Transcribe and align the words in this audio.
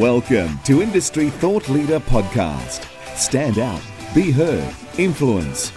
Welcome 0.00 0.58
to 0.64 0.80
Industry 0.80 1.28
Thought 1.28 1.68
Leader 1.68 2.00
Podcast. 2.00 2.86
Stand 3.16 3.58
out, 3.58 3.82
be 4.14 4.30
heard, 4.30 4.74
influence. 4.96 5.72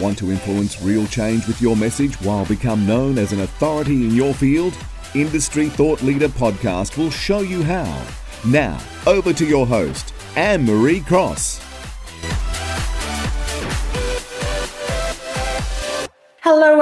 Want 0.00 0.18
to 0.18 0.32
influence 0.32 0.82
real 0.82 1.06
change 1.06 1.46
with 1.46 1.62
your 1.62 1.76
message 1.76 2.16
while 2.22 2.44
become 2.46 2.84
known 2.84 3.16
as 3.16 3.32
an 3.32 3.42
authority 3.42 4.06
in 4.06 4.10
your 4.12 4.34
field? 4.34 4.76
Industry 5.14 5.68
Thought 5.68 6.02
Leader 6.02 6.26
Podcast 6.26 6.98
will 6.98 7.12
show 7.12 7.42
you 7.42 7.62
how. 7.62 8.04
Now, 8.44 8.76
over 9.06 9.32
to 9.32 9.46
your 9.46 9.68
host, 9.68 10.12
Anne 10.34 10.64
Marie 10.64 11.02
Cross. 11.02 11.63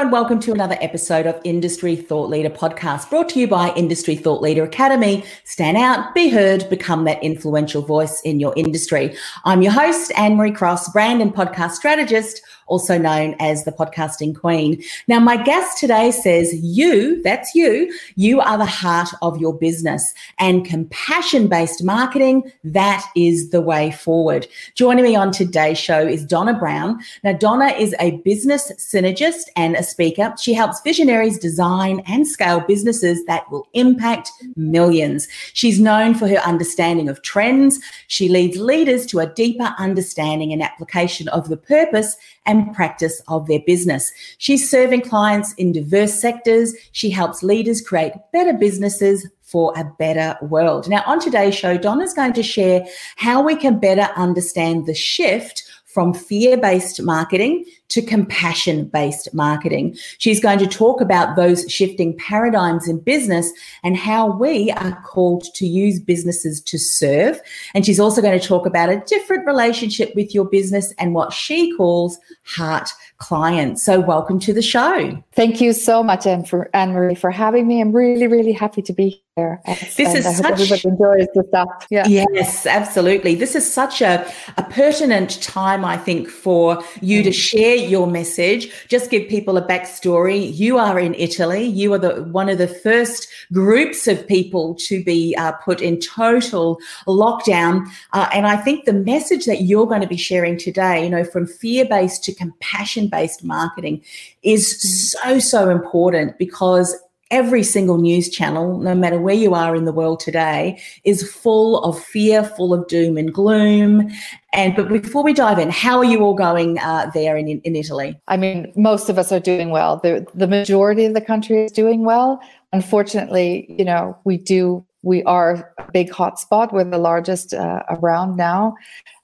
And 0.02 0.10
welcome 0.10 0.40
to 0.40 0.52
another 0.52 0.76
episode 0.80 1.26
of 1.26 1.40
Industry 1.44 1.94
Thought 1.94 2.28
Leader 2.28 2.50
podcast 2.50 3.08
brought 3.08 3.28
to 3.28 3.38
you 3.38 3.46
by 3.46 3.72
Industry 3.76 4.16
Thought 4.16 4.42
Leader 4.42 4.64
Academy. 4.64 5.24
Stand 5.44 5.76
out, 5.76 6.12
be 6.12 6.28
heard, 6.28 6.68
become 6.68 7.04
that 7.04 7.22
influential 7.22 7.82
voice 7.82 8.20
in 8.22 8.40
your 8.40 8.52
industry. 8.56 9.16
I'm 9.44 9.62
your 9.62 9.70
host, 9.70 10.10
Anne 10.16 10.34
Marie 10.34 10.50
Cross, 10.50 10.88
brand 10.88 11.22
and 11.22 11.32
podcast 11.32 11.74
strategist 11.74 12.42
also 12.72 12.96
known 12.96 13.36
as 13.38 13.64
the 13.64 13.70
podcasting 13.70 14.34
queen. 14.34 14.82
Now, 15.06 15.20
my 15.20 15.36
guest 15.36 15.76
today 15.78 16.10
says, 16.10 16.54
You, 16.54 17.22
that's 17.22 17.54
you, 17.54 17.92
you 18.16 18.40
are 18.40 18.56
the 18.56 18.64
heart 18.64 19.10
of 19.20 19.38
your 19.38 19.52
business, 19.52 20.14
and 20.38 20.64
compassion 20.64 21.48
based 21.48 21.84
marketing, 21.84 22.50
that 22.64 23.04
is 23.14 23.50
the 23.50 23.60
way 23.60 23.90
forward. 23.90 24.46
Joining 24.74 25.04
me 25.04 25.14
on 25.14 25.32
today's 25.32 25.78
show 25.78 26.00
is 26.00 26.24
Donna 26.24 26.58
Brown. 26.58 26.98
Now, 27.22 27.34
Donna 27.34 27.66
is 27.66 27.94
a 28.00 28.12
business 28.24 28.72
synergist 28.78 29.50
and 29.54 29.76
a 29.76 29.82
speaker. 29.82 30.34
She 30.40 30.54
helps 30.54 30.80
visionaries 30.80 31.38
design 31.38 32.02
and 32.06 32.26
scale 32.26 32.60
businesses 32.60 33.22
that 33.26 33.50
will 33.50 33.68
impact 33.74 34.30
millions. 34.56 35.28
She's 35.52 35.78
known 35.78 36.14
for 36.14 36.26
her 36.26 36.38
understanding 36.38 37.10
of 37.10 37.20
trends. 37.20 37.80
She 38.06 38.30
leads 38.30 38.56
leaders 38.56 39.04
to 39.06 39.20
a 39.20 39.26
deeper 39.26 39.74
understanding 39.78 40.54
and 40.54 40.62
application 40.62 41.28
of 41.28 41.50
the 41.50 41.58
purpose 41.58 42.16
and 42.46 42.61
practice 42.70 43.20
of 43.28 43.46
their 43.46 43.60
business. 43.66 44.12
She's 44.38 44.70
serving 44.70 45.02
clients 45.02 45.52
in 45.54 45.72
diverse 45.72 46.20
sectors. 46.20 46.74
She 46.92 47.10
helps 47.10 47.42
leaders 47.42 47.80
create 47.80 48.12
better 48.32 48.52
businesses 48.52 49.26
for 49.42 49.72
a 49.76 49.84
better 49.98 50.36
world. 50.42 50.88
Now, 50.88 51.02
on 51.06 51.20
today's 51.20 51.54
show, 51.54 51.76
Donna's 51.76 52.14
going 52.14 52.32
to 52.32 52.42
share 52.42 52.86
how 53.16 53.42
we 53.42 53.54
can 53.54 53.78
better 53.78 54.08
understand 54.16 54.86
the 54.86 54.94
shift 54.94 55.62
from 55.92 56.14
fear 56.14 56.56
based 56.56 57.02
marketing 57.02 57.64
to 57.88 58.00
compassion 58.00 58.86
based 58.86 59.32
marketing. 59.34 59.96
She's 60.18 60.40
going 60.40 60.58
to 60.60 60.66
talk 60.66 61.00
about 61.00 61.36
those 61.36 61.70
shifting 61.70 62.16
paradigms 62.16 62.88
in 62.88 62.98
business 63.00 63.52
and 63.84 63.96
how 63.96 64.34
we 64.34 64.70
are 64.70 64.98
called 65.02 65.44
to 65.54 65.66
use 65.66 66.00
businesses 66.00 66.60
to 66.62 66.78
serve. 66.78 67.40
And 67.74 67.84
she's 67.84 68.00
also 68.00 68.22
going 68.22 68.38
to 68.38 68.46
talk 68.46 68.64
about 68.64 68.88
a 68.88 69.00
different 69.06 69.46
relationship 69.46 70.14
with 70.14 70.34
your 70.34 70.46
business 70.46 70.94
and 70.98 71.14
what 71.14 71.32
she 71.32 71.76
calls 71.76 72.18
heart 72.44 72.88
clients. 73.18 73.84
So, 73.84 74.00
welcome 74.00 74.40
to 74.40 74.52
the 74.52 74.62
show. 74.62 75.22
Thank 75.34 75.60
you 75.60 75.72
so 75.72 76.02
much, 76.02 76.26
Anne 76.26 76.44
Marie, 76.92 77.14
for 77.14 77.30
having 77.30 77.66
me. 77.66 77.80
I'm 77.80 77.92
really, 77.92 78.26
really 78.26 78.52
happy 78.52 78.82
to 78.82 78.92
be 78.92 79.22
here. 79.36 79.60
This 79.64 79.98
and 79.98 80.18
is 80.18 80.26
I 80.26 80.32
such, 80.32 80.52
everybody 80.52 80.88
enjoys 80.88 81.28
the 81.34 81.44
stuff. 81.48 81.86
Yeah. 81.90 82.06
Yes, 82.06 82.66
absolutely. 82.66 83.34
This 83.34 83.54
is 83.54 83.70
such 83.70 84.02
a, 84.02 84.30
a 84.58 84.62
pertinent 84.64 85.40
time, 85.42 85.86
I 85.86 85.96
think, 85.96 86.28
for 86.28 86.82
you 87.00 87.22
to 87.22 87.30
mm. 87.30 87.34
share 87.34 87.76
your 87.76 88.06
message. 88.06 88.70
Just 88.88 89.10
give 89.10 89.28
people 89.28 89.56
a 89.56 89.66
backstory. 89.66 90.54
You 90.54 90.76
are 90.76 90.98
in 90.98 91.14
Italy. 91.14 91.64
You 91.64 91.94
are 91.94 91.98
the 91.98 92.24
one 92.24 92.50
of 92.50 92.58
the 92.58 92.68
first 92.68 93.26
groups 93.52 94.06
of 94.06 94.26
people 94.28 94.74
to 94.74 95.02
be 95.02 95.34
uh, 95.38 95.52
put 95.52 95.80
in 95.80 95.98
total 96.00 96.78
lockdown. 97.06 97.86
Uh, 98.12 98.28
and 98.34 98.46
I 98.46 98.56
think 98.56 98.84
the 98.84 98.92
message 98.92 99.46
that 99.46 99.62
you're 99.62 99.86
going 99.86 100.02
to 100.02 100.06
be 100.06 100.18
sharing 100.18 100.58
today, 100.58 101.04
you 101.04 101.10
know, 101.10 101.24
from 101.24 101.46
fear 101.46 101.86
based 101.86 102.22
to 102.24 102.34
compassion 102.34 103.08
based 103.08 103.42
marketing, 103.42 104.02
is 104.42 104.74
mm. 104.74 104.78
so 104.78 105.38
so 105.38 105.70
important 105.70 106.36
because 106.36 106.94
every 107.32 107.62
single 107.62 107.98
news 107.98 108.28
channel, 108.28 108.78
no 108.78 108.94
matter 108.94 109.18
where 109.18 109.34
you 109.34 109.54
are 109.54 109.74
in 109.74 109.86
the 109.86 109.92
world 109.92 110.20
today, 110.20 110.80
is 111.02 111.28
full 111.28 111.82
of 111.82 111.98
fear, 111.98 112.44
full 112.44 112.72
of 112.72 112.86
doom 112.86 113.16
and 113.16 113.32
gloom. 113.34 114.08
And 114.52 114.76
but 114.76 114.88
before 114.88 115.24
we 115.24 115.32
dive 115.32 115.58
in, 115.58 115.70
how 115.70 115.98
are 115.98 116.04
you 116.04 116.20
all 116.20 116.34
going 116.34 116.78
uh, 116.78 117.10
there 117.14 117.36
in, 117.36 117.48
in 117.48 117.74
Italy? 117.74 118.20
I 118.28 118.36
mean, 118.36 118.70
most 118.76 119.08
of 119.08 119.18
us 119.18 119.32
are 119.32 119.40
doing 119.40 119.70
well. 119.70 119.96
The 119.96 120.24
the 120.34 120.46
majority 120.46 121.06
of 121.06 121.14
the 121.14 121.20
country 121.22 121.64
is 121.64 121.72
doing 121.72 122.04
well. 122.04 122.40
Unfortunately, 122.72 123.66
you 123.68 123.84
know, 123.84 124.16
we 124.24 124.36
do 124.36 124.84
we 125.02 125.24
are 125.24 125.74
a 125.78 125.90
big 125.90 126.10
hotspot. 126.10 126.72
We're 126.72 126.84
the 126.84 126.98
largest 126.98 127.54
uh, 127.54 127.82
around 127.88 128.36
now, 128.36 128.76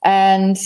and 0.03 0.57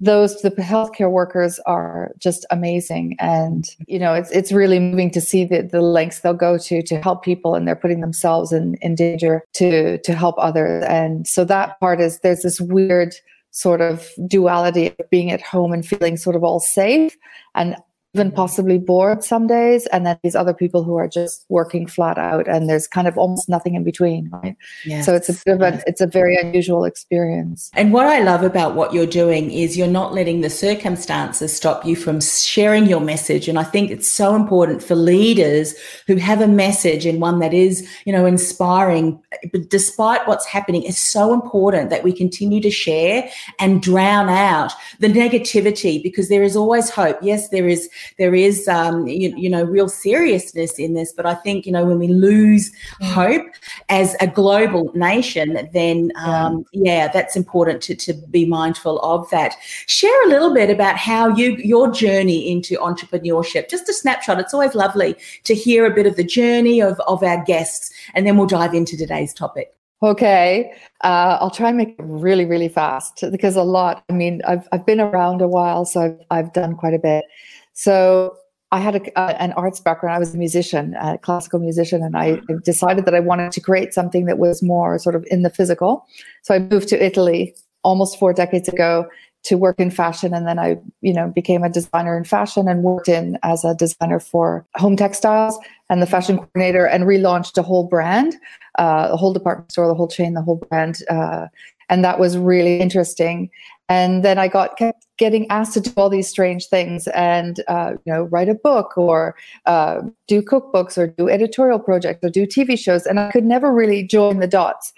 those 0.00 0.40
the 0.40 0.50
healthcare 0.50 1.10
workers 1.10 1.60
are 1.66 2.12
just 2.18 2.46
amazing. 2.50 3.16
And 3.18 3.68
you 3.86 3.98
know 3.98 4.14
it's 4.14 4.30
it's 4.30 4.52
really 4.52 4.78
moving 4.78 5.10
to 5.10 5.20
see 5.20 5.44
the, 5.44 5.62
the 5.62 5.82
lengths 5.82 6.20
they'll 6.20 6.34
go 6.34 6.58
to 6.58 6.82
to 6.82 7.00
help 7.00 7.22
people 7.22 7.54
and 7.54 7.68
they're 7.68 7.76
putting 7.76 8.00
themselves 8.00 8.52
in, 8.52 8.74
in 8.76 8.94
danger 8.94 9.44
to 9.54 9.98
to 9.98 10.14
help 10.14 10.36
others. 10.38 10.84
And 10.88 11.26
so 11.26 11.44
that 11.44 11.78
part 11.80 12.00
is 12.00 12.20
there's 12.20 12.42
this 12.42 12.60
weird 12.60 13.14
sort 13.52 13.80
of 13.80 14.08
duality 14.26 14.94
of 14.98 15.10
being 15.10 15.30
at 15.30 15.42
home 15.42 15.72
and 15.72 15.84
feeling 15.84 16.16
sort 16.16 16.36
of 16.36 16.44
all 16.44 16.60
safe 16.60 17.16
and 17.54 17.76
even 18.14 18.28
mm-hmm. 18.28 18.36
possibly 18.36 18.78
bored 18.78 19.22
some 19.22 19.46
days 19.46 19.86
and 19.86 20.04
then 20.04 20.18
these 20.22 20.34
other 20.34 20.52
people 20.52 20.82
who 20.82 20.96
are 20.96 21.06
just 21.06 21.44
working 21.48 21.86
flat 21.86 22.18
out 22.18 22.48
and 22.48 22.68
there's 22.68 22.88
kind 22.88 23.06
of 23.06 23.16
almost 23.16 23.48
nothing 23.48 23.74
in 23.74 23.84
between 23.84 24.28
right? 24.30 24.56
Yes. 24.84 25.06
so 25.06 25.14
it's 25.14 25.28
a 25.28 25.34
bit 25.44 25.54
of 25.54 25.60
a 25.62 25.82
it's 25.86 26.00
a 26.00 26.06
very 26.06 26.36
unusual 26.36 26.84
experience. 26.84 27.70
And 27.74 27.92
what 27.92 28.06
i 28.06 28.20
love 28.20 28.42
about 28.42 28.74
what 28.74 28.92
you're 28.92 29.06
doing 29.06 29.50
is 29.50 29.76
you're 29.76 29.86
not 29.86 30.12
letting 30.12 30.40
the 30.40 30.50
circumstances 30.50 31.54
stop 31.54 31.84
you 31.84 31.94
from 31.94 32.20
sharing 32.20 32.86
your 32.86 33.00
message 33.00 33.48
and 33.48 33.58
i 33.58 33.64
think 33.64 33.90
it's 33.90 34.12
so 34.12 34.34
important 34.34 34.82
for 34.82 34.94
leaders 34.94 35.74
who 36.06 36.16
have 36.16 36.40
a 36.40 36.48
message 36.48 37.06
and 37.06 37.20
one 37.20 37.38
that 37.38 37.54
is 37.54 37.88
you 38.04 38.12
know 38.12 38.26
inspiring 38.26 39.20
but 39.52 39.68
despite 39.68 40.26
what's 40.26 40.46
happening 40.46 40.82
it's 40.82 40.98
so 40.98 41.32
important 41.32 41.90
that 41.90 42.02
we 42.02 42.12
continue 42.12 42.60
to 42.60 42.70
share 42.70 43.30
and 43.60 43.82
drown 43.82 44.28
out 44.28 44.72
the 44.98 45.08
negativity 45.08 46.02
because 46.02 46.28
there 46.28 46.42
is 46.42 46.56
always 46.56 46.90
hope. 46.90 47.18
Yes 47.22 47.48
there 47.50 47.68
is 47.68 47.88
there 48.18 48.34
is, 48.34 48.68
um, 48.68 49.06
you, 49.06 49.34
you, 49.36 49.48
know, 49.48 49.64
real 49.64 49.88
seriousness 49.88 50.78
in 50.78 50.94
this. 50.94 51.12
But 51.12 51.26
I 51.26 51.34
think, 51.34 51.66
you 51.66 51.72
know, 51.72 51.84
when 51.84 51.98
we 51.98 52.08
lose 52.08 52.70
mm. 53.00 53.12
hope 53.12 53.46
as 53.88 54.16
a 54.20 54.26
global 54.26 54.92
nation, 54.94 55.68
then, 55.72 56.12
um, 56.16 56.64
yeah. 56.72 56.92
yeah, 56.92 57.08
that's 57.08 57.36
important 57.36 57.82
to, 57.82 57.94
to 57.94 58.12
be 58.30 58.44
mindful 58.44 58.98
of 59.00 59.28
that. 59.30 59.56
Share 59.86 60.26
a 60.26 60.28
little 60.28 60.54
bit 60.54 60.70
about 60.70 60.96
how 60.96 61.28
you, 61.34 61.56
your 61.56 61.90
journey 61.90 62.50
into 62.50 62.76
entrepreneurship, 62.76 63.68
just 63.68 63.88
a 63.88 63.92
snapshot. 63.92 64.40
It's 64.40 64.54
always 64.54 64.74
lovely 64.74 65.16
to 65.44 65.54
hear 65.54 65.86
a 65.86 65.94
bit 65.94 66.06
of 66.06 66.16
the 66.16 66.24
journey 66.24 66.80
of, 66.80 67.00
of 67.06 67.22
our 67.22 67.44
guests, 67.44 67.90
and 68.14 68.26
then 68.26 68.36
we'll 68.36 68.46
dive 68.46 68.74
into 68.74 68.96
today's 68.96 69.34
topic. 69.34 69.74
Okay, 70.02 70.72
uh, 71.02 71.36
I'll 71.40 71.50
try 71.50 71.68
and 71.68 71.76
make 71.76 71.90
it 71.90 71.96
really, 71.98 72.46
really 72.46 72.70
fast 72.70 73.22
because 73.30 73.54
a 73.56 73.62
lot. 73.62 74.02
I 74.08 74.14
mean, 74.14 74.40
I've 74.46 74.66
I've 74.72 74.86
been 74.86 75.00
around 75.00 75.42
a 75.42 75.48
while, 75.48 75.84
so 75.84 76.00
I've 76.00 76.18
I've 76.30 76.52
done 76.54 76.74
quite 76.74 76.94
a 76.94 76.98
bit. 76.98 77.26
So 77.72 78.36
I 78.72 78.78
had 78.78 78.96
a, 78.96 79.18
uh, 79.18 79.34
an 79.38 79.52
arts 79.52 79.80
background. 79.80 80.14
I 80.14 80.18
was 80.18 80.34
a 80.34 80.38
musician, 80.38 80.94
a 81.00 81.18
classical 81.18 81.58
musician, 81.58 82.02
and 82.02 82.16
I 82.16 82.32
mm-hmm. 82.32 82.58
decided 82.64 83.04
that 83.06 83.14
I 83.14 83.20
wanted 83.20 83.52
to 83.52 83.60
create 83.60 83.92
something 83.92 84.26
that 84.26 84.38
was 84.38 84.62
more 84.62 84.98
sort 84.98 85.16
of 85.16 85.24
in 85.30 85.42
the 85.42 85.50
physical. 85.50 86.06
So 86.42 86.54
I 86.54 86.60
moved 86.60 86.88
to 86.88 87.04
Italy 87.04 87.54
almost 87.82 88.18
four 88.18 88.32
decades 88.32 88.68
ago 88.68 89.06
to 89.42 89.56
work 89.56 89.80
in 89.80 89.90
fashion, 89.90 90.34
and 90.34 90.46
then 90.46 90.58
I, 90.58 90.76
you 91.00 91.14
know, 91.14 91.32
became 91.34 91.64
a 91.64 91.70
designer 91.70 92.16
in 92.16 92.24
fashion 92.24 92.68
and 92.68 92.82
worked 92.82 93.08
in 93.08 93.38
as 93.42 93.64
a 93.64 93.74
designer 93.74 94.20
for 94.20 94.66
home 94.76 94.96
textiles 94.96 95.58
and 95.88 96.02
the 96.02 96.06
fashion 96.06 96.36
coordinator, 96.36 96.86
and 96.86 97.04
relaunched 97.04 97.56
a 97.56 97.62
whole 97.62 97.88
brand, 97.88 98.36
uh, 98.78 99.08
the 99.08 99.16
whole 99.16 99.32
department 99.32 99.72
store, 99.72 99.88
the 99.88 99.94
whole 99.94 100.08
chain, 100.08 100.34
the 100.34 100.42
whole 100.42 100.56
brand, 100.56 101.02
uh, 101.08 101.46
and 101.88 102.04
that 102.04 102.20
was 102.20 102.36
really 102.36 102.80
interesting. 102.80 103.50
And 103.90 104.24
then 104.24 104.38
I 104.38 104.46
got 104.46 104.78
kept 104.78 105.04
getting 105.18 105.50
asked 105.50 105.74
to 105.74 105.80
do 105.80 105.90
all 105.96 106.08
these 106.08 106.28
strange 106.28 106.68
things 106.68 107.08
and 107.08 107.60
uh, 107.66 107.94
you 108.06 108.12
know 108.12 108.22
write 108.22 108.48
a 108.48 108.54
book 108.54 108.96
or 108.96 109.34
uh, 109.66 110.00
do 110.28 110.40
cookbooks 110.40 110.96
or 110.96 111.08
do 111.08 111.28
editorial 111.28 111.80
projects 111.80 112.24
or 112.24 112.30
do 112.30 112.46
TV 112.46 112.78
shows, 112.78 113.04
and 113.04 113.18
I 113.18 113.32
could 113.32 113.44
never 113.44 113.72
really 113.74 114.04
join 114.04 114.38
the 114.38 114.46
dots. 114.46 114.92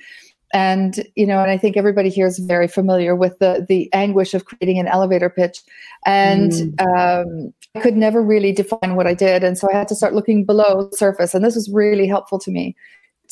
And 0.52 1.08
you 1.16 1.26
know, 1.26 1.40
and 1.40 1.50
I 1.50 1.56
think 1.56 1.78
everybody 1.78 2.10
here 2.10 2.26
is 2.26 2.38
very 2.38 2.68
familiar 2.68 3.16
with 3.16 3.38
the 3.38 3.64
the 3.66 3.90
anguish 3.94 4.34
of 4.34 4.44
creating 4.44 4.78
an 4.78 4.88
elevator 4.88 5.30
pitch, 5.30 5.62
and 6.04 6.52
mm. 6.52 6.82
um, 6.84 7.54
I 7.74 7.80
could 7.80 7.96
never 7.96 8.22
really 8.22 8.52
define 8.52 8.94
what 8.94 9.06
I 9.06 9.14
did, 9.14 9.42
and 9.42 9.56
so 9.56 9.70
I 9.72 9.74
had 9.74 9.88
to 9.88 9.94
start 9.94 10.12
looking 10.12 10.44
below 10.44 10.90
the 10.90 10.96
surface, 10.98 11.32
and 11.32 11.42
this 11.42 11.54
was 11.54 11.70
really 11.72 12.06
helpful 12.06 12.38
to 12.40 12.50
me 12.50 12.76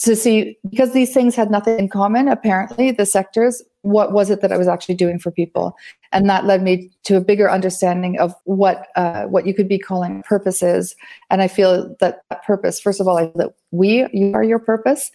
to 0.00 0.16
see 0.16 0.56
because 0.68 0.92
these 0.92 1.12
things 1.12 1.34
had 1.36 1.50
nothing 1.50 1.78
in 1.78 1.88
common 1.88 2.28
apparently 2.28 2.90
the 2.90 3.06
sectors 3.06 3.62
what 3.82 4.12
was 4.12 4.30
it 4.30 4.40
that 4.40 4.52
i 4.52 4.58
was 4.58 4.68
actually 4.68 4.94
doing 4.94 5.18
for 5.18 5.30
people? 5.30 5.76
And 6.12 6.28
that 6.28 6.44
led 6.44 6.62
me 6.62 6.90
to 7.04 7.16
a 7.16 7.20
bigger 7.20 7.50
understanding 7.50 8.18
of 8.18 8.34
what 8.44 8.88
uh, 8.96 9.24
what 9.24 9.46
you 9.46 9.54
could 9.54 9.68
be 9.68 9.78
calling 9.78 10.22
purposes. 10.22 10.94
And 11.30 11.42
i 11.42 11.48
feel 11.48 11.94
that, 12.00 12.22
that 12.28 12.44
purpose 12.44 12.80
first 12.80 13.00
of 13.00 13.08
all 13.08 13.18
i 13.18 13.24
feel 13.24 13.36
that 13.36 13.54
we 13.70 14.06
you 14.12 14.32
are 14.34 14.44
your 14.44 14.58
purpose. 14.58 15.10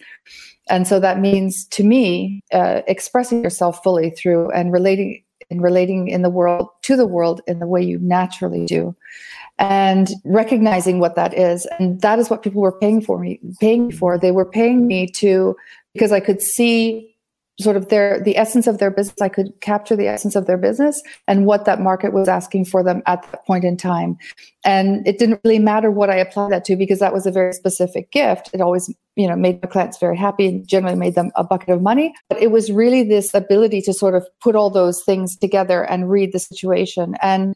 And 0.68 0.88
so 0.88 0.98
that 0.98 1.20
means 1.20 1.64
to 1.66 1.84
me 1.84 2.40
uh, 2.52 2.82
expressing 2.88 3.44
yourself 3.44 3.82
fully 3.84 4.10
through 4.10 4.50
and 4.50 4.72
relating 4.72 5.22
in 5.50 5.60
relating 5.60 6.08
in 6.08 6.22
the 6.22 6.30
world 6.30 6.68
to 6.82 6.96
the 6.96 7.06
world 7.06 7.40
in 7.46 7.58
the 7.58 7.66
way 7.66 7.82
you 7.82 7.98
naturally 7.98 8.66
do. 8.66 8.94
And 9.58 10.10
recognizing 10.24 11.00
what 11.00 11.14
that 11.14 11.32
is 11.32 11.66
and 11.78 12.00
that 12.02 12.18
is 12.18 12.28
what 12.28 12.42
people 12.42 12.60
were 12.60 12.78
paying 12.78 13.00
for 13.00 13.18
me 13.18 13.40
paying 13.60 13.90
for. 13.90 14.18
They 14.18 14.32
were 14.32 14.44
paying 14.44 14.86
me 14.86 15.06
to 15.12 15.56
because 15.94 16.12
i 16.12 16.20
could 16.20 16.42
see 16.42 17.15
sort 17.58 17.76
of 17.76 17.88
their 17.88 18.20
the 18.20 18.36
essence 18.36 18.66
of 18.66 18.78
their 18.78 18.90
business 18.90 19.20
i 19.20 19.28
could 19.28 19.52
capture 19.60 19.96
the 19.96 20.06
essence 20.06 20.36
of 20.36 20.46
their 20.46 20.58
business 20.58 21.02
and 21.26 21.46
what 21.46 21.64
that 21.64 21.80
market 21.80 22.12
was 22.12 22.28
asking 22.28 22.64
for 22.64 22.82
them 22.82 23.02
at 23.06 23.22
that 23.30 23.46
point 23.46 23.64
in 23.64 23.76
time 23.76 24.16
and 24.64 25.06
it 25.06 25.18
didn't 25.18 25.40
really 25.44 25.58
matter 25.58 25.90
what 25.90 26.10
i 26.10 26.16
applied 26.16 26.50
that 26.50 26.64
to 26.64 26.76
because 26.76 26.98
that 26.98 27.14
was 27.14 27.26
a 27.26 27.30
very 27.30 27.52
specific 27.52 28.10
gift 28.10 28.50
it 28.52 28.60
always 28.60 28.92
you 29.16 29.26
know 29.26 29.36
made 29.36 29.62
my 29.62 29.68
clients 29.68 29.98
very 29.98 30.16
happy 30.16 30.46
and 30.46 30.68
generally 30.68 30.96
made 30.96 31.14
them 31.14 31.30
a 31.36 31.44
bucket 31.44 31.70
of 31.70 31.80
money 31.80 32.14
but 32.28 32.40
it 32.40 32.50
was 32.50 32.70
really 32.70 33.02
this 33.02 33.32
ability 33.32 33.80
to 33.80 33.92
sort 33.92 34.14
of 34.14 34.26
put 34.40 34.54
all 34.54 34.70
those 34.70 35.02
things 35.02 35.36
together 35.36 35.82
and 35.84 36.10
read 36.10 36.32
the 36.32 36.38
situation 36.38 37.14
and 37.22 37.54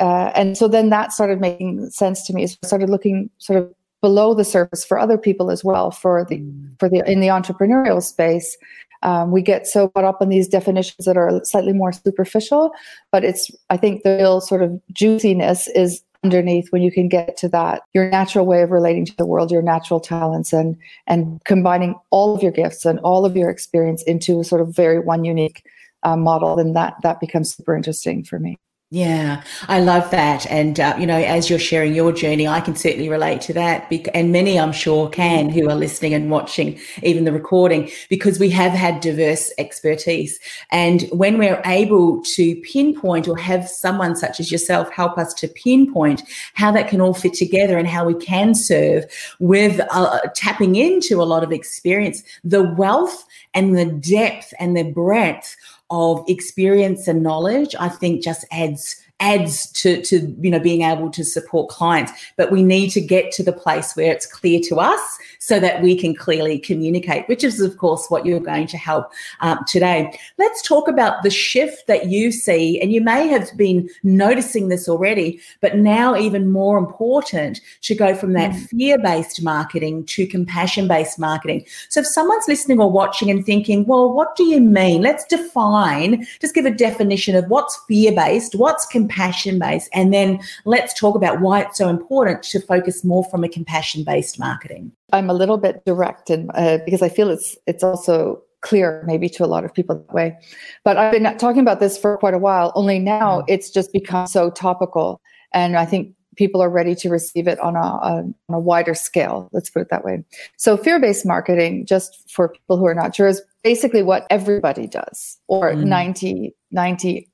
uh, 0.00 0.32
and 0.34 0.56
so 0.56 0.66
then 0.66 0.88
that 0.88 1.12
started 1.12 1.40
making 1.40 1.90
sense 1.90 2.26
to 2.26 2.32
me. 2.32 2.46
So 2.46 2.56
I 2.62 2.66
started 2.66 2.88
looking 2.88 3.28
sort 3.38 3.58
of 3.58 3.72
below 4.00 4.32
the 4.34 4.44
surface 4.44 4.84
for 4.84 4.98
other 4.98 5.18
people 5.18 5.50
as 5.50 5.62
well 5.62 5.90
for 5.90 6.24
the 6.24 6.38
mm. 6.38 6.78
for 6.80 6.88
the 6.88 7.08
in 7.10 7.20
the 7.20 7.28
entrepreneurial 7.28 8.02
space. 8.02 8.56
Um, 9.02 9.30
we 9.30 9.42
get 9.42 9.66
so 9.66 9.88
caught 9.88 10.04
up 10.04 10.20
in 10.20 10.28
these 10.28 10.48
definitions 10.48 11.06
that 11.06 11.16
are 11.16 11.40
slightly 11.44 11.72
more 11.72 11.92
superficial, 11.92 12.72
but 13.10 13.24
it's 13.24 13.50
I 13.70 13.76
think 13.76 14.02
the 14.02 14.16
real 14.16 14.40
sort 14.40 14.62
of 14.62 14.80
juiciness 14.92 15.68
is 15.68 16.02
underneath 16.22 16.70
when 16.70 16.82
you 16.82 16.92
can 16.92 17.08
get 17.08 17.36
to 17.38 17.48
that 17.48 17.82
your 17.94 18.10
natural 18.10 18.44
way 18.44 18.60
of 18.60 18.70
relating 18.70 19.06
to 19.06 19.16
the 19.16 19.24
world 19.24 19.50
your 19.50 19.62
natural 19.62 19.98
talents 19.98 20.52
and 20.52 20.76
and 21.06 21.42
combining 21.44 21.94
all 22.10 22.34
of 22.34 22.42
your 22.42 22.52
gifts 22.52 22.84
and 22.84 22.98
all 23.00 23.24
of 23.24 23.36
your 23.36 23.48
experience 23.48 24.02
into 24.02 24.38
a 24.38 24.44
sort 24.44 24.60
of 24.60 24.74
very 24.76 24.98
one 24.98 25.24
unique 25.24 25.64
uh, 26.02 26.16
model 26.16 26.56
then 26.56 26.74
that 26.74 26.94
that 27.02 27.20
becomes 27.20 27.54
super 27.54 27.74
interesting 27.74 28.22
for 28.22 28.38
me 28.38 28.58
yeah, 28.92 29.44
I 29.68 29.78
love 29.78 30.10
that. 30.10 30.50
And, 30.50 30.80
uh, 30.80 30.96
you 30.98 31.06
know, 31.06 31.16
as 31.16 31.48
you're 31.48 31.60
sharing 31.60 31.94
your 31.94 32.10
journey, 32.10 32.48
I 32.48 32.60
can 32.60 32.74
certainly 32.74 33.08
relate 33.08 33.40
to 33.42 33.52
that. 33.52 33.86
And 34.14 34.32
many, 34.32 34.58
I'm 34.58 34.72
sure, 34.72 35.08
can 35.08 35.48
who 35.48 35.70
are 35.70 35.76
listening 35.76 36.12
and 36.12 36.28
watching 36.28 36.76
even 37.04 37.22
the 37.22 37.32
recording 37.32 37.88
because 38.08 38.40
we 38.40 38.50
have 38.50 38.72
had 38.72 38.98
diverse 38.98 39.52
expertise. 39.58 40.40
And 40.72 41.02
when 41.12 41.38
we're 41.38 41.62
able 41.66 42.20
to 42.34 42.56
pinpoint 42.62 43.28
or 43.28 43.38
have 43.38 43.68
someone 43.68 44.16
such 44.16 44.40
as 44.40 44.50
yourself 44.50 44.90
help 44.90 45.18
us 45.18 45.34
to 45.34 45.46
pinpoint 45.46 46.24
how 46.54 46.72
that 46.72 46.88
can 46.88 47.00
all 47.00 47.14
fit 47.14 47.34
together 47.34 47.78
and 47.78 47.86
how 47.86 48.04
we 48.04 48.14
can 48.14 48.56
serve 48.56 49.04
with 49.38 49.80
uh, 49.92 50.18
tapping 50.34 50.74
into 50.74 51.22
a 51.22 51.30
lot 51.30 51.44
of 51.44 51.52
experience, 51.52 52.24
the 52.42 52.64
wealth 52.74 53.24
and 53.54 53.78
the 53.78 53.84
depth 53.86 54.52
and 54.58 54.76
the 54.76 54.82
breadth 54.82 55.56
of 55.90 56.24
experience 56.28 57.08
and 57.08 57.22
knowledge, 57.22 57.74
I 57.78 57.88
think 57.88 58.22
just 58.22 58.44
adds 58.50 58.96
adds 59.20 59.70
to 59.72 60.02
to 60.02 60.34
you 60.40 60.50
know 60.50 60.58
being 60.58 60.82
able 60.82 61.10
to 61.10 61.24
support 61.24 61.68
clients. 61.68 62.12
But 62.36 62.50
we 62.50 62.62
need 62.62 62.90
to 62.90 63.00
get 63.00 63.30
to 63.32 63.42
the 63.42 63.52
place 63.52 63.94
where 63.94 64.12
it's 64.12 64.26
clear 64.26 64.60
to 64.64 64.80
us 64.80 65.18
so 65.38 65.60
that 65.60 65.82
we 65.82 65.94
can 65.94 66.14
clearly 66.14 66.58
communicate 66.58 67.28
which 67.28 67.44
is 67.44 67.60
of 67.60 67.76
course 67.78 68.06
what 68.08 68.26
you're 68.26 68.40
going 68.40 68.66
to 68.68 68.78
help 68.78 69.12
um, 69.40 69.58
today. 69.66 70.18
Let's 70.38 70.62
talk 70.62 70.88
about 70.88 71.22
the 71.22 71.30
shift 71.30 71.86
that 71.86 72.06
you 72.06 72.32
see 72.32 72.80
and 72.80 72.92
you 72.92 73.00
may 73.00 73.28
have 73.28 73.56
been 73.56 73.88
noticing 74.02 74.68
this 74.68 74.88
already 74.88 75.40
but 75.60 75.76
now 75.76 76.16
even 76.16 76.50
more 76.50 76.78
important 76.78 77.60
to 77.82 77.94
go 77.94 78.14
from 78.14 78.32
that 78.32 78.52
mm. 78.52 78.68
fear-based 78.68 79.42
marketing 79.42 80.04
to 80.06 80.26
compassion-based 80.26 81.18
marketing. 81.18 81.66
So 81.88 82.00
if 82.00 82.06
someone's 82.06 82.48
listening 82.48 82.80
or 82.80 82.90
watching 82.90 83.30
and 83.30 83.44
thinking 83.44 83.84
well 83.86 84.12
what 84.12 84.34
do 84.36 84.44
you 84.44 84.60
mean? 84.60 85.02
Let's 85.02 85.24
define 85.26 86.26
just 86.40 86.54
give 86.54 86.64
a 86.64 86.70
definition 86.70 87.36
of 87.36 87.46
what's 87.48 87.76
fear-based 87.88 88.54
what's 88.54 88.86
compassion 88.86 89.09
compassion 89.10 89.58
based. 89.58 89.88
And 89.92 90.12
then 90.12 90.40
let's 90.64 90.98
talk 90.98 91.14
about 91.14 91.40
why 91.40 91.62
it's 91.62 91.78
so 91.78 91.88
important 91.88 92.42
to 92.44 92.60
focus 92.60 93.04
more 93.04 93.24
from 93.24 93.44
a 93.44 93.48
compassion 93.48 94.04
based 94.04 94.38
marketing. 94.38 94.92
I'm 95.12 95.28
a 95.28 95.34
little 95.34 95.58
bit 95.58 95.84
direct 95.84 96.30
and 96.30 96.50
uh, 96.54 96.78
because 96.84 97.02
I 97.02 97.08
feel 97.08 97.30
it's 97.30 97.56
it's 97.66 97.82
also 97.82 98.42
clear 98.62 99.02
maybe 99.06 99.28
to 99.30 99.44
a 99.44 99.46
lot 99.46 99.64
of 99.64 99.72
people 99.72 99.96
that 99.96 100.14
way. 100.14 100.36
But 100.84 100.96
I've 100.96 101.12
been 101.12 101.36
talking 101.38 101.60
about 101.60 101.80
this 101.80 101.98
for 101.98 102.16
quite 102.18 102.34
a 102.34 102.38
while. 102.38 102.72
Only 102.74 102.98
now 102.98 103.40
mm. 103.40 103.44
it's 103.48 103.70
just 103.70 103.92
become 103.92 104.26
so 104.26 104.50
topical, 104.50 105.20
and 105.52 105.76
I 105.76 105.86
think 105.86 106.14
people 106.36 106.62
are 106.62 106.70
ready 106.70 106.94
to 106.94 107.10
receive 107.10 107.48
it 107.48 107.58
on 107.60 107.74
a, 107.76 107.80
on 107.80 108.34
a 108.48 108.58
wider 108.58 108.94
scale. 108.94 109.50
Let's 109.52 109.68
put 109.68 109.82
it 109.82 109.88
that 109.90 110.04
way. 110.04 110.24
So 110.56 110.76
fear-based 110.76 111.26
marketing, 111.26 111.84
just 111.86 112.30
for 112.30 112.48
people 112.48 112.78
who 112.78 112.86
are 112.86 112.94
not 112.94 113.14
sure, 113.14 113.26
is 113.26 113.42
basically 113.62 114.02
what 114.02 114.26
everybody 114.30 114.86
does, 114.86 115.38
or 115.48 115.72
mm. 115.72 115.84
90, 115.84 116.54
90 116.70 117.29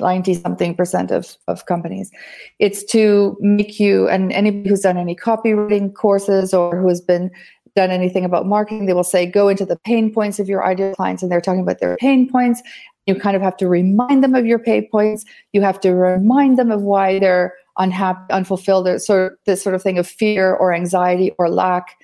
90 0.00 0.34
something 0.34 0.74
percent 0.74 1.10
of, 1.10 1.36
of 1.46 1.66
companies. 1.66 2.10
It's 2.58 2.84
to 2.84 3.36
make 3.40 3.78
you, 3.78 4.08
and 4.08 4.32
anybody 4.32 4.68
who's 4.68 4.80
done 4.80 4.96
any 4.96 5.14
copywriting 5.14 5.94
courses 5.94 6.54
or 6.54 6.76
who 6.76 6.88
has 6.88 7.00
been 7.00 7.30
done 7.76 7.90
anything 7.90 8.24
about 8.24 8.46
marketing, 8.46 8.86
they 8.86 8.94
will 8.94 9.04
say, 9.04 9.26
go 9.26 9.48
into 9.48 9.64
the 9.64 9.78
pain 9.84 10.12
points 10.12 10.38
of 10.38 10.48
your 10.48 10.64
ideal 10.64 10.94
clients, 10.94 11.22
and 11.22 11.30
they're 11.30 11.40
talking 11.40 11.60
about 11.60 11.78
their 11.80 11.96
pain 11.98 12.28
points. 12.28 12.62
You 13.06 13.14
kind 13.14 13.36
of 13.36 13.42
have 13.42 13.56
to 13.58 13.68
remind 13.68 14.22
them 14.22 14.34
of 14.34 14.46
your 14.46 14.58
pain 14.58 14.88
points. 14.90 15.24
You 15.52 15.62
have 15.62 15.80
to 15.80 15.94
remind 15.94 16.58
them 16.58 16.70
of 16.70 16.82
why 16.82 17.18
they're 17.18 17.54
unhappy, 17.78 18.32
unfulfilled, 18.32 18.88
or 18.88 18.98
sort 18.98 19.32
of 19.32 19.38
this 19.46 19.62
sort 19.62 19.74
of 19.74 19.82
thing 19.82 19.98
of 19.98 20.06
fear 20.06 20.54
or 20.54 20.74
anxiety 20.74 21.32
or 21.38 21.48
lack 21.48 21.96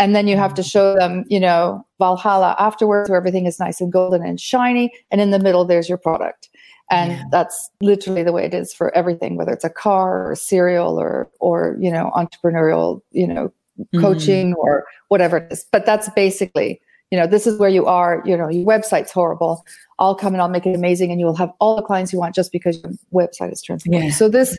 and 0.00 0.16
then 0.16 0.26
you 0.26 0.36
have 0.36 0.54
to 0.54 0.62
mm-hmm. 0.62 0.68
show 0.68 0.94
them 0.94 1.24
you 1.28 1.38
know 1.38 1.86
valhalla 1.98 2.56
afterwards 2.58 3.08
where 3.08 3.18
everything 3.18 3.46
is 3.46 3.60
nice 3.60 3.80
and 3.80 3.92
golden 3.92 4.24
and 4.24 4.40
shiny 4.40 4.90
and 5.12 5.20
in 5.20 5.30
the 5.30 5.38
middle 5.38 5.64
there's 5.64 5.88
your 5.88 5.98
product 5.98 6.49
and 6.90 7.12
yeah. 7.12 7.24
that's 7.30 7.70
literally 7.80 8.22
the 8.22 8.32
way 8.32 8.44
it 8.44 8.54
is 8.54 8.72
for 8.74 8.94
everything 8.94 9.36
whether 9.36 9.52
it's 9.52 9.64
a 9.64 9.70
car 9.70 10.30
or 10.30 10.34
cereal 10.34 11.00
or 11.00 11.30
or 11.40 11.76
you 11.80 11.90
know 11.90 12.10
entrepreneurial 12.14 13.00
you 13.12 13.26
know 13.26 13.52
mm-hmm. 13.78 14.00
coaching 14.00 14.50
mm-hmm. 14.50 14.60
or 14.60 14.84
whatever 15.08 15.38
it 15.38 15.52
is 15.52 15.64
but 15.72 15.86
that's 15.86 16.08
basically 16.10 16.80
you 17.10 17.18
know 17.18 17.26
this 17.26 17.46
is 17.46 17.58
where 17.58 17.68
you 17.68 17.86
are 17.86 18.22
you 18.24 18.36
know 18.36 18.48
your 18.48 18.66
website's 18.66 19.12
horrible 19.12 19.64
i'll 19.98 20.14
come 20.14 20.32
and 20.32 20.40
i'll 20.40 20.48
make 20.48 20.66
it 20.66 20.74
amazing 20.74 21.10
and 21.10 21.20
you 21.20 21.26
will 21.26 21.36
have 21.36 21.52
all 21.60 21.76
the 21.76 21.82
clients 21.82 22.12
you 22.12 22.18
want 22.18 22.34
just 22.34 22.52
because 22.52 22.80
your 22.82 22.92
website 23.12 23.52
is 23.52 23.62
transformed 23.62 24.04
yeah. 24.04 24.10
so 24.10 24.28
this 24.28 24.56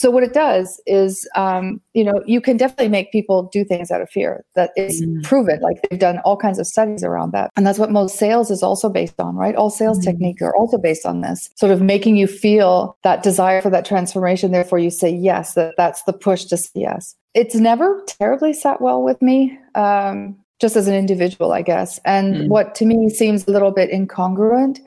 so 0.00 0.10
what 0.10 0.22
it 0.22 0.32
does 0.32 0.80
is, 0.86 1.28
um, 1.36 1.78
you 1.92 2.04
know, 2.04 2.22
you 2.24 2.40
can 2.40 2.56
definitely 2.56 2.88
make 2.88 3.12
people 3.12 3.50
do 3.52 3.66
things 3.66 3.90
out 3.90 4.00
of 4.00 4.08
fear. 4.08 4.46
That 4.54 4.70
is 4.74 5.02
mm. 5.02 5.22
proven. 5.22 5.60
Like 5.60 5.76
they've 5.82 6.00
done 6.00 6.20
all 6.20 6.38
kinds 6.38 6.58
of 6.58 6.66
studies 6.66 7.04
around 7.04 7.32
that, 7.32 7.50
and 7.54 7.66
that's 7.66 7.78
what 7.78 7.90
most 7.90 8.16
sales 8.16 8.50
is 8.50 8.62
also 8.62 8.88
based 8.88 9.20
on, 9.20 9.36
right? 9.36 9.54
All 9.54 9.68
sales 9.68 9.98
mm. 9.98 10.04
techniques 10.04 10.40
are 10.40 10.56
also 10.56 10.78
based 10.78 11.04
on 11.04 11.20
this, 11.20 11.50
sort 11.56 11.70
of 11.70 11.82
making 11.82 12.16
you 12.16 12.26
feel 12.26 12.96
that 13.02 13.22
desire 13.22 13.60
for 13.60 13.68
that 13.68 13.84
transformation. 13.84 14.52
Therefore, 14.52 14.78
you 14.78 14.90
say 14.90 15.10
yes. 15.10 15.52
That 15.52 15.74
that's 15.76 16.02
the 16.04 16.14
push 16.14 16.46
to 16.46 16.56
say 16.56 16.70
yes. 16.76 17.14
It's 17.34 17.54
never 17.54 18.02
terribly 18.06 18.54
sat 18.54 18.80
well 18.80 19.02
with 19.02 19.20
me. 19.20 19.58
Um, 19.74 20.34
just 20.60 20.76
as 20.76 20.86
an 20.86 20.94
individual, 20.94 21.52
I 21.52 21.62
guess. 21.62 21.98
And 22.04 22.34
mm. 22.34 22.48
what 22.48 22.74
to 22.76 22.84
me 22.84 23.08
seems 23.08 23.46
a 23.46 23.50
little 23.50 23.70
bit 23.70 23.90
incongruent 23.90 24.78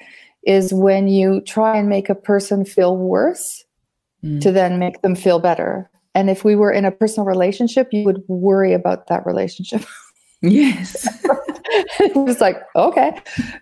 is 0.43 0.73
when 0.73 1.07
you 1.07 1.41
try 1.41 1.77
and 1.77 1.89
make 1.89 2.09
a 2.09 2.15
person 2.15 2.65
feel 2.65 2.97
worse 2.97 3.63
mm. 4.23 4.39
to 4.41 4.51
then 4.51 4.79
make 4.79 5.01
them 5.01 5.15
feel 5.15 5.39
better. 5.39 5.89
And 6.15 6.29
if 6.29 6.43
we 6.43 6.55
were 6.55 6.71
in 6.71 6.85
a 6.85 6.91
personal 6.91 7.25
relationship, 7.25 7.89
you 7.91 8.03
would 8.05 8.23
worry 8.27 8.73
about 8.73 9.07
that 9.07 9.25
relationship. 9.25 9.83
Yes. 10.45 11.07
it's 11.99 12.41
like, 12.41 12.57
okay. 12.75 13.17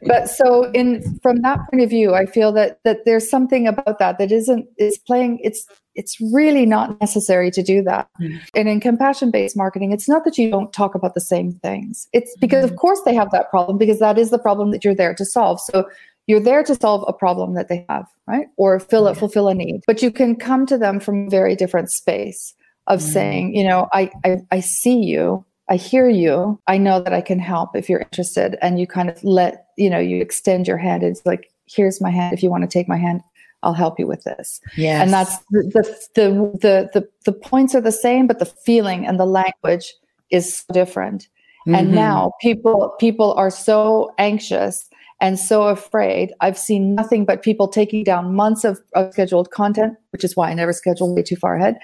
But 0.08 0.27
so 0.30 0.72
in 0.72 1.20
from 1.22 1.41
that 1.44 1.60
point 1.70 1.84
of 1.84 1.91
view, 1.91 2.15
I 2.15 2.25
feel 2.25 2.51
that 2.53 2.80
that 2.84 3.06
there's 3.06 3.30
something 3.30 3.68
about 3.68 4.00
that 4.00 4.18
that 4.18 4.32
isn't 4.32 4.65
is 4.77 4.98
playing 4.98 5.39
it's 5.44 5.68
it's 5.95 6.17
really 6.33 6.65
not 6.65 7.00
necessary 7.01 7.51
to 7.51 7.62
do 7.62 7.81
that. 7.83 8.07
Mm. 8.19 8.39
And 8.55 8.69
in 8.69 8.79
compassion 8.79 9.31
based 9.31 9.57
marketing, 9.57 9.91
it's 9.91 10.07
not 10.07 10.24
that 10.25 10.38
you 10.38 10.50
don't 10.50 10.71
talk 10.71 10.95
about 10.95 11.13
the 11.13 11.21
same 11.21 11.53
things. 11.53 12.07
It's 12.13 12.36
because 12.39 12.65
mm. 12.65 12.71
of 12.71 12.77
course 12.77 13.01
they 13.03 13.13
have 13.13 13.31
that 13.31 13.50
problem 13.50 13.77
because 13.77 14.00
that 14.00 14.17
is 14.17 14.29
the 14.29 14.39
problem 14.39 14.71
that 14.71 14.83
you're 14.83 14.95
there 14.95 15.13
to 15.13 15.25
solve. 15.25 15.60
So 15.60 15.89
you're 16.27 16.39
there 16.39 16.63
to 16.63 16.75
solve 16.75 17.03
a 17.07 17.13
problem 17.13 17.55
that 17.55 17.67
they 17.67 17.86
have, 17.89 18.07
right? 18.27 18.48
Or 18.55 18.79
fill 18.79 19.07
it, 19.07 19.17
fulfill 19.17 19.48
a 19.48 19.53
need. 19.53 19.81
But 19.88 20.01
you 20.01 20.12
can 20.12 20.36
come 20.36 20.65
to 20.67 20.77
them 20.77 21.00
from 21.00 21.27
a 21.27 21.29
very 21.29 21.55
different 21.55 21.91
space 21.91 22.53
of 22.88 23.00
mm. 23.00 23.13
saying, 23.13 23.55
you 23.55 23.63
know, 23.63 23.88
I, 23.91 24.12
I 24.24 24.38
I 24.51 24.60
see 24.60 25.00
you, 25.00 25.45
I 25.69 25.75
hear 25.75 26.07
you, 26.07 26.60
I 26.67 26.77
know 26.77 27.01
that 27.01 27.13
I 27.13 27.21
can 27.21 27.39
help 27.39 27.75
if 27.75 27.89
you're 27.89 28.01
interested. 28.01 28.57
And 28.62 28.79
you 28.79 28.88
kind 28.88 29.10
of 29.10 29.24
let, 29.24 29.67
you 29.77 29.89
know, 29.89 30.00
you 30.00 30.21
extend 30.21 30.67
your 30.67 30.77
hand. 30.77 31.03
It's 31.03 31.25
like, 31.25 31.51
here's 31.65 32.01
my 32.01 32.10
hand. 32.10 32.33
If 32.33 32.43
you 32.43 32.50
want 32.50 32.63
to 32.63 32.67
take 32.67 32.88
my 32.88 32.98
hand, 32.98 33.21
I'll 33.63 33.74
help 33.74 34.00
you 34.00 34.08
with 34.08 34.24
this. 34.24 34.60
Yeah. 34.75 35.01
And 35.01 35.12
that's 35.12 35.38
the, 35.51 35.63
the 35.74 36.60
the 36.60 36.89
the 36.94 37.10
the 37.25 37.34
points 37.34 37.75
are 37.75 37.82
the 37.82 37.91
same, 37.91 38.27
but 38.27 38.39
the 38.39 38.46
feeling 38.46 39.06
and 39.06 39.20
the 39.20 39.25
language 39.25 39.94
is 40.30 40.63
different. 40.74 41.27
Mm-hmm. 41.68 41.75
And 41.75 41.91
now 41.91 42.34
people 42.41 42.96
people 43.00 43.34
are 43.34 43.51
so 43.51 44.13
anxious 44.18 44.89
and 45.20 45.39
so 45.39 45.63
afraid. 45.63 46.34
I've 46.41 46.58
seen 46.58 46.96
nothing 46.96 47.25
but 47.25 47.44
people 47.44 47.68
taking 47.68 48.03
down 48.03 48.34
months 48.34 48.63
of, 48.63 48.80
of 48.96 49.13
scheduled 49.13 49.51
content, 49.51 49.96
which 50.10 50.24
is 50.24 50.36
why 50.36 50.50
I 50.50 50.56
never 50.56 50.74
schedule 50.74 51.13
way 51.13 51.22
too 51.22 51.36
far 51.36 51.56
ahead. 51.56 51.77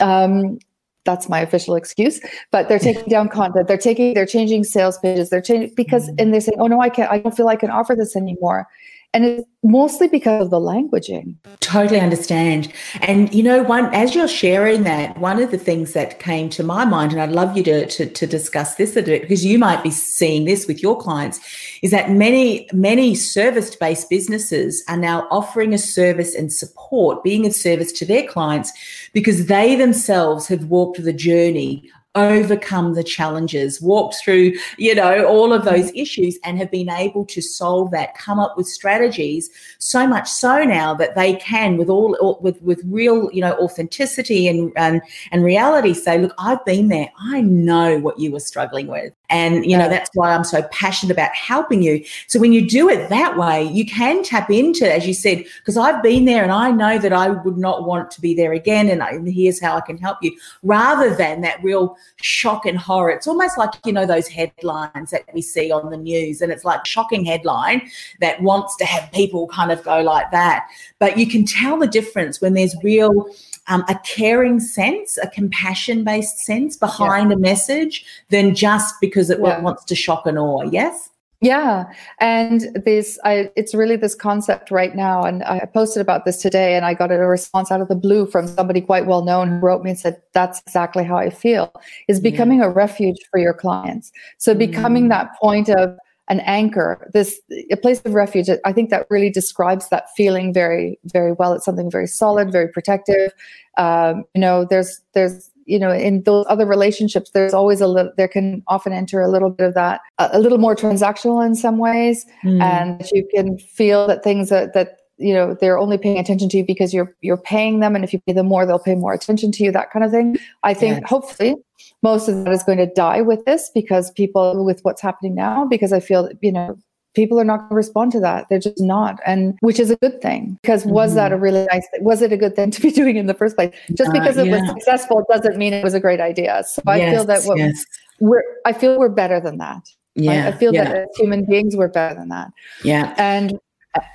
Um, 0.00 0.58
that's 1.04 1.28
my 1.28 1.40
official 1.40 1.76
excuse 1.76 2.20
but 2.50 2.68
they're 2.68 2.78
taking 2.78 3.04
down 3.04 3.28
content 3.28 3.66
they're 3.66 3.78
taking 3.78 4.12
they're 4.14 4.26
changing 4.26 4.62
sales 4.62 4.98
pages 4.98 5.30
they're 5.30 5.40
changing 5.40 5.72
because 5.74 6.06
mm-hmm. 6.06 6.16
and 6.18 6.34
they're 6.34 6.40
saying 6.40 6.58
oh 6.60 6.66
no 6.66 6.80
i 6.80 6.88
can't 6.88 7.10
i 7.10 7.18
don't 7.18 7.34
feel 7.34 7.48
i 7.48 7.56
can 7.56 7.70
offer 7.70 7.96
this 7.96 8.14
anymore 8.16 8.68
and 9.12 9.24
it's 9.24 9.44
mostly 9.62 10.06
because 10.08 10.44
of 10.44 10.50
the 10.50 10.60
languaging. 10.60 11.34
Totally 11.60 12.00
understand. 12.00 12.72
And 13.02 13.32
you 13.34 13.42
know 13.42 13.62
one 13.62 13.92
as 13.94 14.14
you're 14.14 14.28
sharing 14.28 14.84
that 14.84 15.18
one 15.18 15.42
of 15.42 15.50
the 15.50 15.58
things 15.58 15.92
that 15.92 16.20
came 16.20 16.48
to 16.50 16.62
my 16.62 16.84
mind 16.84 17.12
and 17.12 17.20
i'd 17.20 17.30
love 17.30 17.56
you 17.56 17.62
to, 17.62 17.86
to, 17.86 18.06
to 18.06 18.26
discuss 18.26 18.76
this 18.76 18.96
a 18.96 19.02
bit 19.02 19.22
because 19.22 19.44
you 19.44 19.58
might 19.58 19.82
be 19.82 19.90
seeing 19.90 20.44
this 20.44 20.66
with 20.66 20.82
your 20.82 20.98
clients 20.98 21.40
is 21.82 21.90
that 21.90 22.10
many 22.10 22.68
many 22.72 23.14
service 23.14 23.74
based 23.76 24.08
businesses 24.08 24.82
are 24.88 24.96
now 24.96 25.26
offering 25.30 25.74
a 25.74 25.78
service 25.78 26.34
and 26.34 26.52
support 26.52 27.22
being 27.22 27.46
of 27.46 27.54
service 27.54 27.92
to 27.92 28.04
their 28.04 28.26
clients 28.26 28.72
because 29.12 29.46
they 29.46 29.76
themselves 29.76 30.46
have 30.46 30.64
walked 30.66 31.02
the 31.02 31.12
journey 31.12 31.90
overcome 32.14 32.94
the 32.94 33.04
challenges, 33.04 33.80
walked 33.80 34.16
through, 34.16 34.52
you 34.78 34.94
know, 34.94 35.24
all 35.26 35.52
of 35.52 35.64
those 35.64 35.92
issues 35.94 36.38
and 36.44 36.58
have 36.58 36.70
been 36.70 36.90
able 36.90 37.24
to 37.26 37.40
solve 37.40 37.90
that, 37.92 38.16
come 38.16 38.38
up 38.38 38.56
with 38.56 38.66
strategies 38.66 39.48
so 39.78 40.06
much 40.06 40.28
so 40.28 40.64
now 40.64 40.92
that 40.94 41.14
they 41.14 41.34
can 41.34 41.76
with 41.76 41.88
all 41.88 42.38
with 42.42 42.60
with 42.62 42.80
real, 42.86 43.30
you 43.32 43.40
know, 43.40 43.54
authenticity 43.58 44.48
and 44.48 44.72
and 44.76 45.00
and 45.30 45.44
reality 45.44 45.94
say, 45.94 46.18
look, 46.18 46.34
I've 46.38 46.64
been 46.64 46.88
there. 46.88 47.10
I 47.18 47.40
know 47.42 47.98
what 47.98 48.18
you 48.18 48.32
were 48.32 48.40
struggling 48.40 48.88
with. 48.88 49.12
And, 49.30 49.64
you 49.64 49.78
know, 49.78 49.88
that's 49.88 50.10
why 50.14 50.34
I'm 50.34 50.44
so 50.44 50.62
passionate 50.72 51.12
about 51.12 51.34
helping 51.34 51.82
you. 51.82 52.04
So 52.26 52.38
when 52.38 52.52
you 52.52 52.68
do 52.68 52.88
it 52.88 53.08
that 53.08 53.38
way, 53.38 53.64
you 53.64 53.86
can 53.86 54.22
tap 54.22 54.50
into, 54.50 54.92
as 54.92 55.06
you 55.06 55.14
said, 55.14 55.44
because 55.58 55.76
I've 55.76 56.02
been 56.02 56.24
there 56.24 56.42
and 56.42 56.52
I 56.52 56.70
know 56.72 56.98
that 56.98 57.12
I 57.12 57.30
would 57.30 57.56
not 57.56 57.86
want 57.86 58.10
to 58.10 58.20
be 58.20 58.34
there 58.34 58.52
again. 58.52 58.88
And, 58.88 59.02
I, 59.02 59.10
and 59.10 59.26
here's 59.26 59.60
how 59.60 59.76
I 59.76 59.80
can 59.80 59.96
help 59.98 60.18
you 60.20 60.36
rather 60.62 61.14
than 61.14 61.40
that 61.42 61.62
real 61.62 61.96
shock 62.16 62.66
and 62.66 62.76
horror. 62.76 63.10
It's 63.10 63.28
almost 63.28 63.56
like, 63.56 63.70
you 63.86 63.92
know, 63.92 64.04
those 64.04 64.28
headlines 64.28 65.10
that 65.10 65.24
we 65.32 65.42
see 65.42 65.70
on 65.70 65.90
the 65.90 65.96
news. 65.96 66.40
And 66.40 66.50
it's 66.50 66.64
like 66.64 66.84
shocking 66.84 67.24
headline 67.24 67.88
that 68.20 68.42
wants 68.42 68.76
to 68.76 68.84
have 68.84 69.10
people 69.12 69.46
kind 69.46 69.70
of 69.70 69.82
go 69.84 70.00
like 70.00 70.30
that. 70.32 70.66
But 70.98 71.18
you 71.18 71.26
can 71.26 71.44
tell 71.44 71.78
the 71.78 71.86
difference 71.86 72.40
when 72.40 72.54
there's 72.54 72.74
real 72.82 73.26
um, 73.68 73.84
a 73.88 73.98
caring 74.04 74.60
sense, 74.60 75.18
a 75.22 75.28
compassion 75.28 76.04
based 76.04 76.38
sense 76.38 76.76
behind 76.76 77.30
yeah. 77.30 77.36
a 77.36 77.38
message 77.38 78.04
than 78.28 78.54
just 78.54 78.94
because 79.00 79.30
it 79.30 79.38
yeah. 79.40 79.60
wants 79.60 79.84
to 79.84 79.94
shock 79.94 80.26
and 80.26 80.38
awe. 80.38 80.62
Yes? 80.62 81.10
Yeah, 81.42 81.90
and 82.18 82.68
this, 82.84 83.18
I, 83.24 83.50
it's 83.56 83.74
really 83.74 83.96
this 83.96 84.14
concept 84.14 84.70
right 84.70 84.94
now. 84.94 85.22
And 85.22 85.42
I 85.44 85.60
posted 85.72 86.02
about 86.02 86.26
this 86.26 86.42
today, 86.42 86.76
and 86.76 86.84
I 86.84 86.92
got 86.92 87.10
a 87.10 87.16
response 87.16 87.72
out 87.72 87.80
of 87.80 87.88
the 87.88 87.94
blue 87.94 88.26
from 88.26 88.46
somebody 88.46 88.82
quite 88.82 89.06
well 89.06 89.24
known 89.24 89.48
who 89.48 89.56
wrote 89.56 89.82
me 89.82 89.90
and 89.90 89.98
said, 89.98 90.20
"That's 90.34 90.60
exactly 90.60 91.02
how 91.02 91.16
I 91.16 91.30
feel." 91.30 91.72
Is 92.08 92.20
becoming 92.20 92.58
yeah. 92.58 92.66
a 92.66 92.68
refuge 92.68 93.16
for 93.30 93.40
your 93.40 93.54
clients. 93.54 94.12
So 94.36 94.54
becoming 94.54 95.06
mm. 95.06 95.10
that 95.10 95.30
point 95.40 95.70
of 95.70 95.96
an 96.30 96.40
anchor, 96.40 97.10
this 97.12 97.40
a 97.70 97.76
place 97.76 98.00
of 98.04 98.14
refuge. 98.14 98.48
I 98.64 98.72
think 98.72 98.88
that 98.90 99.06
really 99.10 99.30
describes 99.30 99.88
that 99.88 100.04
feeling 100.16 100.54
very, 100.54 100.98
very 101.04 101.32
well. 101.32 101.52
It's 101.52 101.64
something 101.64 101.90
very 101.90 102.06
solid, 102.06 102.52
very 102.52 102.68
protective. 102.68 103.32
Um, 103.76 104.24
you 104.34 104.40
know, 104.40 104.64
there's 104.64 105.00
there's 105.12 105.50
you 105.66 105.78
know 105.78 105.92
in 105.92 106.22
those 106.22 106.46
other 106.48 106.66
relationships 106.66 107.30
there's 107.30 107.52
always 107.52 107.80
a 107.80 107.86
little 107.86 108.12
there 108.16 108.28
can 108.28 108.62
often 108.68 108.92
enter 108.92 109.20
a 109.20 109.28
little 109.28 109.50
bit 109.50 109.66
of 109.66 109.74
that 109.74 110.00
a, 110.18 110.30
a 110.32 110.38
little 110.38 110.58
more 110.58 110.74
transactional 110.74 111.44
in 111.44 111.54
some 111.54 111.78
ways 111.78 112.26
mm. 112.42 112.60
and 112.60 113.06
you 113.12 113.28
can 113.32 113.58
feel 113.58 114.06
that 114.06 114.24
things 114.24 114.48
that 114.48 114.72
that 114.72 114.99
you 115.20 115.34
know 115.34 115.54
they're 115.60 115.78
only 115.78 115.98
paying 115.98 116.18
attention 116.18 116.48
to 116.48 116.56
you 116.56 116.64
because 116.64 116.92
you're 116.92 117.14
you're 117.20 117.36
paying 117.36 117.80
them 117.80 117.94
and 117.94 118.02
if 118.02 118.12
you 118.12 118.20
pay 118.26 118.32
them 118.32 118.46
more 118.46 118.66
they'll 118.66 118.78
pay 118.78 118.94
more 118.94 119.12
attention 119.12 119.52
to 119.52 119.62
you 119.62 119.70
that 119.70 119.90
kind 119.90 120.04
of 120.04 120.10
thing 120.10 120.36
i 120.62 120.74
think 120.74 121.04
hopefully 121.06 121.54
most 122.02 122.28
of 122.28 122.44
that 122.44 122.52
is 122.52 122.62
going 122.62 122.78
to 122.78 122.86
die 122.86 123.20
with 123.20 123.44
this 123.44 123.70
because 123.74 124.10
people 124.12 124.64
with 124.64 124.80
what's 124.82 125.02
happening 125.02 125.34
now 125.34 125.66
because 125.66 125.92
i 125.92 126.00
feel 126.00 126.28
you 126.40 126.50
know 126.50 126.76
people 127.14 127.40
are 127.40 127.44
not 127.44 127.58
going 127.58 127.70
to 127.70 127.74
respond 127.74 128.12
to 128.12 128.20
that 128.20 128.46
they're 128.48 128.58
just 128.58 128.80
not 128.80 129.18
and 129.26 129.58
which 129.60 129.78
is 129.78 129.90
a 129.90 129.96
good 129.96 130.20
thing 130.22 130.58
because 130.62 130.82
mm-hmm. 130.82 130.92
was 130.92 131.14
that 131.14 131.32
a 131.32 131.34
mm-hmm. 131.34 131.44
really 131.44 131.66
nice 131.70 131.86
thing 131.90 132.02
was 132.02 132.22
it 132.22 132.32
a 132.32 132.36
good 132.36 132.56
thing 132.56 132.70
to 132.70 132.80
be 132.80 132.90
doing 133.00 133.16
in 133.16 133.26
the 133.26 133.34
first 133.34 133.56
place 133.56 133.74
just 133.94 134.10
uh, 134.10 134.12
because 134.12 134.36
it 134.36 134.46
yeah. 134.46 134.60
was 134.60 134.68
successful 134.68 135.24
doesn't 135.30 135.56
mean 135.56 135.72
it 135.72 135.84
was 135.84 135.94
a 135.94 136.00
great 136.00 136.20
idea 136.20 136.62
so 136.66 136.82
i 136.86 136.98
yes, 136.98 137.14
feel 137.14 137.24
that 137.24 137.42
what 137.44 137.58
yes. 137.58 137.84
we're 138.20 138.42
i 138.64 138.72
feel 138.72 138.98
we're 138.98 139.08
better 139.08 139.40
than 139.40 139.58
that 139.58 139.82
yeah 140.14 140.48
i 140.48 140.52
feel 140.52 140.72
yeah. 140.74 140.84
that 140.84 140.96
as 140.96 141.08
human 141.16 141.44
beings 141.44 141.76
we're 141.76 141.88
better 141.88 142.14
than 142.14 142.28
that 142.28 142.50
yeah 142.84 143.14
and 143.18 143.58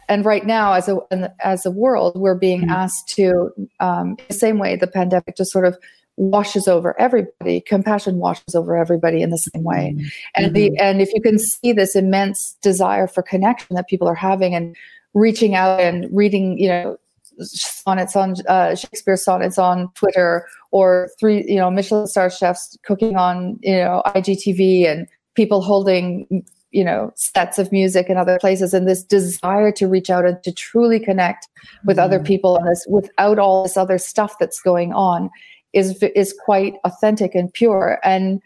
and 0.08 0.26
right 0.26 0.46
now 0.46 0.74
as 0.74 0.88
a 0.88 1.34
as 1.44 1.66
a 1.66 1.72
world 1.72 2.20
we're 2.20 2.36
being 2.36 2.62
mm-hmm. 2.62 2.72
asked 2.72 3.10
to 3.10 3.50
um, 3.80 4.18
the 4.28 4.34
same 4.34 4.58
way 4.58 4.76
the 4.76 4.88
pandemic 4.88 5.36
just 5.36 5.52
sort 5.52 5.66
of 5.66 5.78
washes 6.18 6.68
over 6.68 7.00
everybody 7.00 7.60
compassion 7.62 8.18
washes 8.18 8.56
over 8.56 8.78
everybody 8.78 9.22
in 9.22 9.30
the 9.30 9.38
same 9.38 9.64
way 9.64 9.94
mm-hmm. 9.96 10.08
and 10.36 10.56
the 10.56 10.70
mm-hmm. 10.70 10.76
and 10.80 11.02
if 11.02 11.14
you 11.14 11.22
can 11.22 11.38
see 11.38 11.74
this 11.74 11.96
immense 11.96 12.58
desire 12.62 13.08
for 13.08 13.22
connection 13.22 13.76
that 13.76 13.88
people 13.88 14.08
are 14.08 14.16
having 14.16 14.56
and 14.56 14.76
reaching 15.14 15.56
out 15.56 15.80
and 15.80 16.08
reading 16.12 16.58
you 16.58 16.70
know 16.70 16.98
sonnets 17.40 18.16
on 18.16 18.36
uh, 18.48 18.76
shakespeare 18.76 19.18
sonnets 19.18 19.58
on 19.58 19.92
twitter 19.94 20.48
or 20.72 21.10
three 21.20 21.44
you 21.48 21.58
know 21.58 21.70
michelin 21.70 22.08
star 22.08 22.30
chefs 22.30 22.78
cooking 22.86 23.18
on 23.18 23.60
you 23.62 23.76
know 23.76 24.02
igtv 24.08 24.90
and 24.90 25.08
people 25.36 25.62
holding 25.62 26.46
you 26.76 26.84
know 26.84 27.12
sets 27.16 27.58
of 27.58 27.72
music 27.72 28.10
in 28.10 28.18
other 28.18 28.38
places 28.40 28.74
and 28.74 28.86
this 28.86 29.02
desire 29.02 29.72
to 29.72 29.88
reach 29.88 30.10
out 30.10 30.26
and 30.26 30.44
to 30.44 30.52
truly 30.52 31.00
connect 31.00 31.48
with 31.86 31.96
mm-hmm. 31.96 32.04
other 32.04 32.20
people 32.20 32.58
and 32.58 32.68
this 32.68 32.86
without 32.90 33.40
all 33.40 33.64
this 33.64 33.78
other 33.78 33.98
stuff 33.98 34.36
that's 34.40 34.62
going 34.62 34.92
on 34.92 35.30
is 35.72 36.04
is 36.04 36.36
quite 36.44 36.76
authentic 36.84 37.34
and 37.34 37.54
pure 37.54 37.98
and 38.04 38.42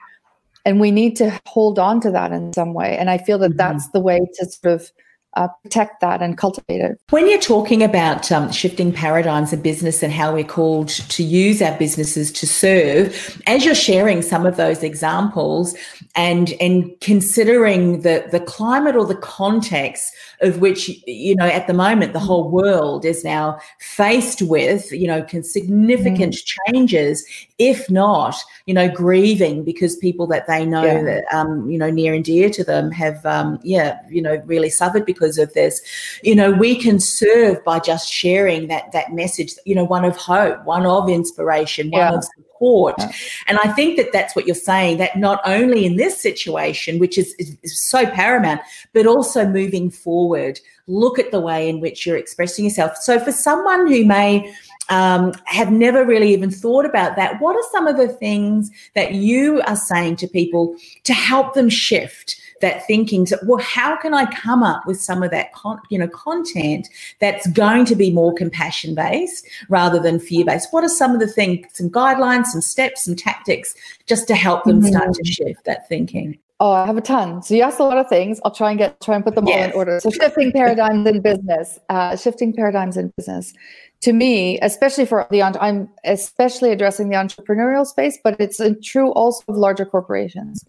and 0.63 0.79
we 0.79 0.91
need 0.91 1.15
to 1.15 1.39
hold 1.47 1.79
on 1.79 1.99
to 1.99 2.11
that 2.11 2.31
in 2.31 2.53
some 2.53 2.75
way 2.75 2.95
and 2.97 3.09
i 3.09 3.17
feel 3.17 3.39
that 3.39 3.49
mm-hmm. 3.49 3.57
that's 3.57 3.89
the 3.89 3.99
way 3.99 4.19
to 4.35 4.45
sort 4.45 4.75
of 4.75 4.91
uh, 5.35 5.47
protect 5.63 6.01
that 6.01 6.21
and 6.21 6.37
cultivate 6.37 6.81
it. 6.81 6.99
When 7.11 7.29
you're 7.29 7.39
talking 7.39 7.83
about 7.83 8.31
um, 8.31 8.51
shifting 8.51 8.91
paradigms 8.91 9.53
in 9.53 9.61
business 9.61 10.01
and 10.01 10.11
how 10.11 10.33
we're 10.33 10.43
called 10.43 10.89
to 10.89 11.23
use 11.23 11.61
our 11.61 11.77
businesses 11.77 12.31
to 12.31 12.47
serve, 12.47 13.41
as 13.45 13.63
you're 13.63 13.75
sharing 13.75 14.21
some 14.21 14.45
of 14.45 14.57
those 14.57 14.81
examples 14.81 15.75
and 16.15 16.53
and 16.59 16.91
considering 17.01 18.01
the 18.01 18.27
the 18.31 18.39
climate 18.39 18.95
or 18.95 19.05
the 19.05 19.15
context 19.15 20.13
of 20.41 20.59
which 20.59 20.89
you 21.05 21.35
know 21.35 21.45
at 21.45 21.67
the 21.67 21.73
moment 21.73 22.13
the 22.13 22.19
whole 22.19 22.49
world 22.49 23.05
is 23.05 23.23
now 23.23 23.59
faced 23.79 24.41
with 24.41 24.91
you 24.91 25.07
know 25.07 25.25
significant 25.41 26.33
mm. 26.33 26.55
changes, 26.65 27.23
if 27.59 27.89
not 27.89 28.35
you 28.65 28.73
know 28.73 28.89
grieving 28.89 29.63
because 29.63 29.95
people 29.97 30.25
that 30.25 30.47
they 30.47 30.65
know 30.65 30.83
yeah. 30.83 31.03
that 31.03 31.23
um, 31.31 31.69
you 31.69 31.77
know 31.77 31.91
near 31.91 32.13
and 32.13 32.25
dear 32.25 32.49
to 32.49 32.63
them 32.63 32.91
have 32.91 33.23
um, 33.27 33.59
yeah 33.63 33.99
you 34.09 34.21
know 34.21 34.41
really 34.45 34.69
suffered 34.69 35.05
because 35.05 35.28
because 35.29 35.37
of 35.37 35.53
this 35.53 35.81
you 36.23 36.33
know 36.33 36.51
we 36.51 36.75
can 36.75 36.99
serve 36.99 37.63
by 37.63 37.79
just 37.79 38.11
sharing 38.11 38.67
that 38.67 38.91
that 38.91 39.13
message 39.13 39.53
you 39.65 39.75
know 39.75 39.83
one 39.83 40.03
of 40.03 40.17
hope 40.17 40.63
one 40.65 40.85
of 40.85 41.07
inspiration 41.07 41.91
one 41.91 41.99
yeah. 41.99 42.13
of 42.13 42.23
support 42.23 42.95
yeah. 42.97 43.11
and 43.47 43.59
i 43.63 43.71
think 43.73 43.95
that 43.95 44.11
that's 44.11 44.35
what 44.35 44.47
you're 44.47 44.55
saying 44.55 44.97
that 44.97 45.15
not 45.15 45.39
only 45.45 45.85
in 45.85 45.97
this 45.97 46.19
situation 46.19 46.97
which 46.97 47.17
is, 47.17 47.35
is, 47.37 47.55
is 47.61 47.83
so 47.83 48.05
paramount 48.07 48.59
but 48.93 49.05
also 49.05 49.47
moving 49.47 49.91
forward 49.91 50.59
look 50.87 51.19
at 51.19 51.29
the 51.29 51.39
way 51.39 51.69
in 51.69 51.79
which 51.79 52.05
you're 52.05 52.17
expressing 52.17 52.65
yourself 52.65 52.97
so 52.97 53.19
for 53.19 53.31
someone 53.31 53.85
who 53.85 54.03
may 54.03 54.51
um, 54.89 55.33
have 55.45 55.71
never 55.71 56.03
really 56.03 56.33
even 56.33 56.49
thought 56.49 56.83
about 56.83 57.15
that. 57.15 57.39
What 57.39 57.55
are 57.55 57.69
some 57.71 57.85
of 57.85 57.95
the 57.95 58.07
things 58.07 58.71
that 58.95 59.13
you 59.13 59.61
are 59.67 59.75
saying 59.75 60.15
to 60.15 60.27
people 60.27 60.75
to 61.03 61.13
help 61.13 61.53
them 61.53 61.69
shift? 61.69 62.41
That 62.61 62.85
thinking 62.87 63.25
So, 63.25 63.37
well 63.43 63.59
how 63.59 63.95
can 63.97 64.13
i 64.13 64.25
come 64.25 64.63
up 64.63 64.85
with 64.85 64.99
some 65.01 65.23
of 65.23 65.31
that 65.31 65.53
con- 65.53 65.79
you 65.89 65.97
know 65.97 66.07
content 66.07 66.87
that's 67.19 67.47
going 67.47 67.85
to 67.85 67.95
be 67.95 68.11
more 68.11 68.33
compassion 68.33 68.95
based 68.95 69.47
rather 69.69 69.99
than 69.99 70.19
fear 70.19 70.45
based 70.45 70.69
what 70.71 70.83
are 70.83 70.89
some 70.89 71.13
of 71.13 71.19
the 71.19 71.27
things 71.27 71.65
some 71.73 71.89
guidelines 71.89 72.47
some 72.47 72.61
steps 72.61 73.05
some 73.05 73.15
tactics 73.15 73.75
just 74.05 74.27
to 74.27 74.35
help 74.35 74.63
them 74.63 74.81
mm-hmm. 74.81 74.89
start 74.89 75.13
to 75.13 75.25
shift 75.25 75.63
that 75.65 75.87
thinking 75.87 76.37
Oh, 76.61 76.71
I 76.71 76.85
have 76.85 76.97
a 76.97 77.01
ton. 77.01 77.41
So 77.41 77.53
you 77.53 77.61
asked 77.61 77.79
a 77.79 77.85
lot 77.85 77.97
of 77.97 78.09
things. 78.09 78.41
I'll 78.43 78.51
try 78.51 78.69
and 78.69 78.77
get 78.77 78.99
try 78.99 79.15
and 79.15 79.23
put 79.23 79.33
them 79.35 79.47
yes. 79.47 79.57
all 79.57 79.69
in 79.69 79.71
order. 79.77 79.99
So 80.01 80.11
shifting 80.11 80.51
paradigms 80.51 81.07
in 81.07 81.21
business, 81.21 81.79
uh, 81.87 82.17
shifting 82.17 82.53
paradigms 82.53 82.97
in 82.97 83.13
business. 83.15 83.53
To 84.01 84.11
me, 84.11 84.59
especially 84.61 85.05
for 85.05 85.25
the 85.31 85.41
I'm 85.41 85.89
especially 86.03 86.71
addressing 86.71 87.07
the 87.07 87.15
entrepreneurial 87.15 87.85
space, 87.85 88.17
but 88.21 88.35
it's 88.41 88.59
true 88.83 89.11
also 89.13 89.41
of 89.47 89.55
larger 89.55 89.85
corporations 89.85 90.65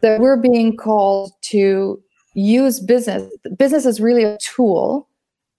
that 0.00 0.20
we're 0.20 0.36
being 0.36 0.76
called 0.76 1.32
to 1.42 2.02
use 2.34 2.80
business. 2.80 3.30
Business 3.56 3.84
is 3.84 4.00
really 4.00 4.24
a 4.24 4.38
tool 4.38 5.08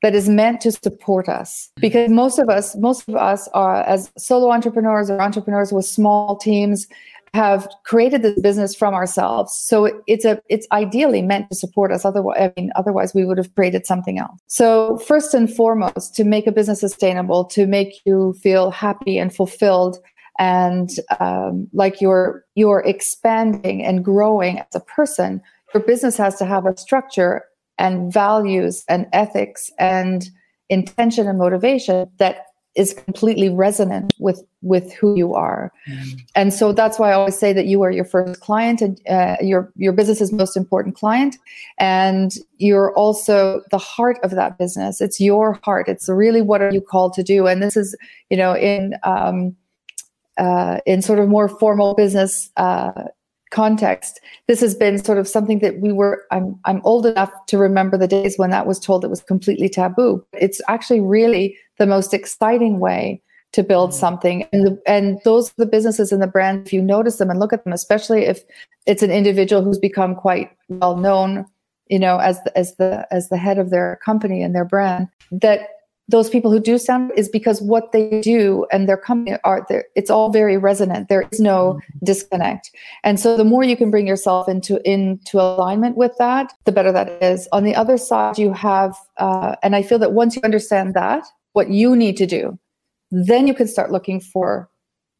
that 0.01 0.15
is 0.15 0.29
meant 0.29 0.62
to 0.62 0.72
support 0.72 1.27
us 1.27 1.69
mm. 1.77 1.81
because 1.81 2.10
most 2.10 2.39
of 2.39 2.50
us 2.50 2.75
most 2.77 3.08
of 3.08 3.15
us 3.15 3.48
are 3.50 3.84
as 3.84 4.12
solo 4.17 4.51
entrepreneurs 4.51 5.10
or 5.10 5.22
entrepreneurs 5.22 5.72
with 5.74 5.86
small 5.86 6.38
teams 6.38 6.88
have 7.34 7.67
created 7.84 8.24
this 8.24 8.39
business 8.41 8.74
from 8.74 8.96
ourselves. 8.96 9.53
So 9.53 10.01
it's 10.08 10.25
a 10.25 10.41
it's 10.50 10.67
ideally 10.72 11.22
meant 11.22 11.50
to 11.50 11.55
support 11.55 11.91
us. 11.91 12.05
Otherwise, 12.05 12.38
I 12.39 12.53
mean, 12.58 12.72
otherwise 12.75 13.13
we 13.13 13.25
would 13.25 13.38
have 13.38 13.53
created 13.55 13.86
something 13.86 14.17
else. 14.17 14.39
So 14.48 14.98
first 14.98 15.34
and 15.34 15.53
foremost, 15.53 16.15
to 16.15 16.24
make 16.24 16.48
a 16.48 16.51
business 16.51 16.79
sustainable, 16.79 17.46
to 17.46 17.67
make 17.67 18.01
you 18.05 18.34
feel 18.41 18.72
happy 18.72 19.17
and 19.19 19.34
fulfilled, 19.36 20.00
and 20.38 20.89
um, 21.19 21.67
like 21.74 22.01
you're 22.01 22.45
you're 22.55 22.83
expanding 22.86 23.83
and 23.83 24.03
growing 24.03 24.59
as 24.59 24.75
a 24.75 24.79
person, 24.79 25.41
your 25.74 25.83
business 25.83 26.17
has 26.17 26.38
to 26.38 26.45
have 26.45 26.65
a 26.65 26.77
structure 26.77 27.43
and 27.77 28.12
values 28.13 28.83
and 28.88 29.07
ethics 29.13 29.71
and 29.79 30.29
intention 30.69 31.27
and 31.27 31.39
motivation 31.39 32.09
that 32.17 32.45
is 32.75 32.93
completely 32.93 33.50
resonant 33.50 34.13
with 34.19 34.43
with 34.62 34.93
who 34.93 35.17
you 35.17 35.33
are. 35.33 35.71
Mm. 35.89 36.21
and 36.36 36.53
so 36.53 36.71
that's 36.71 37.00
why 37.00 37.09
i 37.09 37.13
always 37.13 37.38
say 37.38 37.51
that 37.51 37.65
you 37.65 37.81
are 37.81 37.91
your 37.91 38.05
first 38.05 38.39
client 38.41 38.81
and 38.81 39.01
uh, 39.09 39.38
your 39.41 39.71
your 39.75 39.91
business's 39.91 40.31
most 40.31 40.55
important 40.55 40.95
client. 40.95 41.38
And 41.79 42.31
you're 42.57 42.93
also 42.93 43.62
the 43.71 43.79
heart 43.79 44.19
of 44.24 44.31
that 44.31 44.57
business. 44.57 45.01
It's 45.01 45.19
your 45.19 45.59
heart. 45.63 45.88
It's 45.88 46.07
really 46.07 46.41
what 46.41 46.62
are 46.62 46.71
you 46.71 46.81
called 46.81 47.13
to 47.13 47.24
do? 47.24 47.48
And 47.48 47.62
this 47.62 47.75
is 47.75 47.98
you 48.29 48.38
know 48.38 48.55
in 48.55 48.93
um, 49.03 49.55
uh, 50.39 50.79
in 50.86 51.01
sort 51.01 51.19
of 51.19 51.29
more 51.29 51.48
formal 51.48 51.93
business 51.93 52.50
uh, 52.58 52.91
context 53.51 54.19
this 54.48 54.62
has 54.62 54.75
been 54.75 55.03
sort 55.03 55.17
of 55.17 55.27
something 55.27 55.60
that 55.60 55.79
we 55.79 55.91
were 55.91 56.24
i'm 56.31 56.60
i'm 56.65 56.81
old 56.84 57.05
enough 57.08 57.31
to 57.48 57.58
remember 57.58 57.98
the 57.98 58.08
days 58.08 58.38
when 58.38 58.51
that 58.51 58.67
was 58.67 58.79
told 58.79 59.03
it 59.03 59.10
was 59.10 59.22
completely 59.24 59.67
taboo 59.67 60.24
it's 60.34 60.62
actually 60.67 61.01
really 61.01 61.58
the 61.79 61.88
most 61.88 62.13
exciting 62.13 62.79
way 62.79 63.22
to 63.51 63.63
build 63.63 63.89
mm-hmm. 63.89 64.00
something 64.00 64.48
and 64.53 64.67
the, 64.67 64.81
and 64.86 65.19
those 65.25 65.51
the 65.53 65.65
businesses 65.65 66.12
and 66.12 66.22
the 66.22 66.27
brands 66.27 66.67
if 66.67 66.74
you 66.74 66.81
notice 66.81 67.17
them 67.17 67.31
and 67.31 67.39
look 67.39 67.51
at 67.51 67.63
them 67.63 67.74
especially 67.74 68.25
if 68.25 68.43
it's 68.86 69.01
an 69.01 69.12
individual 69.12 69.63
who's 69.63 69.79
become 69.79 70.13
quite 70.13 70.51
well 70.67 70.96
known 70.96 71.43
you 71.88 71.98
know 71.98 72.19
as 72.19 72.43
the, 72.43 72.55
as 72.55 72.75
the 72.75 73.08
as 73.12 73.29
the 73.29 73.38
head 73.38 73.58
of 73.58 73.72
their 73.72 74.00
company 74.05 74.43
and 74.43 74.53
their 74.53 74.65
brand 74.65 75.08
that 75.31 75.62
those 76.09 76.29
people 76.29 76.51
who 76.51 76.59
do 76.59 76.77
sound 76.77 77.11
is 77.15 77.29
because 77.29 77.61
what 77.61 77.91
they 77.91 78.19
do 78.21 78.65
and 78.71 78.89
their 78.89 78.97
company 78.97 79.37
are 79.43 79.65
there 79.69 79.85
it's 79.95 80.09
all 80.09 80.31
very 80.31 80.57
resonant. 80.57 81.07
There 81.07 81.27
is 81.31 81.39
no 81.39 81.73
mm-hmm. 81.73 82.05
disconnect. 82.05 82.71
And 83.03 83.19
so 83.19 83.37
the 83.37 83.43
more 83.43 83.63
you 83.63 83.77
can 83.77 83.91
bring 83.91 84.07
yourself 84.07 84.49
into 84.49 84.81
into 84.89 85.39
alignment 85.39 85.97
with 85.97 86.15
that 86.17 86.53
the 86.65 86.71
better 86.71 86.91
that 86.91 87.21
is. 87.21 87.47
On 87.51 87.63
the 87.63 87.75
other 87.75 87.97
side 87.97 88.37
you 88.37 88.53
have 88.53 88.95
uh, 89.17 89.55
and 89.61 89.75
i 89.75 89.83
feel 89.83 89.99
that 89.99 90.13
once 90.13 90.35
you 90.35 90.41
understand 90.43 90.93
that 90.93 91.23
what 91.53 91.69
you 91.69 91.95
need 91.95 92.17
to 92.17 92.25
do 92.25 92.57
then 93.11 93.47
you 93.47 93.53
can 93.53 93.67
start 93.67 93.91
looking 93.91 94.19
for 94.19 94.69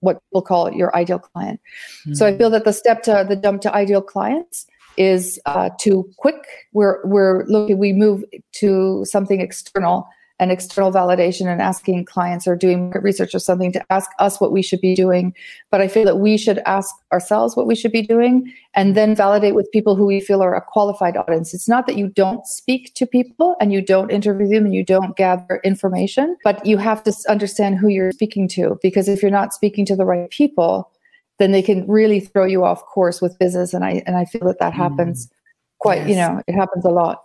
what 0.02 0.22
we'll 0.32 0.42
call 0.42 0.72
your 0.72 0.96
ideal 0.96 1.20
client. 1.20 1.60
Mm-hmm. 2.02 2.14
so 2.14 2.26
i 2.26 2.38
feel 2.38 2.50
that 2.50 2.66
the 2.66 2.74
step 2.74 3.04
to 3.04 3.26
the 3.28 3.36
jump 3.36 3.62
to 3.62 3.74
ideal 3.74 4.02
clients 4.02 4.66
is 4.98 5.40
uh, 5.46 5.70
too 5.80 6.10
quick. 6.18 6.46
We're 6.74 7.00
we're 7.06 7.46
looking 7.46 7.78
we 7.78 7.94
move 7.94 8.24
to 8.56 9.06
something 9.06 9.40
external 9.40 10.08
and 10.40 10.52
external 10.52 10.92
validation 10.92 11.48
and 11.48 11.62
asking 11.62 12.06
clients 12.06 12.48
or 12.48 12.56
doing 12.56 12.86
market 12.86 13.04
research 13.04 13.36
or 13.36 13.40
something 13.40 13.74
to 13.74 13.86
ask 13.92 14.10
us 14.20 14.40
what 14.40 14.52
we 14.52 14.62
should 14.62 14.80
be 14.80 14.96
doing. 14.96 15.34
But 15.70 15.82
I 15.82 15.88
feel 15.90 16.06
that 16.06 16.20
we 16.20 16.38
should 16.38 16.60
ask 16.60 16.96
ourselves 17.12 17.58
what 17.58 17.68
we 17.68 17.76
should 17.76 17.92
be 17.92 18.02
doing 18.02 18.52
and 18.74 18.96
then 18.96 19.16
validate 19.16 19.54
with 19.54 19.72
people 19.72 19.96
who 19.96 20.06
we 20.06 20.22
feel 20.22 20.42
are 20.42 20.56
a 20.56 20.62
qualified 20.62 21.18
audience. 21.18 21.54
It's 21.54 21.68
not 21.68 21.88
that 21.88 21.98
you 21.98 22.08
don't 22.08 22.46
speak 22.48 22.94
to 22.96 23.06
people 23.06 23.58
and 23.60 23.74
you 23.74 23.82
don't 23.82 24.12
interview 24.12 24.48
them 24.48 24.66
and 24.66 24.74
you 24.74 24.86
don't 24.86 25.18
gather 25.18 25.60
information, 25.64 26.38
but 26.44 26.66
you 26.66 26.78
have 26.78 27.04
to 27.04 27.14
understand 27.28 27.78
who 27.78 27.90
you're 27.90 28.14
speaking 28.14 28.48
to 28.50 28.80
because 28.82 29.10
if 29.10 29.22
you're 29.22 29.32
not 29.32 29.54
speaking 29.54 29.86
to 29.86 29.96
the 29.96 30.06
right 30.06 30.30
people, 30.30 30.90
then 31.40 31.52
they 31.52 31.62
can 31.62 31.86
really 31.88 32.20
throw 32.20 32.46
you 32.46 32.64
off 32.64 32.86
course 32.86 33.22
with 33.22 33.38
business 33.40 33.74
and 33.74 33.84
I 33.84 34.04
and 34.06 34.16
I 34.16 34.26
feel 34.26 34.46
that 34.46 34.60
that 34.60 34.74
happens 34.74 35.28
mm. 35.28 35.32
quite, 35.80 36.00
yes. 36.00 36.10
you 36.10 36.16
know, 36.16 36.42
it 36.48 36.54
happens 36.54 36.86
a 36.86 36.90
lot. 36.90 37.24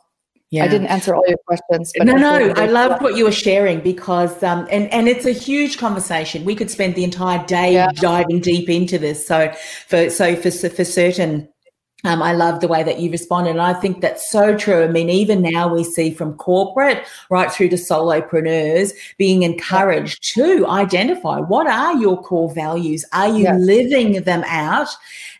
Yeah. 0.54 0.66
I 0.66 0.68
didn't 0.68 0.86
answer 0.86 1.16
all 1.16 1.24
your 1.26 1.38
questions. 1.48 1.92
But 1.98 2.06
no, 2.06 2.16
no, 2.16 2.52
I 2.56 2.66
loved 2.66 3.02
what 3.02 3.16
you 3.16 3.24
were 3.24 3.32
sharing 3.32 3.80
because, 3.80 4.40
um, 4.44 4.68
and 4.70 4.88
and 4.92 5.08
it's 5.08 5.26
a 5.26 5.32
huge 5.32 5.78
conversation. 5.78 6.44
We 6.44 6.54
could 6.54 6.70
spend 6.70 6.94
the 6.94 7.02
entire 7.02 7.44
day 7.46 7.72
yeah. 7.72 7.88
diving 7.96 8.38
deep 8.40 8.68
into 8.68 8.96
this. 8.96 9.26
So, 9.26 9.52
for 9.88 10.10
so 10.10 10.36
for 10.36 10.52
for 10.52 10.84
certain 10.84 11.48
um, 12.04 12.22
I 12.22 12.34
love 12.34 12.60
the 12.60 12.68
way 12.68 12.82
that 12.82 13.00
you 13.00 13.10
responded. 13.10 13.50
And 13.50 13.62
I 13.62 13.72
think 13.72 14.00
that's 14.00 14.30
so 14.30 14.56
true. 14.56 14.84
I 14.84 14.88
mean, 14.88 15.08
even 15.08 15.40
now 15.40 15.72
we 15.74 15.82
see 15.82 16.12
from 16.12 16.34
corporate 16.34 17.02
right 17.30 17.50
through 17.50 17.70
to 17.70 17.76
solopreneurs 17.76 18.92
being 19.16 19.42
encouraged 19.42 20.22
to 20.34 20.66
identify 20.66 21.40
what 21.40 21.66
are 21.66 21.96
your 21.96 22.22
core 22.22 22.52
values? 22.54 23.04
Are 23.12 23.28
you 23.28 23.44
yes. 23.44 23.58
living 23.58 24.22
them 24.22 24.44
out? 24.46 24.88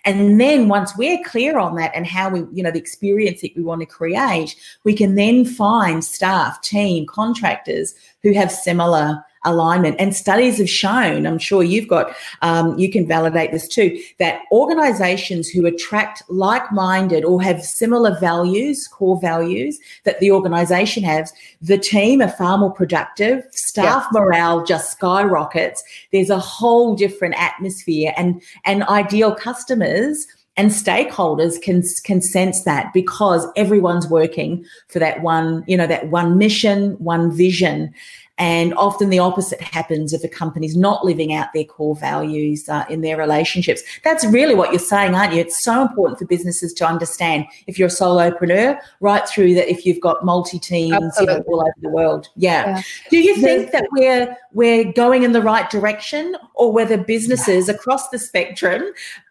And 0.04 0.40
then 0.40 0.68
once 0.68 0.96
we're 0.96 1.22
clear 1.24 1.58
on 1.58 1.76
that 1.76 1.92
and 1.94 2.06
how 2.06 2.28
we, 2.28 2.40
you 2.52 2.62
know, 2.62 2.70
the 2.70 2.78
experience 2.78 3.40
that 3.40 3.56
we 3.56 3.62
want 3.62 3.80
to 3.80 3.86
create, 3.86 4.54
we 4.84 4.94
can 4.94 5.14
then 5.14 5.44
find 5.44 6.04
staff, 6.04 6.60
team, 6.60 7.06
contractors 7.06 7.94
who 8.22 8.32
have 8.34 8.52
similar 8.52 9.24
alignment. 9.44 9.96
And 9.98 10.14
studies 10.14 10.58
have 10.58 10.68
shown, 10.68 11.26
I'm 11.26 11.38
sure 11.38 11.62
you've 11.62 11.88
got, 11.88 12.14
um, 12.42 12.78
you 12.78 12.90
can 12.90 13.06
validate 13.06 13.52
this 13.52 13.68
too, 13.68 14.00
that 14.18 14.42
organizations 14.52 15.48
who 15.48 15.66
attract 15.66 16.22
like 16.28 16.70
minded 16.72 17.24
or 17.24 17.42
have 17.42 17.62
similar 17.62 18.18
values, 18.18 18.88
core 18.88 19.20
values 19.20 19.78
that 20.04 20.20
the 20.20 20.30
organization 20.30 21.02
has, 21.04 21.32
the 21.60 21.78
team 21.78 22.20
are 22.20 22.28
far 22.28 22.58
more 22.58 22.72
productive, 22.72 23.44
staff 23.52 24.06
morale 24.12 24.64
just 24.64 24.92
skyrockets. 24.92 25.82
There's 26.12 26.30
a 26.30 26.38
whole 26.38 26.94
different 26.94 27.34
atmosphere 27.36 28.12
and, 28.16 28.42
and 28.64 28.82
ideal 28.84 29.34
customers 29.34 30.26
and 30.56 30.70
stakeholders 30.70 31.60
can 31.60 31.82
can 32.04 32.20
sense 32.20 32.62
that 32.62 32.92
because 32.92 33.46
everyone's 33.56 34.08
working 34.08 34.64
for 34.88 34.98
that 34.98 35.20
one 35.22 35.64
you 35.66 35.76
know 35.76 35.86
that 35.86 36.08
one 36.08 36.38
mission 36.38 36.92
one 36.92 37.30
vision 37.30 37.92
and 38.36 38.74
often 38.74 39.10
the 39.10 39.18
opposite 39.20 39.60
happens 39.60 40.12
if 40.12 40.24
a 40.24 40.28
company's 40.28 40.76
not 40.76 41.04
living 41.04 41.32
out 41.32 41.48
their 41.54 41.64
core 41.64 41.94
values 41.94 42.68
uh, 42.68 42.84
in 42.90 43.00
their 43.00 43.16
relationships. 43.16 43.82
That's 44.02 44.24
really 44.26 44.56
what 44.56 44.72
you're 44.72 44.80
saying, 44.80 45.14
aren't 45.14 45.34
you? 45.34 45.40
It's 45.40 45.62
so 45.62 45.82
important 45.82 46.18
for 46.18 46.26
businesses 46.26 46.72
to 46.74 46.86
understand 46.86 47.46
if 47.68 47.78
you're 47.78 47.88
a 47.88 47.90
solopreneur, 47.90 48.78
right 49.00 49.28
through 49.28 49.54
that 49.54 49.70
if 49.70 49.86
you've 49.86 50.00
got 50.00 50.24
multi 50.24 50.58
teams 50.58 51.14
you 51.20 51.26
know, 51.26 51.44
all 51.46 51.60
over 51.60 51.72
the 51.80 51.90
world. 51.90 52.28
Yeah. 52.34 52.66
yeah. 52.66 52.82
Do 53.08 53.18
you 53.18 53.36
think 53.36 53.70
that 53.70 53.86
we're 53.92 54.36
we're 54.52 54.92
going 54.92 55.22
in 55.22 55.32
the 55.32 55.42
right 55.42 55.70
direction, 55.70 56.36
or 56.54 56.72
whether 56.72 56.96
businesses 56.96 57.68
across 57.68 58.08
the 58.08 58.18
spectrum 58.18 58.82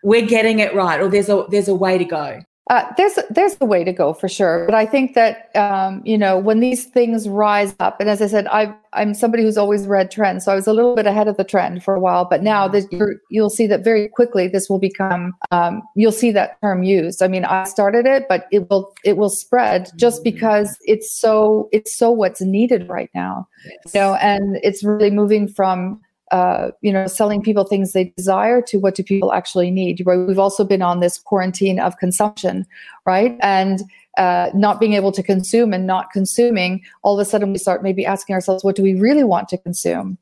we're 0.01 0.25
getting 0.25 0.59
it 0.59 0.73
right, 0.73 1.01
or 1.01 1.09
there's 1.09 1.29
a 1.29 1.45
there's 1.49 1.67
a 1.67 1.75
way 1.75 1.97
to 1.97 2.05
go? 2.05 2.41
Uh, 2.69 2.85
there's 2.95 3.19
there's 3.29 3.55
the 3.55 3.65
way 3.65 3.83
to 3.83 3.91
go 3.91 4.13
for 4.13 4.29
sure, 4.29 4.65
but 4.65 4.73
I 4.73 4.85
think 4.85 5.15
that 5.15 5.53
um, 5.53 6.01
you 6.05 6.17
know 6.17 6.37
when 6.37 6.61
these 6.61 6.85
things 6.85 7.27
rise 7.27 7.75
up, 7.81 7.99
and 7.99 8.09
as 8.09 8.21
I 8.21 8.27
said, 8.27 8.47
I 8.47 8.73
I'm 8.93 9.13
somebody 9.13 9.43
who's 9.43 9.57
always 9.57 9.85
read 9.85 10.09
trends, 10.09 10.45
so 10.45 10.53
I 10.53 10.55
was 10.55 10.65
a 10.65 10.71
little 10.71 10.95
bit 10.95 11.05
ahead 11.05 11.27
of 11.27 11.35
the 11.35 11.43
trend 11.43 11.83
for 11.83 11.93
a 11.93 11.99
while. 11.99 12.23
But 12.23 12.41
now 12.41 12.69
that 12.69 13.19
you'll 13.29 13.49
see 13.49 13.67
that 13.67 13.83
very 13.83 14.07
quickly, 14.07 14.47
this 14.47 14.69
will 14.69 14.79
become 14.79 15.33
um, 15.51 15.81
you'll 15.97 16.13
see 16.13 16.31
that 16.31 16.57
term 16.61 16.83
used. 16.83 17.21
I 17.21 17.27
mean, 17.27 17.43
I 17.43 17.65
started 17.65 18.05
it, 18.05 18.27
but 18.29 18.47
it 18.49 18.69
will 18.69 18.93
it 19.03 19.17
will 19.17 19.29
spread 19.29 19.91
just 19.97 20.23
mm-hmm. 20.23 20.35
because 20.35 20.77
it's 20.83 21.11
so 21.19 21.67
it's 21.73 21.93
so 21.93 22.11
what's 22.11 22.39
needed 22.39 22.87
right 22.87 23.09
now, 23.13 23.45
yes. 23.65 23.93
you 23.93 23.99
know, 23.99 24.15
and 24.15 24.57
it's 24.63 24.85
really 24.85 25.11
moving 25.11 25.49
from 25.49 25.99
uh, 26.33 26.71
you 26.81 26.91
know, 26.91 27.05
selling 27.05 27.43
people 27.43 27.63
things 27.63 27.93
they 27.93 28.05
desire 28.17 28.59
to 28.59 28.79
what 28.79 28.95
do 28.95 29.03
people 29.03 29.31
actually 29.31 29.69
need. 29.69 30.01
Right, 30.03 30.17
We've 30.17 30.39
also 30.39 30.63
been 30.63 30.81
on 30.81 30.99
this 30.99 31.19
quarantine 31.19 31.79
of 31.79 31.97
consumption, 31.97 32.65
right? 33.05 33.37
And 33.41 33.81
uh, 34.17 34.49
not 34.53 34.79
being 34.79 34.93
able 34.93 35.11
to 35.11 35.23
consume 35.23 35.73
and 35.73 35.87
not 35.87 36.11
consuming, 36.11 36.81
all 37.01 37.19
of 37.19 37.21
a 37.21 37.25
sudden 37.25 37.51
we 37.51 37.57
start 37.57 37.81
maybe 37.81 38.05
asking 38.05 38.35
ourselves, 38.35 38.63
what 38.63 38.75
do 38.75 38.83
we 38.83 38.93
really 38.93 39.23
want 39.23 39.49
to 39.49 39.57
consume? 39.57 40.17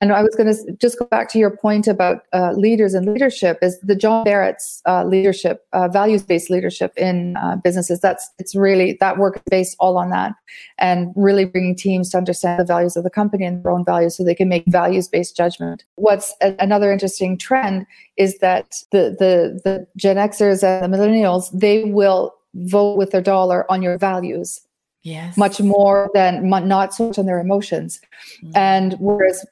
And 0.00 0.12
I 0.12 0.22
was 0.22 0.34
going 0.34 0.52
to 0.52 0.72
just 0.78 0.98
go 0.98 1.04
back 1.06 1.28
to 1.30 1.38
your 1.38 1.56
point 1.56 1.86
about 1.86 2.24
uh, 2.32 2.52
leaders 2.52 2.92
and 2.92 3.06
leadership. 3.06 3.58
Is 3.62 3.78
the 3.80 3.94
John 3.94 4.24
Barrett's 4.24 4.82
uh, 4.84 5.04
leadership, 5.04 5.64
uh, 5.72 5.86
values-based 5.86 6.50
leadership 6.50 6.92
in 6.96 7.36
uh, 7.36 7.56
businesses? 7.62 8.00
That's 8.00 8.28
it's 8.40 8.56
really 8.56 8.96
that 8.98 9.16
work 9.16 9.36
is 9.36 9.42
based 9.48 9.76
all 9.78 9.96
on 9.96 10.10
that, 10.10 10.34
and 10.78 11.12
really 11.14 11.44
bringing 11.44 11.76
teams 11.76 12.10
to 12.10 12.18
understand 12.18 12.58
the 12.58 12.64
values 12.64 12.96
of 12.96 13.04
the 13.04 13.10
company 13.10 13.44
and 13.44 13.62
their 13.62 13.70
own 13.70 13.84
values, 13.84 14.16
so 14.16 14.24
they 14.24 14.34
can 14.34 14.48
make 14.48 14.64
values-based 14.66 15.36
judgment. 15.36 15.84
What's 15.94 16.34
a- 16.40 16.56
another 16.58 16.90
interesting 16.90 17.38
trend 17.38 17.86
is 18.16 18.38
that 18.38 18.82
the 18.90 19.14
the 19.16 19.60
the 19.62 19.86
Gen 19.96 20.16
Xers 20.16 20.64
and 20.64 20.92
the 20.92 20.98
Millennials 20.98 21.48
they 21.52 21.84
will 21.84 22.21
vote 22.54 22.96
with 22.96 23.10
their 23.10 23.22
dollar 23.22 23.70
on 23.70 23.82
your 23.82 23.98
values 23.98 24.60
yes. 25.02 25.36
much 25.36 25.60
more 25.60 26.10
than 26.14 26.48
not 26.48 26.94
so 26.94 27.08
much 27.08 27.18
on 27.18 27.26
their 27.26 27.40
emotions. 27.40 28.00
Mm-hmm. 28.42 28.56
and 28.56 28.96
whereas 28.98 29.44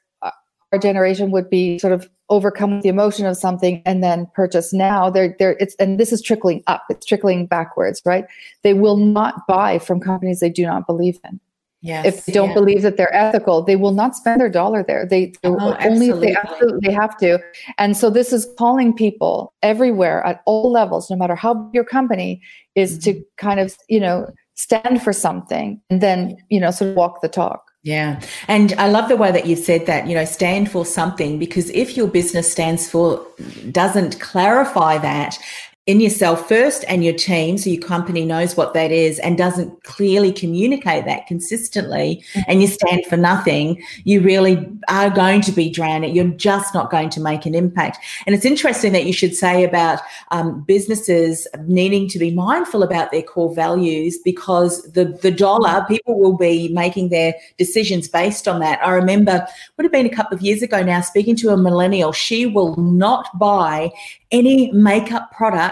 our 0.71 0.79
generation 0.79 1.31
would 1.31 1.49
be 1.49 1.77
sort 1.79 1.93
of 1.93 2.09
overcome 2.29 2.75
with 2.75 2.83
the 2.83 2.89
emotion 2.89 3.25
of 3.25 3.35
something 3.35 3.81
and 3.85 4.01
then 4.01 4.25
purchase 4.33 4.71
now 4.71 5.09
they're 5.09 5.35
there 5.37 5.57
it's 5.59 5.75
and 5.75 5.99
this 5.99 6.13
is 6.13 6.21
trickling 6.21 6.63
up 6.67 6.85
it's 6.89 7.05
trickling 7.05 7.45
backwards 7.45 8.01
right? 8.05 8.25
They 8.63 8.73
will 8.73 8.97
not 8.97 9.45
buy 9.47 9.79
from 9.79 9.99
companies 9.99 10.39
they 10.39 10.49
do 10.49 10.65
not 10.65 10.87
believe 10.87 11.19
in 11.25 11.39
Yes, 11.81 12.05
if 12.05 12.25
they 12.25 12.33
don't 12.33 12.49
yeah. 12.49 12.53
believe 12.53 12.81
that 12.83 12.97
they're 12.97 13.13
ethical, 13.13 13.63
they 13.63 13.75
will 13.75 13.91
not 13.91 14.15
spend 14.15 14.39
their 14.39 14.49
dollar 14.49 14.83
there. 14.83 15.05
They 15.05 15.33
oh, 15.43 15.75
only 15.81 16.09
if 16.09 16.19
they 16.19 16.35
absolutely 16.35 16.93
have 16.93 17.17
to. 17.17 17.39
And 17.79 17.97
so 17.97 18.11
this 18.11 18.31
is 18.31 18.47
calling 18.57 18.93
people 18.93 19.53
everywhere 19.63 20.23
at 20.23 20.41
all 20.45 20.71
levels, 20.71 21.09
no 21.09 21.15
matter 21.15 21.35
how 21.35 21.55
big 21.55 21.73
your 21.73 21.83
company 21.83 22.41
is, 22.75 22.99
mm-hmm. 22.99 23.19
to 23.19 23.25
kind 23.37 23.59
of 23.59 23.75
you 23.89 23.99
know 23.99 24.31
stand 24.53 25.01
for 25.01 25.11
something 25.11 25.81
and 25.89 26.01
then 26.01 26.37
you 26.49 26.59
know 26.59 26.69
sort 26.69 26.91
of 26.91 26.95
walk 26.95 27.21
the 27.21 27.29
talk. 27.29 27.63
Yeah. 27.83 28.21
And 28.47 28.73
I 28.73 28.89
love 28.89 29.09
the 29.09 29.17
way 29.17 29.31
that 29.31 29.47
you 29.47 29.55
said 29.55 29.87
that, 29.87 30.07
you 30.07 30.13
know, 30.13 30.23
stand 30.23 30.69
for 30.69 30.85
something 30.85 31.39
because 31.39 31.71
if 31.71 31.97
your 31.97 32.07
business 32.07 32.51
stands 32.51 32.87
for, 32.87 33.25
doesn't 33.71 34.19
clarify 34.19 34.99
that, 34.99 35.39
in 35.87 35.99
yourself 35.99 36.47
first 36.47 36.85
and 36.87 37.03
your 37.03 37.13
team 37.13 37.57
so 37.57 37.69
your 37.69 37.81
company 37.81 38.23
knows 38.23 38.55
what 38.55 38.73
that 38.73 38.91
is 38.91 39.17
and 39.19 39.37
doesn't 39.37 39.83
clearly 39.83 40.31
communicate 40.31 41.05
that 41.05 41.25
consistently 41.25 42.23
and 42.47 42.61
you 42.61 42.67
stand 42.67 43.03
for 43.07 43.17
nothing 43.17 43.81
you 44.03 44.21
really 44.21 44.69
are 44.89 45.09
going 45.09 45.41
to 45.41 45.51
be 45.51 45.69
drowned 45.69 46.05
you're 46.15 46.25
just 46.25 46.73
not 46.73 46.89
going 46.89 47.09
to 47.09 47.19
make 47.19 47.45
an 47.45 47.55
impact. 47.55 47.97
And 48.25 48.35
it's 48.35 48.45
interesting 48.45 48.93
that 48.93 49.05
you 49.05 49.13
should 49.13 49.35
say 49.35 49.63
about 49.63 49.99
um, 50.31 50.61
businesses 50.63 51.47
needing 51.65 52.07
to 52.09 52.19
be 52.19 52.31
mindful 52.31 52.83
about 52.83 53.11
their 53.11 53.21
core 53.21 53.53
values 53.53 54.17
because 54.23 54.83
the 54.93 55.05
the 55.21 55.31
dollar 55.31 55.85
people 55.87 56.19
will 56.19 56.37
be 56.37 56.69
making 56.69 57.09
their 57.09 57.33
decisions 57.57 58.07
based 58.07 58.47
on 58.47 58.59
that. 58.59 58.83
I 58.85 58.91
remember 58.91 59.45
would 59.77 59.83
have 59.83 59.91
been 59.91 60.05
a 60.05 60.15
couple 60.15 60.35
of 60.35 60.41
years 60.41 60.61
ago 60.61 60.83
now 60.83 61.01
speaking 61.01 61.35
to 61.37 61.49
a 61.49 61.57
millennial 61.57 62.11
she 62.11 62.45
will 62.45 62.75
not 62.77 63.27
buy 63.37 63.91
any 64.31 64.71
makeup 64.71 65.31
product 65.31 65.70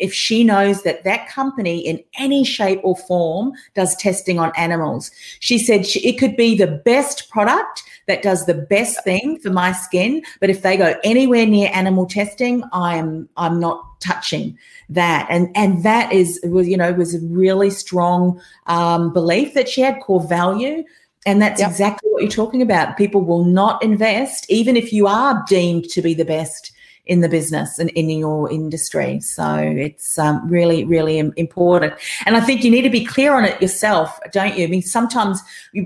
if 0.00 0.12
she 0.12 0.42
knows 0.42 0.82
that 0.82 1.04
that 1.04 1.28
company 1.28 1.78
in 1.78 2.02
any 2.18 2.42
shape 2.44 2.80
or 2.82 2.96
form 2.96 3.52
does 3.74 3.94
testing 3.96 4.38
on 4.38 4.50
animals. 4.56 5.10
She 5.40 5.58
said 5.58 5.86
she, 5.86 6.00
it 6.00 6.18
could 6.18 6.36
be 6.36 6.56
the 6.56 6.66
best 6.66 7.30
product 7.30 7.84
that 8.06 8.22
does 8.22 8.46
the 8.46 8.54
best 8.54 9.04
thing 9.04 9.38
for 9.38 9.50
my 9.50 9.72
skin, 9.72 10.22
but 10.40 10.50
if 10.50 10.62
they 10.62 10.76
go 10.76 10.98
anywhere 11.04 11.46
near 11.46 11.70
animal 11.72 12.06
testing, 12.06 12.64
I'm 12.72 13.28
I'm 13.36 13.60
not 13.60 14.00
touching 14.00 14.58
that. 14.88 15.26
And 15.30 15.48
and 15.54 15.84
that 15.84 16.12
is 16.12 16.40
was 16.44 16.66
you 16.66 16.76
know 16.76 16.92
was 16.92 17.14
a 17.14 17.20
really 17.20 17.70
strong 17.70 18.40
um, 18.66 19.12
belief 19.12 19.54
that 19.54 19.68
she 19.68 19.80
had 19.80 20.00
core 20.00 20.26
value. 20.26 20.84
And 21.26 21.42
that's 21.42 21.60
yep. 21.60 21.70
exactly 21.70 22.10
what 22.10 22.22
you're 22.22 22.30
talking 22.30 22.62
about. 22.62 22.96
People 22.96 23.20
will 23.20 23.44
not 23.44 23.82
invest, 23.82 24.50
even 24.50 24.74
if 24.74 24.90
you 24.90 25.06
are 25.06 25.44
deemed 25.46 25.84
to 25.90 26.00
be 26.00 26.14
the 26.14 26.24
best 26.24 26.72
in 27.06 27.20
the 27.20 27.28
business 27.28 27.78
and 27.78 27.90
in 27.90 28.08
your 28.10 28.50
industry. 28.50 29.20
So 29.20 29.56
it's 29.56 30.18
um, 30.18 30.48
really, 30.48 30.84
really 30.84 31.18
important. 31.18 31.94
And 32.26 32.36
I 32.36 32.40
think 32.40 32.62
you 32.62 32.70
need 32.70 32.82
to 32.82 32.90
be 32.90 33.04
clear 33.04 33.34
on 33.34 33.44
it 33.44 33.60
yourself, 33.60 34.18
don't 34.32 34.56
you? 34.56 34.64
I 34.64 34.68
mean, 34.68 34.82
sometimes 34.82 35.40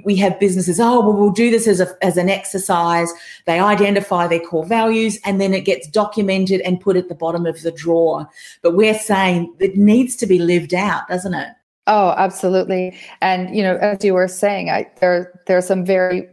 we 0.05 0.16
have 0.16 0.38
businesses, 0.38 0.79
oh, 0.81 1.00
well, 1.00 1.12
we'll 1.12 1.31
do 1.31 1.50
this 1.50 1.66
as, 1.66 1.81
a, 1.81 1.96
as 2.03 2.16
an 2.16 2.29
exercise. 2.29 3.12
They 3.46 3.59
identify 3.59 4.27
their 4.27 4.40
core 4.40 4.66
values 4.66 5.18
and 5.24 5.40
then 5.40 5.55
it 5.55 5.64
gets 5.64 5.88
documented 5.88 6.61
and 6.61 6.81
put 6.81 6.96
at 6.96 7.09
the 7.09 7.14
bottom 7.14 7.46
of 7.46 7.62
the 7.62 7.72
drawer. 7.72 8.29
But 8.62 8.77
we're 8.77 8.98
saying 8.98 9.55
it 9.61 9.77
needs 9.77 10.16
to 10.16 10.27
be 10.27 10.38
lived 10.38 10.74
out, 10.74 11.09
doesn't 11.09 11.35
it? 11.35 11.48
Oh, 11.87 12.14
absolutely. 12.16 12.96
And 13.20 13.55
you 13.55 13.62
know, 13.62 13.77
as 13.77 14.03
you 14.05 14.14
were 14.14 14.29
saying, 14.29 14.70
I, 14.70 14.90
there 15.00 15.38
there 15.46 15.59
are 15.59 15.62
some 15.62 15.85
very 15.85 16.27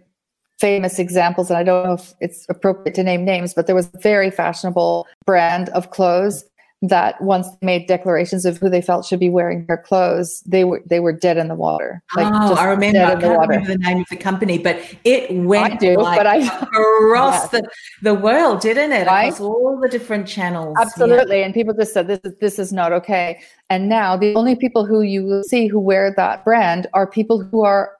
famous 0.62 1.00
examples, 1.00 1.50
and 1.50 1.58
I 1.58 1.64
don't 1.64 1.84
know 1.86 1.94
if 1.94 2.14
it's 2.22 2.46
appropriate 2.48 2.94
to 2.96 3.04
name 3.04 3.26
names, 3.26 3.54
but 3.56 3.66
there 3.66 3.76
was 3.76 3.90
a 3.94 3.98
very 3.98 4.30
fashionable 4.30 5.08
brand 5.26 5.70
of 5.70 5.90
clothes 5.90 6.46
that 6.84 7.22
once 7.22 7.48
they 7.48 7.66
made 7.66 7.88
declarations 7.88 8.44
of 8.44 8.58
who 8.58 8.68
they 8.68 8.82
felt 8.82 9.06
should 9.06 9.20
be 9.20 9.30
wearing 9.30 9.66
their 9.68 9.78
clothes, 9.78 10.42
they 10.46 10.64
were 10.64 10.82
they 10.86 11.00
were 11.00 11.14
dead 11.14 11.38
in 11.38 11.48
the 11.48 11.56
water. 11.56 12.02
Like 12.16 12.28
oh, 12.28 12.54
I 12.56 12.66
remember. 12.66 13.04
I 13.04 13.20
can't 13.20 13.40
remember 13.40 13.68
the 13.68 13.78
name 13.78 14.00
of 14.02 14.08
the 14.10 14.18
company, 14.18 14.58
but 14.60 14.80
it 15.04 15.32
went 15.32 15.74
I 15.74 15.78
do, 15.78 15.96
like 15.98 16.18
but 16.18 16.28
I, 16.28 16.38
across 16.38 17.42
yes. 17.42 17.50
the, 17.52 17.70
the 18.02 18.14
world, 18.14 18.62
didn't 18.62 18.92
it? 18.92 19.08
Right? 19.08 19.34
Across 19.34 19.42
all 19.42 19.80
the 19.80 19.90
different 19.90 20.28
channels. 20.28 20.76
Absolutely, 20.80 21.40
yeah. 21.40 21.46
and 21.46 21.54
people 21.54 21.74
just 21.74 21.94
said 21.94 22.08
this 22.08 22.20
is 22.24 22.36
this 22.40 22.60
is 22.60 22.72
not 22.72 22.92
okay. 22.94 23.42
And 23.70 23.90
now 23.90 24.16
the 24.18 24.36
only 24.36 24.56
people 24.56 24.86
who 24.86 25.02
you 25.02 25.24
will 25.24 25.44
see 25.44 25.68
who 25.68 25.80
wear 25.80 26.14
that 26.18 26.44
brand 26.44 26.88
are 26.94 27.06
people 27.06 27.44
who 27.44 27.64
are 27.64 27.92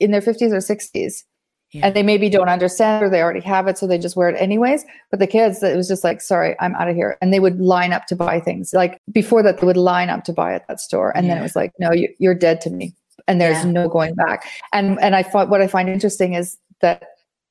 in 0.00 0.10
their 0.10 0.22
fifties 0.22 0.52
or 0.52 0.60
sixties 0.60 1.24
yeah. 1.72 1.86
And 1.86 1.96
they 1.96 2.02
maybe 2.02 2.28
don't 2.28 2.50
understand 2.50 3.02
or 3.02 3.08
they 3.08 3.22
already 3.22 3.40
have 3.40 3.66
it, 3.66 3.78
so 3.78 3.86
they 3.86 3.98
just 3.98 4.14
wear 4.14 4.28
it 4.28 4.36
anyways. 4.38 4.84
But 5.10 5.20
the 5.20 5.26
kids, 5.26 5.62
it 5.62 5.74
was 5.74 5.88
just 5.88 6.04
like, 6.04 6.20
sorry, 6.20 6.54
I'm 6.60 6.74
out 6.74 6.88
of 6.88 6.94
here. 6.94 7.16
And 7.22 7.32
they 7.32 7.40
would 7.40 7.60
line 7.60 7.94
up 7.94 8.06
to 8.08 8.16
buy 8.16 8.40
things. 8.40 8.74
Like 8.74 9.00
before 9.10 9.42
that, 9.42 9.58
they 9.58 9.66
would 9.66 9.78
line 9.78 10.10
up 10.10 10.24
to 10.24 10.34
buy 10.34 10.52
at 10.52 10.68
that 10.68 10.80
store. 10.80 11.16
And 11.16 11.26
yeah. 11.26 11.32
then 11.32 11.40
it 11.40 11.42
was 11.42 11.56
like, 11.56 11.72
no, 11.78 11.90
you, 11.90 12.28
are 12.28 12.34
dead 12.34 12.60
to 12.62 12.70
me. 12.70 12.94
And 13.26 13.40
there's 13.40 13.64
yeah. 13.64 13.70
no 13.70 13.88
going 13.88 14.14
back. 14.14 14.46
And 14.72 15.00
and 15.00 15.16
I 15.16 15.22
thought 15.22 15.48
what 15.48 15.62
I 15.62 15.66
find 15.66 15.88
interesting 15.88 16.34
is 16.34 16.58
that 16.82 17.04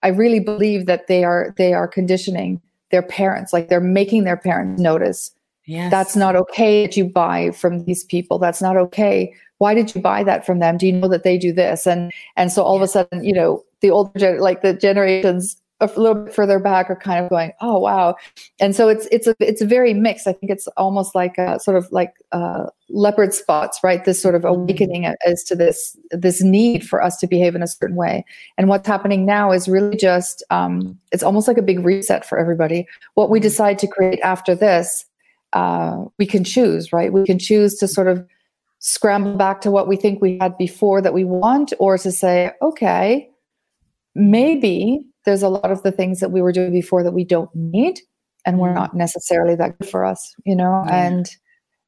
I 0.03 0.09
really 0.09 0.39
believe 0.39 0.85
that 0.85 1.07
they 1.07 1.23
are 1.23 1.55
they 1.57 1.73
are 1.73 1.87
conditioning 1.87 2.61
their 2.91 3.01
parents, 3.01 3.53
like 3.53 3.69
they're 3.69 3.79
making 3.79 4.25
their 4.25 4.37
parents 4.37 4.79
notice. 4.79 5.31
Yes. 5.65 5.89
That's 5.89 6.15
not 6.15 6.35
okay 6.35 6.85
that 6.85 6.97
you 6.97 7.05
buy 7.05 7.51
from 7.51 7.85
these 7.85 8.03
people. 8.03 8.37
That's 8.37 8.61
not 8.61 8.77
okay. 8.77 9.33
Why 9.59 9.73
did 9.73 9.95
you 9.95 10.01
buy 10.01 10.23
that 10.23 10.45
from 10.45 10.59
them? 10.59 10.77
Do 10.77 10.85
you 10.85 10.93
know 10.93 11.07
that 11.07 11.23
they 11.23 11.37
do 11.37 11.53
this? 11.53 11.87
And 11.87 12.11
and 12.35 12.51
so 12.51 12.63
all 12.63 12.75
of 12.75 12.81
a 12.81 12.87
sudden, 12.87 13.23
you 13.23 13.33
know, 13.33 13.63
the 13.81 13.91
older 13.91 14.39
like 14.39 14.61
the 14.61 14.73
generations 14.73 15.61
a 15.81 15.99
little 15.99 16.23
bit 16.23 16.33
further 16.33 16.59
back 16.59 16.89
are 16.89 16.95
kind 16.95 17.23
of 17.23 17.29
going, 17.29 17.51
oh 17.59 17.79
wow, 17.79 18.15
and 18.59 18.75
so 18.75 18.87
it's 18.87 19.07
it's 19.11 19.27
a 19.27 19.35
it's 19.39 19.61
a 19.61 19.65
very 19.65 19.93
mixed. 19.93 20.27
I 20.27 20.33
think 20.33 20.51
it's 20.51 20.67
almost 20.77 21.15
like 21.15 21.37
a 21.37 21.59
sort 21.59 21.75
of 21.75 21.91
like 21.91 22.13
uh, 22.31 22.65
leopard 22.89 23.33
spots, 23.33 23.79
right? 23.83 24.05
This 24.05 24.21
sort 24.21 24.35
of 24.35 24.43
mm-hmm. 24.43 24.61
awakening 24.61 25.13
as 25.25 25.43
to 25.45 25.55
this 25.55 25.97
this 26.11 26.41
need 26.41 26.87
for 26.87 27.01
us 27.01 27.17
to 27.17 27.27
behave 27.27 27.55
in 27.55 27.63
a 27.63 27.67
certain 27.67 27.95
way. 27.95 28.23
And 28.57 28.69
what's 28.69 28.87
happening 28.87 29.25
now 29.25 29.51
is 29.51 29.67
really 29.67 29.97
just 29.97 30.43
um, 30.51 30.97
it's 31.11 31.23
almost 31.23 31.47
like 31.47 31.57
a 31.57 31.63
big 31.63 31.83
reset 31.83 32.25
for 32.25 32.37
everybody. 32.37 32.87
What 33.15 33.29
we 33.29 33.39
mm-hmm. 33.39 33.43
decide 33.43 33.79
to 33.79 33.87
create 33.87 34.19
after 34.21 34.55
this, 34.55 35.05
uh, 35.53 36.05
we 36.19 36.27
can 36.27 36.43
choose, 36.43 36.93
right? 36.93 37.11
We 37.11 37.25
can 37.25 37.39
choose 37.39 37.75
to 37.79 37.87
sort 37.87 38.07
of 38.07 38.25
scramble 38.79 39.35
back 39.35 39.61
to 39.61 39.71
what 39.71 39.87
we 39.87 39.95
think 39.95 40.21
we 40.21 40.37
had 40.39 40.57
before 40.57 41.01
that 41.01 41.13
we 41.13 41.23
want, 41.23 41.73
or 41.79 41.97
to 41.97 42.11
say, 42.11 42.51
okay 42.61 43.30
maybe 44.15 44.99
there's 45.25 45.43
a 45.43 45.49
lot 45.49 45.71
of 45.71 45.83
the 45.83 45.91
things 45.91 46.19
that 46.19 46.31
we 46.31 46.41
were 46.41 46.51
doing 46.51 46.71
before 46.71 47.03
that 47.03 47.13
we 47.13 47.23
don't 47.23 47.49
need 47.55 47.99
and 48.45 48.57
we're 48.59 48.69
mm. 48.69 48.75
not 48.75 48.95
necessarily 48.95 49.55
that 49.55 49.77
good 49.79 49.89
for 49.89 50.05
us 50.05 50.33
you 50.45 50.55
know 50.55 50.83
yeah. 50.87 51.05
and 51.05 51.29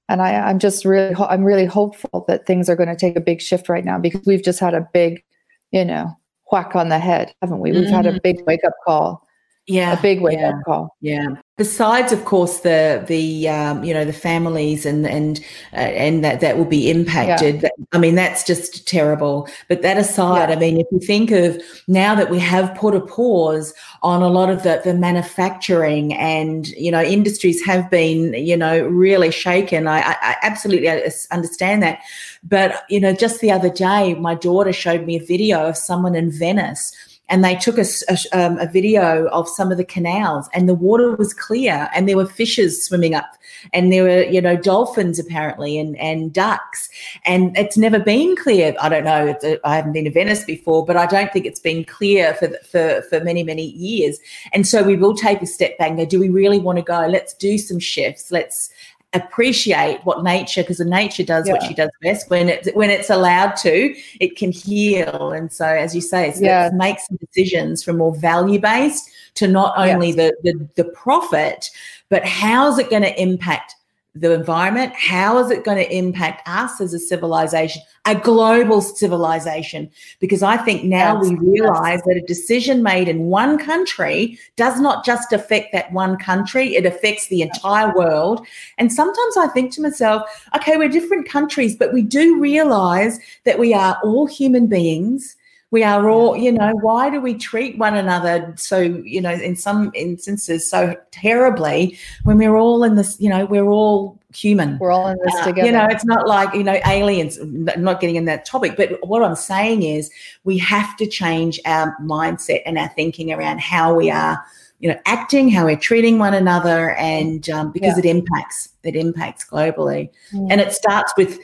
and 0.10 0.22
I, 0.22 0.36
i'm 0.36 0.60
just 0.60 0.86
really 0.86 1.16
i'm 1.18 1.44
really 1.44 1.66
hopeful 1.66 2.26
that 2.28 2.46
things 2.46 2.70
are 2.70 2.76
going 2.76 2.90
to 2.90 2.96
take 2.96 3.16
a 3.16 3.22
big 3.22 3.42
shift 3.42 3.70
right 3.70 3.86
now 3.86 4.00
because 4.00 4.22
we've 4.26 4.44
just 4.44 4.60
had 4.60 4.74
a 4.74 4.88
big 4.94 5.24
you 5.72 5.84
know 5.84 6.12
whack 6.52 6.76
on 6.76 6.90
the 6.90 7.00
head 7.00 7.34
haven't 7.42 7.60
we 7.60 7.72
we've 7.72 7.88
mm. 7.88 7.92
had 7.92 8.06
a 8.06 8.14
mm. 8.14 8.22
big 8.24 8.38
wake 8.46 8.64
up 8.66 8.74
call 8.86 9.26
yeah 9.68 9.98
a 9.98 10.02
big 10.02 10.22
wake 10.22 10.40
yeah, 10.40 10.50
up 10.50 10.56
call 10.66 10.96
yeah 11.02 11.28
besides 11.56 12.12
of 12.12 12.26
course 12.26 12.62
the 12.62 13.04
the 13.08 13.48
um, 13.48 13.84
you 13.84 13.94
know 13.94 14.04
the 14.04 14.14
families 14.14 14.86
and 14.88 15.06
and 15.06 15.40
uh, 15.74 15.76
and 15.76 16.24
that 16.24 16.40
that 16.40 16.58
will 16.58 16.66
be 16.66 16.90
impacted 16.90 17.62
yeah. 17.62 17.70
i 17.92 17.98
mean 18.00 18.16
that's 18.16 18.44
just 18.44 18.88
terrible 18.88 19.48
but 19.68 19.84
that 19.84 19.98
aside 19.98 20.50
yeah. 20.50 20.56
i 20.56 20.60
mean 20.60 20.80
if 20.80 20.88
you 20.92 21.00
think 21.00 21.30
of 21.30 21.62
now 21.88 22.16
that 22.16 22.32
we 22.32 22.40
have 22.40 22.74
put 22.76 22.96
a 22.96 23.02
pause 23.02 23.74
on 24.02 24.24
a 24.24 24.28
lot 24.28 24.50
of 24.50 24.64
the 24.64 24.82
the 24.84 24.96
manufacturing 24.96 26.14
and 26.16 26.70
you 26.70 26.90
know 26.90 27.04
industries 27.04 27.64
have 27.64 27.88
been 27.92 28.34
you 28.34 28.58
know 28.58 28.84
really 28.88 29.30
shaken 29.30 29.88
i, 29.88 30.00
I 30.00 30.36
absolutely 30.42 30.88
understand 31.30 31.84
that 31.84 32.00
but 32.44 32.84
you 32.90 33.00
know 33.00 33.14
just 33.14 33.42
the 33.42 33.52
other 33.52 33.70
day 33.70 34.16
my 34.16 34.34
daughter 34.34 34.74
showed 34.74 35.06
me 35.06 35.18
a 35.18 35.24
video 35.24 35.68
of 35.68 35.78
someone 35.78 36.16
in 36.16 36.32
venice 36.32 36.94
and 37.34 37.44
they 37.44 37.56
took 37.56 37.80
a, 37.80 37.86
a, 38.10 38.18
um, 38.32 38.60
a, 38.60 38.68
video 38.68 39.26
of 39.30 39.50
some 39.50 39.72
of 39.72 39.78
the 39.80 39.84
canals 39.84 40.48
and 40.54 40.70
the 40.70 40.76
water 40.76 41.16
was 41.16 41.34
clear 41.34 41.90
and 41.96 42.08
there 42.08 42.16
were 42.16 42.28
fishes 42.28 42.86
swimming 42.86 43.16
up 43.16 43.36
and 43.74 43.92
there 43.92 44.04
were 44.04 44.22
you 44.26 44.40
know 44.40 44.56
dolphins 44.56 45.18
apparently 45.18 45.80
and 45.80 45.98
and 45.98 46.32
ducks 46.32 46.90
and 47.26 47.58
it's 47.58 47.76
never 47.76 47.98
been 47.98 48.36
clear. 48.36 48.76
I 48.80 48.88
don't 48.88 49.04
know 49.04 49.36
i 49.64 49.76
haven't 49.76 49.94
been 49.94 50.04
to 50.06 50.12
venice 50.12 50.44
before 50.44 50.86
but 50.86 50.96
i 50.96 51.08
don't 51.08 51.34
think 51.34 51.48
it's 51.48 51.60
been 51.60 51.84
clear 51.84 52.36
for 52.36 52.50
for 52.72 53.02
for 53.10 53.20
many 53.22 53.42
many 53.42 53.66
years. 53.72 54.20
And 54.54 54.68
so 54.68 54.84
we 54.84 54.96
will 54.96 55.16
take 55.16 55.42
a 55.42 55.48
step 55.48 55.76
back 55.80 55.90
and 55.90 55.98
go 55.98 56.06
do 56.06 56.20
we 56.20 56.30
really 56.30 56.60
want 56.60 56.78
to 56.78 56.84
go? 56.84 57.08
Let's 57.08 57.34
do 57.34 57.58
some 57.58 57.80
shifts. 57.80 58.32
Let's 58.32 58.70
appreciate 59.14 60.00
what 60.04 60.24
nature 60.24 60.62
because 60.64 60.78
the 60.78 60.86
nature 60.86 61.24
does 61.24 61.48
yeah. 61.48 61.54
what 61.54 61.64
she 61.64 61.74
does 61.74 61.90
best 62.02 62.30
when 62.30 62.50
it's 62.50 62.70
when 62.74 62.90
it's 62.90 63.10
allowed 63.10 63.56
to 63.56 63.96
it 64.20 64.36
can 64.36 64.52
heal 64.52 65.32
and 65.32 65.52
so 65.52 65.66
as 65.66 65.94
you 65.94 66.02
say 66.02 66.30
it's, 66.30 66.42
yeah. 66.42 66.70
make 66.74 66.98
some 67.00 67.18
decisions 67.18 67.84
from 67.84 67.98
more 67.98 68.16
value 68.16 68.60
based 68.60 69.10
to 69.36 69.48
not 69.48 69.74
only 69.78 70.10
yeah. 70.10 70.16
the, 70.16 70.36
the 70.44 70.84
the 70.84 70.90
profit 70.92 71.70
but 72.10 72.26
how's 72.26 72.80
it 72.80 72.90
going 72.90 73.04
to 73.04 73.22
impact 73.22 73.76
the 74.16 74.32
environment? 74.32 74.94
How 74.96 75.40
is 75.40 75.50
it 75.50 75.64
going 75.64 75.78
to 75.78 75.96
impact 75.96 76.48
us 76.48 76.80
as 76.80 76.94
a 76.94 77.00
civilization, 77.00 77.82
a 78.06 78.14
global 78.14 78.82
civilization? 78.82 79.90
Because 80.20 80.44
I 80.44 80.58
think 80.58 80.84
now 80.84 81.22
yes, 81.22 81.32
we 81.32 81.36
realize 81.50 82.02
that 82.04 82.18
a 82.18 82.28
decision 82.28 82.84
made 82.84 83.08
in 83.08 83.26
one 83.26 83.58
country 83.58 84.38
does 84.56 84.80
not 84.80 85.04
just 85.04 85.34
affect 85.34 85.74
that 85.74 85.92
one 85.92 86.18
country, 86.18 86.76
it 86.76 86.86
affects 86.86 87.28
the 87.28 87.42
entire 87.42 87.94
world. 87.96 88.46
And 88.78 88.94
sometimes 88.94 89.38
I 89.38 89.48
think 89.48 89.74
to 89.74 89.82
myself, 89.82 90.30
okay, 90.56 90.78
we're 90.78 90.90
different 90.90 91.28
countries, 91.28 91.76
but 91.76 91.94
we 91.94 92.04
do 92.04 92.40
realize 92.40 93.20
that 93.46 93.58
we 93.58 93.74
are 93.74 93.98
all 94.04 94.28
human 94.28 94.68
beings 94.68 95.36
we 95.74 95.84
are 95.84 96.08
all 96.08 96.38
you 96.38 96.52
know 96.52 96.72
why 96.82 97.10
do 97.10 97.20
we 97.20 97.34
treat 97.34 97.80
one 97.80 97.96
another 97.96 98.54
so 98.56 98.80
you 98.80 99.20
know 99.20 99.32
in 99.32 99.56
some 99.56 99.92
instances 99.96 100.70
so 100.70 100.96
terribly 101.10 101.98
when 102.26 102.38
we're 102.38 102.56
all 102.56 102.84
in 102.84 102.96
this 102.96 103.20
you 103.20 103.28
know 103.28 103.44
we're 103.46 103.68
all 103.68 104.20
human 104.36 104.78
we're 104.78 104.92
all 104.92 105.08
in 105.08 105.18
this 105.26 105.34
uh, 105.36 105.46
together 105.46 105.66
you 105.66 105.74
know 105.74 105.88
it's 105.90 106.06
not 106.06 106.28
like 106.28 106.54
you 106.54 106.64
know 106.64 106.80
aliens 106.86 107.40
not 107.42 108.00
getting 108.00 108.16
in 108.16 108.26
that 108.26 108.46
topic 108.46 108.78
but 108.78 109.00
what 109.08 109.24
i'm 109.24 109.36
saying 109.36 109.82
is 109.82 110.12
we 110.44 110.60
have 110.60 110.96
to 110.96 111.08
change 111.08 111.60
our 111.66 111.98
mindset 112.00 112.62
and 112.68 112.78
our 112.78 112.90
thinking 112.90 113.34
around 113.34 113.60
how 113.60 113.96
we 113.96 114.12
are 114.12 114.38
you 114.80 114.90
know 114.90 115.00
acting 115.08 115.50
how 115.50 115.66
we're 115.66 115.76
treating 115.76 116.20
one 116.20 116.36
another 116.36 116.92
and 116.98 117.50
um, 117.50 117.72
because 117.72 117.98
yeah. 117.98 118.00
it 118.00 118.06
impacts 118.06 118.70
it 118.84 118.96
impacts 118.96 119.44
globally 119.44 120.08
mm. 120.32 120.48
and 120.52 120.62
it 120.62 120.72
starts 120.72 121.12
with 121.18 121.40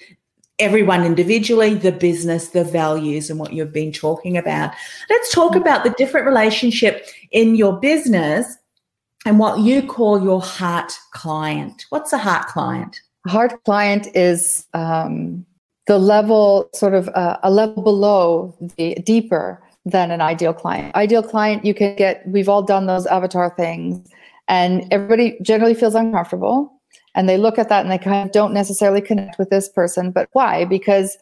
everyone 0.60 1.06
individually, 1.06 1.74
the 1.74 1.92
business, 1.92 2.50
the 2.50 2.64
values, 2.64 3.30
and 3.30 3.40
what 3.40 3.54
you've 3.54 3.74
been 3.74 3.92
talking 3.92 4.38
about. 4.38 4.74
Let's 5.10 5.34
talk 5.34 5.54
mm. 5.54 5.62
about 5.62 5.84
the 5.84 5.92
different 5.92 6.28
relationship 6.28 7.06
in 7.32 7.56
your 7.56 7.80
business 7.80 8.58
and 9.26 9.40
what 9.40 9.60
you 9.60 9.82
call 9.82 10.24
your 10.24 10.42
heart 10.42 10.94
client. 11.12 11.86
What's 11.90 12.14
a 12.14 12.18
heart 12.18 12.48
client? 12.48 13.02
A 13.28 13.32
heart 13.32 13.64
client 13.66 14.08
is 14.16 14.66
um, 14.74 15.46
the 15.88 15.98
level, 15.98 16.70
sort 16.74 16.94
of 16.94 17.10
uh, 17.10 17.38
a 17.44 17.52
level 17.52 17.84
below 17.84 18.56
the 18.78 18.96
deeper 19.06 19.62
than 19.86 20.12
an 20.12 20.22
ideal 20.22 20.54
client. 20.54 20.96
Ideal 20.96 21.24
client, 21.24 21.66
you 21.66 21.74
can 21.74 21.96
get, 21.96 22.26
we've 22.28 22.50
all 22.50 22.62
done 22.62 22.86
those 22.86 23.06
avatar 23.08 23.54
things, 23.56 24.08
and 24.48 24.86
everybody 24.92 25.38
generally 25.42 25.74
feels 25.74 25.96
uncomfortable 25.96 26.79
and 27.16 27.28
they 27.28 27.38
look 27.38 27.58
at 27.58 27.70
that 27.70 27.82
and 27.82 27.92
they 27.92 27.98
kind 27.98 28.26
of 28.26 28.32
don't 28.32 28.54
necessarily 28.54 29.02
connect 29.02 29.38
with 29.38 29.50
this 29.50 29.70
person 29.70 30.12
but 30.12 30.30
why 30.34 30.66
because 30.66 31.18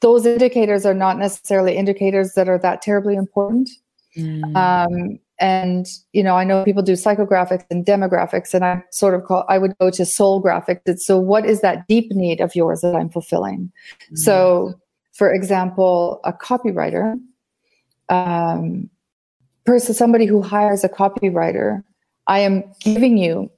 those 0.00 0.26
indicators 0.26 0.84
are 0.84 0.94
not 0.94 1.18
necessarily 1.18 1.76
indicators 1.76 2.32
that 2.32 2.48
are 2.48 2.58
that 2.58 2.82
terribly 2.82 3.14
important 3.14 3.70
mm. 4.16 4.56
um, 4.56 5.18
and 5.38 5.86
you 6.12 6.22
know 6.22 6.36
i 6.36 6.44
know 6.44 6.64
people 6.64 6.82
do 6.82 6.92
psychographics 6.92 7.64
and 7.70 7.84
demographics 7.84 8.54
and 8.54 8.64
i 8.64 8.82
sort 8.90 9.14
of 9.14 9.24
call 9.24 9.44
i 9.48 9.58
would 9.58 9.76
go 9.78 9.90
to 9.90 10.04
soul 10.04 10.42
graphics 10.42 10.80
it's 10.86 11.06
so 11.06 11.18
what 11.18 11.44
is 11.44 11.60
that 11.60 11.86
deep 11.88 12.10
need 12.12 12.40
of 12.40 12.54
yours 12.54 12.80
that 12.80 12.94
i'm 12.94 13.10
fulfilling 13.10 13.70
mm. 14.10 14.18
so 14.18 14.74
for 15.12 15.32
example 15.32 16.20
a 16.24 16.32
copywriter 16.32 17.18
um, 18.08 18.88
person 19.64 19.94
somebody 19.94 20.26
who 20.26 20.40
hires 20.40 20.84
a 20.84 20.88
copywriter 20.88 21.82
i 22.26 22.38
am 22.38 22.64
giving 22.80 23.18
you 23.18 23.50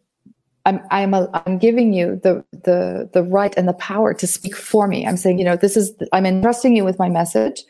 I'm 0.69 0.81
I'm 0.91 1.15
a, 1.15 1.31
I'm 1.47 1.57
giving 1.57 1.95
you 1.95 2.21
the 2.23 2.45
the 2.53 3.09
the 3.15 3.23
right 3.23 3.55
and 3.57 3.67
the 3.67 3.73
power 3.73 4.13
to 4.13 4.27
speak 4.27 4.55
for 4.55 4.87
me. 4.87 5.07
I'm 5.07 5.17
saying, 5.17 5.39
you 5.39 5.45
know, 5.45 5.57
this 5.57 5.79
is 5.79 5.95
I'm 6.13 6.27
entrusting 6.27 6.77
you 6.77 6.85
with 6.85 6.99
my 6.99 7.09
message, 7.09 7.65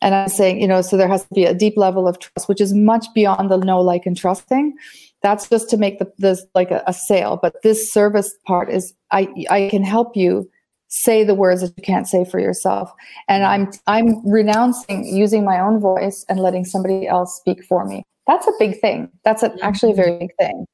and 0.00 0.12
I'm 0.12 0.28
saying, 0.28 0.60
you 0.60 0.66
know, 0.66 0.82
so 0.82 0.96
there 0.96 1.06
has 1.06 1.22
to 1.22 1.34
be 1.34 1.44
a 1.44 1.54
deep 1.54 1.76
level 1.76 2.08
of 2.08 2.18
trust, 2.18 2.48
which 2.48 2.60
is 2.60 2.74
much 2.74 3.06
beyond 3.14 3.48
the 3.48 3.58
know, 3.58 3.80
like, 3.80 4.06
and 4.06 4.16
trust 4.16 4.42
thing. 4.48 4.74
That's 5.22 5.48
just 5.48 5.70
to 5.70 5.76
make 5.76 6.00
the 6.00 6.12
this 6.18 6.44
like 6.56 6.72
a, 6.72 6.82
a 6.88 6.92
sale, 6.92 7.38
but 7.40 7.62
this 7.62 7.92
service 7.92 8.34
part 8.44 8.68
is 8.68 8.92
I 9.12 9.28
I 9.48 9.68
can 9.70 9.84
help 9.84 10.16
you 10.16 10.50
say 10.88 11.22
the 11.22 11.36
words 11.36 11.60
that 11.60 11.72
you 11.76 11.82
can't 11.84 12.08
say 12.08 12.24
for 12.24 12.38
yourself. 12.40 12.92
And 13.28 13.44
i'm 13.44 13.70
i'm 13.86 14.06
renouncing 14.28 15.06
using 15.06 15.42
my 15.42 15.58
own 15.58 15.80
voice 15.80 16.26
and 16.28 16.38
letting 16.38 16.66
somebody 16.66 17.06
else 17.06 17.36
speak 17.36 17.64
for 17.64 17.86
me. 17.86 18.02
That's 18.26 18.46
a 18.46 18.52
big 18.58 18.78
thing. 18.80 19.08
That's 19.24 19.42
a, 19.42 19.54
actually 19.62 19.92
a 19.92 19.94
very 19.94 20.18
big 20.18 20.30
thing 20.38 20.66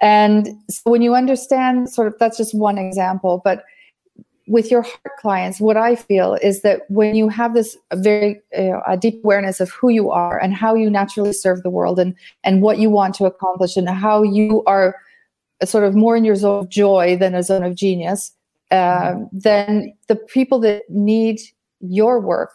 and 0.00 0.48
so 0.68 0.90
when 0.90 1.02
you 1.02 1.14
understand, 1.14 1.90
sort 1.90 2.08
of, 2.08 2.14
that's 2.18 2.36
just 2.36 2.54
one 2.54 2.78
example, 2.78 3.40
but 3.44 3.64
with 4.50 4.70
your 4.70 4.82
heart 4.82 5.16
clients, 5.20 5.60
what 5.60 5.76
I 5.76 5.94
feel 5.94 6.34
is 6.42 6.62
that 6.62 6.82
when 6.88 7.14
you 7.14 7.28
have 7.28 7.54
this 7.54 7.76
very 7.94 8.40
uh, 8.58 8.80
a 8.86 8.96
deep 8.96 9.22
awareness 9.24 9.60
of 9.60 9.70
who 9.70 9.90
you 9.90 10.10
are 10.10 10.38
and 10.38 10.52
how 10.54 10.74
you 10.74 10.90
naturally 10.90 11.32
serve 11.32 11.62
the 11.62 11.70
world 11.70 12.00
and 12.00 12.16
and 12.42 12.60
what 12.60 12.78
you 12.78 12.90
want 12.90 13.14
to 13.16 13.26
accomplish 13.26 13.76
and 13.76 13.88
how 13.88 14.24
you 14.24 14.64
are 14.66 14.96
sort 15.64 15.84
of 15.84 15.94
more 15.94 16.16
in 16.16 16.24
your 16.24 16.34
zone 16.34 16.64
of 16.64 16.68
joy 16.68 17.16
than 17.16 17.34
a 17.34 17.42
zone 17.42 17.62
of 17.62 17.76
genius, 17.76 18.32
uh, 18.70 19.14
then 19.30 19.92
the 20.08 20.16
people 20.16 20.58
that 20.58 20.82
need 20.88 21.40
your 21.80 22.18
work 22.18 22.54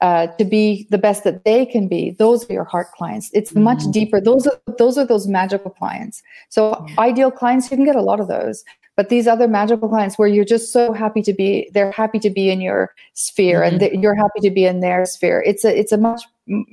uh, 0.00 0.26
to 0.38 0.44
be 0.44 0.86
the 0.90 0.98
best 0.98 1.24
that 1.24 1.44
they 1.44 1.66
can 1.66 1.86
be 1.86 2.10
those 2.18 2.48
are 2.48 2.52
your 2.52 2.64
heart 2.64 2.90
clients 2.92 3.30
it's 3.34 3.52
mm-hmm. 3.52 3.64
much 3.64 3.82
deeper 3.90 4.20
those 4.20 4.46
are 4.46 4.58
those 4.78 4.96
are 4.96 5.06
those 5.06 5.26
magical 5.26 5.70
clients 5.70 6.22
so 6.48 6.84
yeah. 6.88 6.94
ideal 6.98 7.30
clients 7.30 7.70
you 7.70 7.76
can 7.76 7.84
get 7.84 7.96
a 7.96 8.02
lot 8.02 8.20
of 8.20 8.28
those 8.28 8.64
but 8.96 9.08
these 9.08 9.26
other 9.26 9.48
magical 9.48 9.88
clients 9.88 10.18
where 10.18 10.28
you're 10.28 10.44
just 10.44 10.72
so 10.72 10.92
happy 10.92 11.22
to 11.22 11.32
be 11.32 11.70
they're 11.74 11.92
happy 11.92 12.18
to 12.18 12.30
be 12.30 12.50
in 12.50 12.60
your 12.60 12.94
sphere 13.14 13.60
mm-hmm. 13.60 13.82
and 13.82 14.02
you're 14.02 14.14
happy 14.14 14.40
to 14.40 14.50
be 14.50 14.64
in 14.64 14.80
their 14.80 15.04
sphere 15.04 15.42
it's 15.46 15.64
a 15.64 15.78
it's 15.78 15.92
a 15.92 15.98
much 15.98 16.22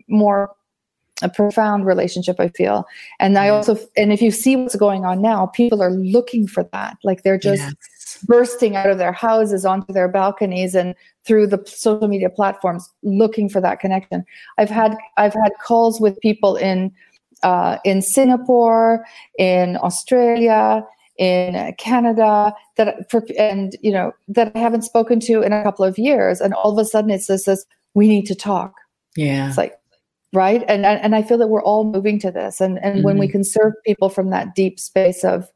more 0.08 0.52
a 1.24 1.30
profound 1.30 1.86
relationship 1.86 2.40
i 2.40 2.48
feel. 2.50 2.86
And 3.20 3.38
i 3.38 3.50
also 3.50 3.78
and 3.96 4.14
if 4.14 4.22
you 4.22 4.32
see 4.32 4.56
what's 4.56 4.76
going 4.76 5.06
on 5.06 5.22
now 5.22 5.48
people 5.48 5.82
are 5.82 5.92
looking 5.92 6.48
for 6.48 6.64
that. 6.72 6.98
Like 7.04 7.24
they're 7.24 7.38
just 7.38 7.62
yes. 7.62 8.24
bursting 8.28 8.76
out 8.76 8.90
of 8.90 8.98
their 8.98 9.12
houses 9.12 9.66
onto 9.66 9.94
their 9.94 10.08
balconies 10.08 10.76
and 10.76 10.96
through 11.26 11.48
the 11.48 11.62
social 11.66 12.08
media 12.08 12.30
platforms 12.30 12.90
looking 13.04 13.50
for 13.50 13.62
that 13.62 13.80
connection. 13.80 14.24
I've 14.58 14.70
had 14.70 14.96
i've 15.18 15.34
had 15.34 15.52
calls 15.62 16.00
with 16.00 16.20
people 16.22 16.56
in 16.56 16.92
uh, 17.44 17.78
in 17.84 18.02
singapore 18.02 19.06
in 19.38 19.78
australia 19.78 20.84
in 21.18 21.74
canada 21.78 22.54
that 22.78 23.10
for, 23.10 23.26
and 23.38 23.76
you 23.82 23.92
know 23.92 24.12
that 24.28 24.52
i 24.56 24.60
haven't 24.60 24.84
spoken 24.84 25.20
to 25.20 25.42
in 25.42 25.52
a 25.52 25.64
couple 25.64 25.84
of 25.84 25.98
years. 25.98 26.42
And 26.42 26.54
all 26.54 26.72
of 26.72 26.78
a 26.78 26.86
sudden 26.86 27.10
it's 27.10 27.28
this 27.28 27.46
this 27.46 27.66
we 27.98 28.08
need 28.08 28.28
to 28.28 28.36
talk. 28.36 28.76
Yeah. 29.16 29.48
It's 29.48 29.58
like 29.58 29.74
right 30.38 30.64
and 30.68 30.86
and 30.86 31.16
i 31.16 31.22
feel 31.22 31.38
that 31.38 31.48
we're 31.48 31.64
all 31.64 31.84
moving 31.84 32.20
to 32.20 32.30
this 32.30 32.62
and 32.62 32.78
and 32.84 32.98
mm-hmm. 32.98 33.04
when 33.04 33.18
we 33.18 33.26
mm-hmm. 33.26 33.34
can 33.34 33.44
serve 33.44 33.74
people 33.86 34.08
from 34.08 34.30
that 34.30 34.54
deep 34.54 34.80
space 34.80 35.24
of 35.24 35.50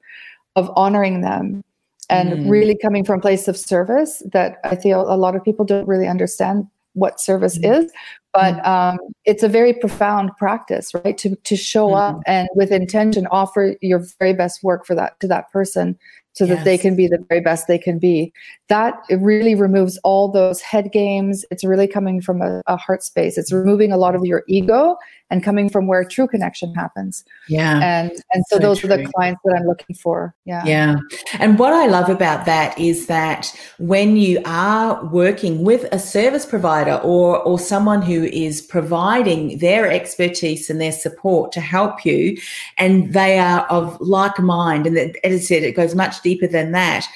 of 0.56 0.72
honoring 0.76 1.22
them 1.22 1.64
and 2.10 2.34
mm. 2.34 2.50
really 2.50 2.78
coming 2.82 3.06
from 3.06 3.20
a 3.20 3.22
place 3.22 3.48
of 3.48 3.56
service 3.56 4.22
that 4.34 4.58
I 4.66 4.76
feel 4.76 5.10
a 5.10 5.16
lot 5.16 5.34
of 5.34 5.46
people 5.46 5.64
don't 5.64 5.88
really 5.88 6.08
understand 6.08 6.68
what 6.94 7.22
service 7.22 7.58
mm. 7.58 7.80
is 7.80 7.92
but 8.34 8.56
mm. 8.56 8.68
um, 8.68 8.98
it's 9.24 9.44
a 9.44 9.48
very 9.48 9.74
profound 9.74 10.32
practice 10.38 10.94
right 10.94 11.18
to 11.18 11.36
to 11.36 11.56
show 11.56 11.94
up 11.94 12.20
and 12.26 12.50
with 12.56 12.72
intention 12.72 13.28
offer 13.28 13.76
your 13.82 14.04
very 14.20 14.34
best 14.34 14.64
work 14.64 14.86
for 14.86 14.96
that 14.96 15.18
to 15.22 15.28
that 15.28 15.50
person 15.52 15.98
so 16.34 16.46
yes. 16.46 16.58
that 16.58 16.66
they 16.66 16.78
can 16.78 16.96
be 16.96 17.08
the 17.08 17.24
very 17.30 17.42
best 17.42 17.68
they 17.68 17.78
can 17.78 18.00
be. 18.00 18.32
That 18.70 18.96
it 19.10 19.20
really 19.20 19.56
removes 19.56 19.98
all 20.04 20.30
those 20.30 20.62
head 20.62 20.92
games. 20.92 21.46
It's 21.52 21.64
really 21.64 21.88
coming 21.88 22.22
from 22.22 22.42
a, 22.42 22.62
a 22.68 22.78
heart 22.78 23.04
space. 23.04 23.38
It's 23.38 23.52
removing 23.52 23.92
a 23.92 23.98
lot 23.98 24.16
of 24.16 24.26
your 24.26 24.44
ego 24.48 24.96
and 25.32 25.44
coming 25.44 25.70
from 25.70 25.88
where 25.88 26.04
true 26.04 26.28
connection 26.28 26.76
happens. 26.76 27.24
Yeah. 27.48 27.80
And 27.82 28.12
and 28.34 28.44
so, 28.50 28.58
so 28.58 28.60
those 28.60 28.80
true. 28.80 28.92
are 28.92 28.98
the 28.98 29.06
clients 29.16 29.42
that 29.46 29.56
I'm 29.58 29.66
looking 29.66 29.96
for. 29.96 30.36
Yeah. 30.46 30.64
Yeah. 30.66 30.98
And 31.40 31.58
what 31.58 31.74
I 31.74 31.88
love 31.88 32.10
about 32.10 32.46
that 32.46 32.78
is 32.78 33.08
that 33.08 33.52
when 33.80 34.18
you 34.18 34.42
are 34.46 35.04
working 35.06 35.64
with 35.64 35.86
a 35.92 35.98
service 35.98 36.46
provider 36.46 36.96
or 36.98 37.40
or 37.40 37.58
someone 37.58 38.02
who 38.02 38.26
is 38.26 38.62
providing 38.62 39.58
their 39.58 39.90
expertise 39.90 40.70
and 40.70 40.80
their 40.80 40.92
support 40.92 41.52
to 41.54 41.62
help 41.62 42.06
you 42.06 42.38
and 42.78 43.14
they 43.14 43.40
are 43.40 43.62
of 43.68 44.00
like 44.02 44.38
mind 44.40 44.86
and 44.86 44.98
that, 44.98 45.16
as 45.26 45.42
I 45.42 45.44
said 45.44 45.64
it 45.64 45.76
goes 45.76 45.96
much 45.96 46.22
deeper 46.22 46.48
than 46.48 46.74
that. 46.74 47.08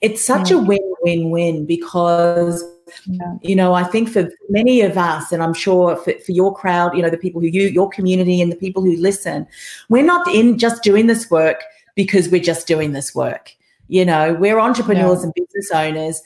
It's 0.00 0.22
such 0.22 0.50
a 0.50 0.58
win-win-win 0.58 1.64
because 1.64 2.62
yeah. 3.06 3.36
You 3.42 3.56
know, 3.56 3.74
I 3.74 3.84
think 3.84 4.08
for 4.08 4.30
many 4.48 4.80
of 4.80 4.96
us, 4.96 5.32
and 5.32 5.42
I'm 5.42 5.54
sure 5.54 5.96
for, 5.96 6.12
for 6.24 6.32
your 6.32 6.54
crowd, 6.54 6.96
you 6.96 7.02
know, 7.02 7.10
the 7.10 7.18
people 7.18 7.40
who 7.40 7.48
you, 7.48 7.68
your 7.68 7.88
community, 7.88 8.40
and 8.40 8.50
the 8.50 8.56
people 8.56 8.82
who 8.82 8.96
listen, 8.96 9.46
we're 9.88 10.04
not 10.04 10.26
in 10.34 10.58
just 10.58 10.82
doing 10.82 11.06
this 11.06 11.30
work 11.30 11.62
because 11.94 12.28
we're 12.28 12.42
just 12.42 12.66
doing 12.66 12.92
this 12.92 13.14
work. 13.14 13.52
You 13.88 14.04
know, 14.04 14.34
we're 14.34 14.58
entrepreneurs 14.58 15.18
yeah. 15.18 15.24
and 15.24 15.34
business 15.34 15.70
owners 15.72 16.22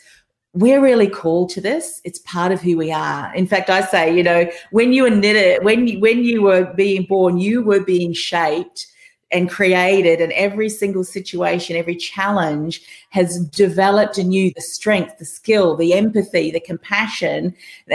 we're 0.54 0.80
really 0.80 1.08
called 1.08 1.50
to 1.50 1.60
this. 1.60 2.00
It's 2.04 2.18
part 2.20 2.52
of 2.52 2.60
who 2.60 2.76
we 2.76 2.90
are. 2.90 3.32
In 3.34 3.46
fact, 3.46 3.70
I 3.70 3.82
say, 3.82 4.16
you 4.16 4.22
know, 4.22 4.50
when 4.70 4.92
you 4.92 5.04
were 5.04 5.10
knitted, 5.10 5.62
when 5.62 5.86
you, 5.86 6.00
when 6.00 6.24
you 6.24 6.42
were 6.42 6.72
being 6.74 7.04
born, 7.04 7.38
you 7.38 7.62
were 7.62 7.80
being 7.80 8.12
shaped 8.12 8.86
and 9.30 9.50
created 9.50 10.20
and 10.20 10.32
every 10.32 10.68
single 10.68 11.04
situation 11.04 11.76
every 11.76 11.96
challenge 11.96 12.82
has 13.10 13.44
developed 13.48 14.16
in 14.18 14.32
you 14.32 14.52
the 14.54 14.60
strength 14.60 15.18
the 15.18 15.24
skill 15.24 15.76
the 15.76 15.92
empathy 15.92 16.50
the 16.50 16.60
compassion 16.60 17.54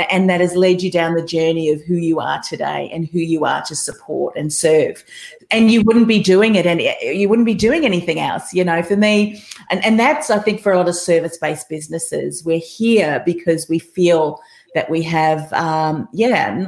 and 0.10 0.30
that 0.30 0.42
has 0.42 0.56
led 0.56 0.82
you 0.82 0.92
down 0.92 1.16
the 1.16 1.26
journey 1.26 1.70
of 1.70 1.82
who 1.82 1.96
you 1.96 2.20
are 2.20 2.42
today 2.42 2.90
and 2.94 3.08
who 3.08 3.20
you 3.20 3.46
are 3.46 3.62
to 3.64 3.76
support 3.76 4.36
and 4.36 4.52
serve. 4.52 5.04
And 5.52 5.72
you 5.72 5.84
wouldn't 5.84 6.08
be 6.08 6.22
doing 6.22 6.56
it 6.56 6.66
any 6.66 6.94
you 7.02 7.30
wouldn't 7.30 7.46
be 7.46 7.54
doing 7.54 7.86
anything 7.86 8.20
else 8.20 8.54
you 8.54 8.64
know 8.64 8.82
for 8.82 8.96
me. 8.96 9.44
And 9.70 9.84
and 9.84 10.00
that's 10.00 10.30
i 10.30 10.40
think 10.40 10.62
for 10.62 10.72
a 10.72 10.78
lot 10.78 10.90
of 10.90 10.96
service 10.96 11.38
based 11.38 11.70
businesses. 11.70 12.44
We're 12.44 12.60
here 12.60 13.22
because 13.26 13.70
we 13.70 13.80
feel 13.80 14.40
that 14.74 14.90
we 14.90 15.04
have 15.04 15.52
um 15.54 16.08
yeah 16.14 16.68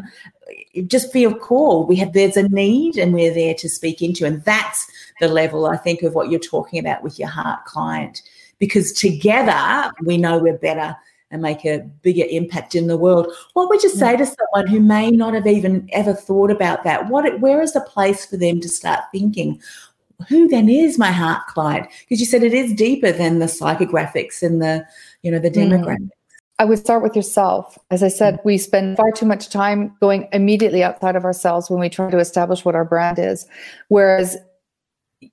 just 0.84 1.12
feel 1.12 1.34
called. 1.34 1.88
We 1.88 1.96
have 1.98 2.14
there's 2.14 2.38
a 2.38 2.48
need 2.50 2.98
and 2.98 3.14
we're 3.14 3.34
there 3.34 3.54
to 3.56 3.70
speak 3.70 4.02
into. 4.02 4.26
And 4.26 4.44
that's 4.44 4.90
the 5.20 5.28
level 5.28 5.66
I 5.66 5.78
think 5.78 6.02
of 6.04 6.14
what 6.14 6.30
you're 6.30 6.40
talking 6.40 6.80
about 6.80 7.04
with 7.04 7.20
your 7.20 7.30
heart 7.30 7.66
client. 7.66 8.22
Because 8.60 8.94
together 8.94 9.92
we 10.04 10.18
know 10.18 10.38
we're 10.38 10.58
better 10.58 10.96
and 11.32 11.42
make 11.42 11.66
a 11.66 11.80
bigger 12.02 12.26
impact 12.30 12.76
in 12.76 12.88
the 12.88 12.98
world. 12.98 13.32
What 13.54 13.70
would 13.70 13.84
you 13.84 13.90
say 13.90 14.16
to 14.16 14.26
someone 14.26 14.68
who 14.68 14.80
may 14.80 15.12
not 15.12 15.34
have 15.34 15.48
even 15.48 15.90
ever 15.92 16.14
thought 16.14 16.52
about 16.52 16.84
that? 16.84 17.10
What 17.10 17.40
where 17.40 17.62
is 17.62 17.74
the 17.74 17.82
place 17.82 18.26
for 18.26 18.38
them 18.38 18.62
to 18.62 18.70
start 18.70 19.04
thinking? 19.12 19.62
Who 20.30 20.48
then 20.48 20.70
is 20.70 20.98
my 20.98 21.12
heart 21.12 21.46
client? 21.48 21.88
Because 22.02 22.22
you 22.22 22.26
said 22.26 22.44
it 22.44 22.54
is 22.54 22.74
deeper 22.74 23.12
than 23.12 23.40
the 23.40 23.48
psychographics 23.48 24.42
and 24.42 24.62
the, 24.62 24.86
you 25.24 25.32
know, 25.32 25.40
the 25.40 25.50
hmm. 25.50 25.74
demographics. 25.74 26.10
I 26.58 26.66
would 26.66 26.80
start 26.80 27.04
with 27.04 27.16
yourself. 27.16 27.78
As 27.92 28.02
I 28.02 28.08
said, 28.08 28.40
we 28.46 28.58
spend 28.58 28.96
far 28.98 29.12
too 29.12 29.26
much 29.26 29.50
time 29.50 29.96
going 30.00 30.28
immediately 30.32 30.84
outside 30.84 31.16
of 31.16 31.26
ourselves 31.26 31.70
when 31.70 31.80
we 31.80 31.90
try 31.90 32.10
to 32.10 32.18
establish 32.18 32.64
what 32.64 32.76
our 32.76 32.86
brand 32.86 33.20
is. 33.20 33.46
Whereas 33.90 34.38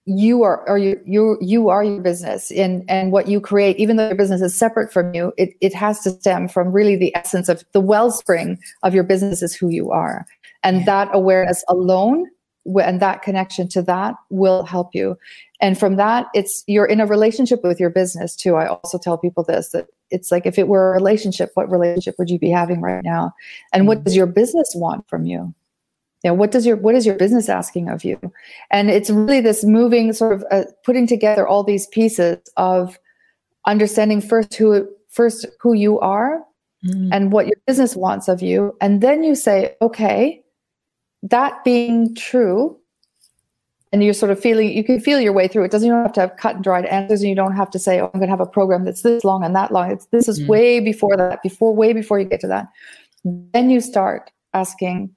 you 0.05 0.43
are 0.43 0.67
or 0.69 0.79
you 0.79 1.01
you 1.05 1.37
you 1.41 1.69
are 1.69 1.85
your 1.85 2.01
business 2.01 2.51
and 2.53 2.85
and 2.89 3.13
what 3.13 3.29
you 3.29 3.41
create 3.41 3.77
even 3.77 3.97
though 3.97 4.07
your 4.07 4.17
business 4.17 4.41
is 4.41 4.57
separate 4.57 4.93
from 4.93 5.13
you 5.15 5.33
it, 5.37 5.51
it 5.61 5.75
has 5.75 6.01
to 6.01 6.11
stem 6.11 6.49
from 6.49 6.73
really 6.73 6.97
the 6.97 7.15
essence 7.17 7.49
of 7.49 7.65
the 7.73 7.81
wellspring 7.81 8.59
of 8.83 8.95
your 8.95 9.05
business 9.05 9.43
is 9.43 9.55
who 9.55 9.69
you 9.69 9.91
are 9.91 10.25
and 10.63 10.79
yeah. 10.79 10.85
that 10.85 11.09
awareness 11.13 11.65
alone 11.69 12.25
and 12.81 13.01
that 13.01 13.23
connection 13.23 13.69
to 13.69 13.83
that 13.83 14.15
will 14.31 14.65
help 14.65 14.95
you. 14.95 15.17
And 15.61 15.79
from 15.79 15.97
that 15.97 16.27
it's 16.35 16.65
you're 16.67 16.87
in 16.87 17.01
a 17.01 17.07
relationship 17.07 17.63
with 17.63 17.81
your 17.81 17.91
business 17.91 18.37
too. 18.37 18.57
I 18.57 18.67
also 18.67 18.99
tell 18.99 19.19
people 19.19 19.45
this 19.45 19.71
that 19.71 19.89
it's 20.11 20.31
like 20.31 20.47
if 20.47 20.59
it 20.59 20.69
were 20.69 20.91
a 20.91 20.95
relationship 20.95 21.51
what 21.55 21.71
relationship 21.71 22.17
would 22.19 22.31
you 22.31 22.39
be 22.39 22.51
having 22.51 22.81
right 22.81 23.03
now? 23.05 23.33
And 23.73 23.87
what 23.87 23.99
mm-hmm. 23.99 24.05
does 24.05 24.17
your 24.17 24.27
business 24.27 24.73
want 24.75 25.09
from 25.09 25.27
you? 25.27 25.55
You 26.23 26.31
know 26.31 26.35
what 26.35 26.53
does 26.53 26.65
your 26.65 26.77
what 26.77 26.95
is 26.95 27.05
your 27.05 27.17
business 27.17 27.49
asking 27.49 27.89
of 27.89 28.05
you? 28.05 28.19
And 28.71 28.91
it's 28.91 29.11
really 29.11 29.41
this 29.41 29.65
moving 29.65 30.13
sort 30.13 30.35
of 30.35 30.45
uh, 30.51 30.65
putting 30.85 31.07
together 31.07 31.47
all 31.47 31.65
these 31.65 31.87
pieces 31.89 32.39
of 32.57 32.99
understanding 33.67 34.21
first 34.21 34.55
who 34.55 34.89
first 35.09 35.47
who 35.61 35.73
you 35.73 35.99
are 36.01 36.41
mm. 36.85 37.09
and 37.13 37.33
what 37.33 37.47
your 37.47 37.57
business 37.67 37.97
wants 37.97 38.29
of 38.29 38.41
you. 38.41 38.77
And 38.81 39.01
then 39.01 39.25
you 39.25 39.35
say 39.35 39.75
okay 39.83 40.42
that 41.23 41.63
being 41.65 42.15
true 42.15 42.79
and 43.93 44.03
you're 44.03 44.15
sort 44.15 44.33
of 44.33 44.41
feeling 44.41 44.73
you 44.73 44.83
can 44.83 45.01
feel 45.01 45.21
your 45.21 45.33
way 45.33 45.47
through 45.47 45.65
it 45.65 45.71
doesn't 45.71 45.87
you 45.87 45.93
don't 45.93 46.03
have 46.03 46.13
to 46.13 46.21
have 46.21 46.37
cut 46.37 46.57
and 46.57 46.65
dried 46.65 46.87
answers 46.87 47.21
and 47.21 47.29
you 47.29 47.37
don't 47.37 47.55
have 47.55 47.71
to 47.71 47.79
say 47.79 48.01
oh 48.01 48.07
i'm 48.07 48.21
going 48.21 48.27
to 48.27 48.31
have 48.31 48.41
a 48.41 48.47
program 48.47 48.85
that's 48.85 49.03
this 49.03 49.25
long 49.25 49.45
and 49.45 49.55
that 49.55 49.73
long 49.73 49.91
it's 49.91 50.07
this 50.07 50.29
is 50.29 50.41
mm. 50.41 50.49
way 50.49 50.81
before 50.81 51.17
that 51.17 51.43
before 51.43 51.75
way 51.75 51.93
before 51.93 52.19
you 52.19 52.25
get 52.25 52.41
to 52.41 52.49
that 52.49 52.67
then 53.25 53.71
you 53.71 53.81
start 53.81 54.31
asking 54.55 55.15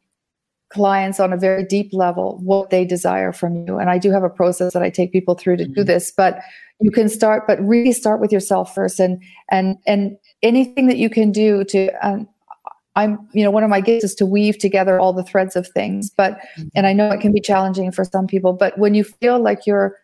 clients 0.69 1.19
on 1.19 1.31
a 1.31 1.37
very 1.37 1.63
deep 1.63 1.93
level 1.93 2.39
what 2.43 2.69
they 2.69 2.85
desire 2.85 3.31
from 3.31 3.55
you 3.65 3.77
and 3.79 3.89
i 3.89 3.97
do 3.97 4.11
have 4.11 4.23
a 4.23 4.29
process 4.29 4.73
that 4.73 4.83
i 4.83 4.89
take 4.89 5.11
people 5.11 5.35
through 5.35 5.57
to 5.57 5.63
mm. 5.63 5.73
do 5.73 5.81
mm-hmm. 5.81 5.87
this 5.87 6.11
but 6.11 6.39
you 6.81 6.91
can 6.91 7.07
start 7.07 7.47
but 7.47 7.59
really 7.61 7.93
start 7.93 8.19
with 8.19 8.31
yourself 8.31 8.75
first 8.75 8.99
and 8.99 9.21
and 9.49 9.77
and 9.87 10.17
anything 10.43 10.87
that 10.87 10.97
you 10.97 11.09
can 11.09 11.31
do 11.31 11.63
to 11.63 11.89
um, 12.05 12.27
I'm, 12.95 13.27
you 13.33 13.43
know, 13.43 13.51
one 13.51 13.63
of 13.63 13.69
my 13.69 13.81
gifts 13.81 14.05
is 14.05 14.15
to 14.15 14.25
weave 14.25 14.57
together 14.57 14.99
all 14.99 15.13
the 15.13 15.23
threads 15.23 15.55
of 15.55 15.67
things. 15.67 16.09
But, 16.09 16.37
mm-hmm. 16.57 16.67
and 16.75 16.87
I 16.87 16.93
know 16.93 17.09
it 17.11 17.19
can 17.19 17.33
be 17.33 17.41
challenging 17.41 17.91
for 17.91 18.05
some 18.05 18.27
people, 18.27 18.53
but 18.53 18.77
when 18.77 18.93
you 18.93 19.03
feel 19.03 19.39
like 19.39 19.65
you're 19.65 19.97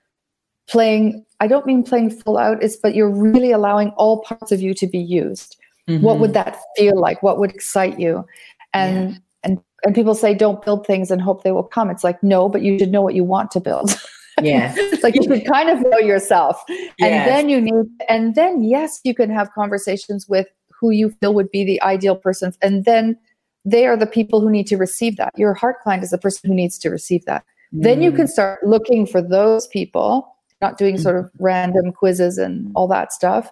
playing, 0.68 1.26
I 1.40 1.48
don't 1.48 1.66
mean 1.66 1.84
playing 1.84 2.12
full 2.12 2.38
out, 2.38 2.62
it's, 2.62 2.76
but 2.76 2.94
you're 2.96 3.10
really 3.10 3.52
allowing 3.52 3.90
all 3.92 4.24
parts 4.24 4.52
of 4.52 4.62
you 4.62 4.74
to 4.76 4.88
be 4.88 5.00
used. 5.00 5.58
Mm-hmm. 5.90 6.04
What 6.04 6.20
would 6.20 6.34
that 6.34 6.58
feel 6.78 7.00
like? 7.00 7.24
What 7.24 7.40
would 7.40 7.52
excite 7.52 8.00
you? 8.00 8.26
And, 8.74 9.12
yeah. 9.12 9.18
and, 9.44 9.60
and 9.84 9.96
people 9.96 10.14
say, 10.14 10.34
don't 10.34 10.64
build 10.64 10.86
things 10.86 11.12
and 11.12 11.22
hope 11.22 11.44
they 11.44 11.52
will 11.52 11.64
come. 11.64 11.90
It's 11.90 12.04
like, 12.04 12.22
no, 12.22 12.50
but 12.50 12.62
you 12.62 12.78
should 12.78 12.92
know 12.92 13.02
what 13.02 13.16
you 13.16 13.24
want 13.24 13.52
to 13.52 13.60
build. 13.60 14.00
Yeah. 14.42 14.74
It's 14.76 15.04
like 15.04 15.14
you 15.16 15.24
should 15.24 15.46
kind 15.46 15.70
of 15.70 15.82
know 15.82 16.00
yourself. 16.00 16.64
Yes. 16.68 16.88
And 17.00 17.30
then 17.30 17.50
you 17.50 17.62
need, 17.62 17.86
and 18.10 18.34
then 18.34 18.64
yes, 18.64 19.00
you 19.04 19.14
can 19.14 19.30
have 19.30 19.52
conversations 19.54 20.28
with 20.28 20.48
who 20.82 20.90
you 20.90 21.12
feel 21.22 21.34
would 21.34 21.52
be 21.52 21.64
the 21.64 21.82
ideal 21.84 22.16
person. 22.16 22.54
And 22.62 22.84
then 22.84 23.18
they 23.64 23.86
are 23.86 23.96
the 23.96 24.08
people 24.08 24.42
who 24.42 24.50
need 24.50 24.68
to 24.68 24.78
receive 24.78 25.16
that. 25.18 25.32
Your 25.38 25.54
heart 25.54 25.82
client 25.82 26.04
is 26.04 26.10
the 26.10 26.18
person 26.18 26.50
who 26.50 26.56
needs 26.56 26.78
to 26.80 26.90
receive 26.90 27.24
that. 27.26 27.46
Mm. 27.74 27.84
Then 27.84 28.02
you 28.02 28.12
can 28.12 28.26
mm. 28.26 28.30
start 28.30 28.66
looking 28.66 29.06
for 29.06 29.22
those 29.22 29.68
people, 29.68 30.36
not 30.60 30.78
doing 30.78 30.98
sort 30.98 31.16
of 31.16 31.32
random 31.40 31.94
quizzes 31.94 32.38
and 32.38 32.72
all 32.76 32.88
that 32.88 33.14
stuff, 33.14 33.52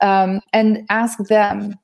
um, 0.00 0.40
and 0.52 0.84
ask 0.88 1.18
them 1.28 1.74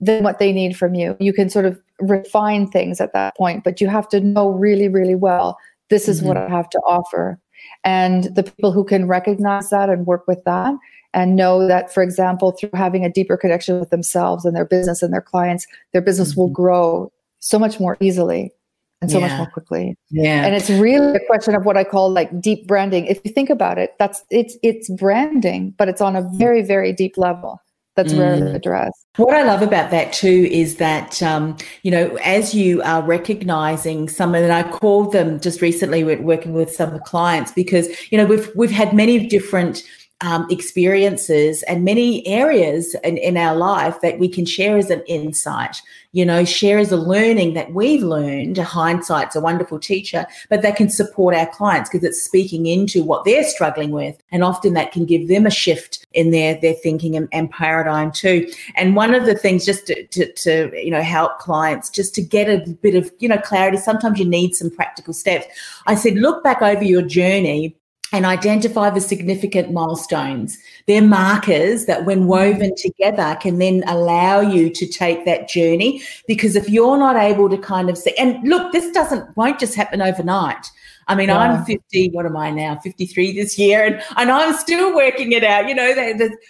then 0.00 0.24
what 0.24 0.38
they 0.38 0.52
need 0.52 0.76
from 0.76 0.94
you. 0.94 1.16
You 1.20 1.32
can 1.32 1.50
sort 1.50 1.66
of 1.66 1.80
refine 2.00 2.68
things 2.68 3.00
at 3.00 3.12
that 3.12 3.36
point, 3.36 3.64
but 3.64 3.80
you 3.80 3.88
have 3.88 4.08
to 4.08 4.20
know 4.20 4.48
really, 4.50 4.88
really 4.88 5.16
well 5.16 5.58
this 5.88 6.08
is 6.08 6.18
mm-hmm. 6.18 6.28
what 6.28 6.36
I 6.36 6.48
have 6.48 6.68
to 6.70 6.78
offer. 6.86 7.40
And 7.84 8.24
the 8.34 8.42
people 8.42 8.72
who 8.72 8.84
can 8.84 9.06
recognize 9.06 9.70
that 9.70 9.88
and 9.88 10.06
work 10.06 10.26
with 10.26 10.42
that 10.44 10.74
and 11.14 11.36
know 11.36 11.66
that, 11.66 11.92
for 11.92 12.02
example, 12.02 12.52
through 12.52 12.70
having 12.74 13.04
a 13.04 13.10
deeper 13.10 13.36
connection 13.36 13.80
with 13.80 13.90
themselves 13.90 14.44
and 14.44 14.54
their 14.54 14.64
business 14.64 15.02
and 15.02 15.12
their 15.12 15.22
clients, 15.22 15.66
their 15.92 16.02
business 16.02 16.32
mm-hmm. 16.32 16.40
will 16.40 16.48
grow 16.48 17.12
so 17.40 17.58
much 17.58 17.80
more 17.80 17.96
easily 18.00 18.52
and 19.00 19.10
so 19.10 19.18
yeah. 19.18 19.28
much 19.28 19.36
more 19.38 19.50
quickly. 19.50 19.96
Yeah. 20.10 20.44
And 20.44 20.54
it's 20.54 20.70
really 20.70 21.16
a 21.16 21.26
question 21.26 21.54
of 21.54 21.64
what 21.64 21.76
I 21.76 21.84
call 21.84 22.10
like 22.10 22.40
deep 22.40 22.66
branding. 22.66 23.06
If 23.06 23.20
you 23.24 23.32
think 23.32 23.50
about 23.50 23.78
it, 23.78 23.94
that's 23.98 24.22
it's 24.30 24.56
it's 24.62 24.90
branding, 24.90 25.74
but 25.78 25.88
it's 25.88 26.00
on 26.00 26.16
a 26.16 26.28
very, 26.34 26.62
very 26.62 26.92
deep 26.92 27.16
level 27.16 27.60
that's 27.94 28.12
mm. 28.12 28.20
rarely 28.20 28.52
addressed. 28.54 29.06
What 29.16 29.34
I 29.34 29.42
love 29.42 29.62
about 29.62 29.90
that 29.90 30.12
too 30.12 30.48
is 30.50 30.76
that 30.76 31.22
um, 31.22 31.56
you 31.82 31.90
know, 31.90 32.16
as 32.24 32.54
you 32.54 32.82
are 32.82 33.02
recognizing 33.02 34.08
some, 34.08 34.34
and 34.34 34.52
I 34.52 34.68
called 34.68 35.12
them 35.12 35.40
just 35.40 35.60
recently, 35.60 36.02
working 36.04 36.52
with 36.52 36.72
some 36.72 36.88
of 36.88 36.94
the 36.94 37.00
clients 37.00 37.52
because 37.52 37.88
you 38.10 38.18
know 38.18 38.26
we've 38.26 38.50
we've 38.56 38.70
had 38.70 38.92
many 38.92 39.26
different 39.26 39.84
um, 40.20 40.46
experiences 40.50 41.62
and 41.64 41.84
many 41.84 42.26
areas 42.26 42.96
in, 43.04 43.16
in 43.18 43.36
our 43.36 43.54
life 43.54 44.00
that 44.00 44.18
we 44.18 44.28
can 44.28 44.44
share 44.44 44.76
as 44.76 44.90
an 44.90 45.02
insight, 45.06 45.80
you 46.10 46.24
know, 46.24 46.44
share 46.44 46.78
as 46.78 46.90
a 46.90 46.96
learning 46.96 47.54
that 47.54 47.72
we've 47.72 48.02
learned. 48.02 48.58
Hindsight's 48.58 49.36
a 49.36 49.40
wonderful 49.40 49.78
teacher, 49.78 50.26
but 50.50 50.62
that 50.62 50.74
can 50.74 50.90
support 50.90 51.36
our 51.36 51.46
clients 51.46 51.88
because 51.88 52.04
it's 52.04 52.20
speaking 52.20 52.66
into 52.66 53.04
what 53.04 53.24
they're 53.24 53.44
struggling 53.44 53.92
with. 53.92 54.20
And 54.32 54.42
often 54.42 54.74
that 54.74 54.90
can 54.90 55.04
give 55.04 55.28
them 55.28 55.46
a 55.46 55.50
shift 55.50 56.04
in 56.12 56.32
their, 56.32 56.60
their 56.60 56.74
thinking 56.74 57.16
and, 57.16 57.28
and 57.30 57.48
paradigm 57.50 58.10
too. 58.10 58.50
And 58.74 58.96
one 58.96 59.14
of 59.14 59.24
the 59.24 59.36
things 59.36 59.64
just 59.64 59.86
to, 59.86 60.04
to, 60.08 60.32
to, 60.32 60.72
you 60.74 60.90
know, 60.90 61.02
help 61.02 61.38
clients 61.38 61.90
just 61.90 62.12
to 62.16 62.22
get 62.22 62.48
a 62.48 62.68
bit 62.68 62.96
of, 62.96 63.12
you 63.20 63.28
know, 63.28 63.38
clarity, 63.38 63.76
sometimes 63.76 64.18
you 64.18 64.24
need 64.24 64.56
some 64.56 64.70
practical 64.70 65.14
steps. 65.14 65.46
I 65.86 65.94
said, 65.94 66.14
look 66.14 66.42
back 66.42 66.60
over 66.60 66.82
your 66.82 67.02
journey 67.02 67.76
and 68.12 68.24
identify 68.24 68.90
the 68.90 69.00
significant 69.00 69.72
milestones. 69.72 70.58
They're 70.86 71.02
markers 71.02 71.86
that, 71.86 72.04
when 72.06 72.22
mm. 72.22 72.26
woven 72.26 72.74
together, 72.76 73.36
can 73.40 73.58
then 73.58 73.84
allow 73.86 74.40
you 74.40 74.70
to 74.70 74.86
take 74.86 75.24
that 75.24 75.48
journey. 75.48 76.02
Because 76.26 76.56
if 76.56 76.68
you're 76.68 76.98
not 76.98 77.16
able 77.16 77.48
to 77.50 77.58
kind 77.58 77.90
of 77.90 77.98
see, 77.98 78.14
and 78.18 78.46
look, 78.48 78.72
this 78.72 78.90
doesn't 78.92 79.36
won't 79.36 79.60
just 79.60 79.74
happen 79.74 80.00
overnight. 80.00 80.70
I 81.08 81.14
mean, 81.14 81.28
yeah. 81.28 81.38
I'm 81.38 81.64
50. 81.64 82.10
What 82.10 82.26
am 82.26 82.36
I 82.36 82.50
now? 82.50 82.78
53 82.82 83.32
this 83.32 83.58
year, 83.58 83.84
and 83.84 84.02
and 84.16 84.30
I'm 84.30 84.54
still 84.54 84.94
working 84.94 85.32
it 85.32 85.42
out. 85.42 85.68
You 85.68 85.74
know, 85.74 85.92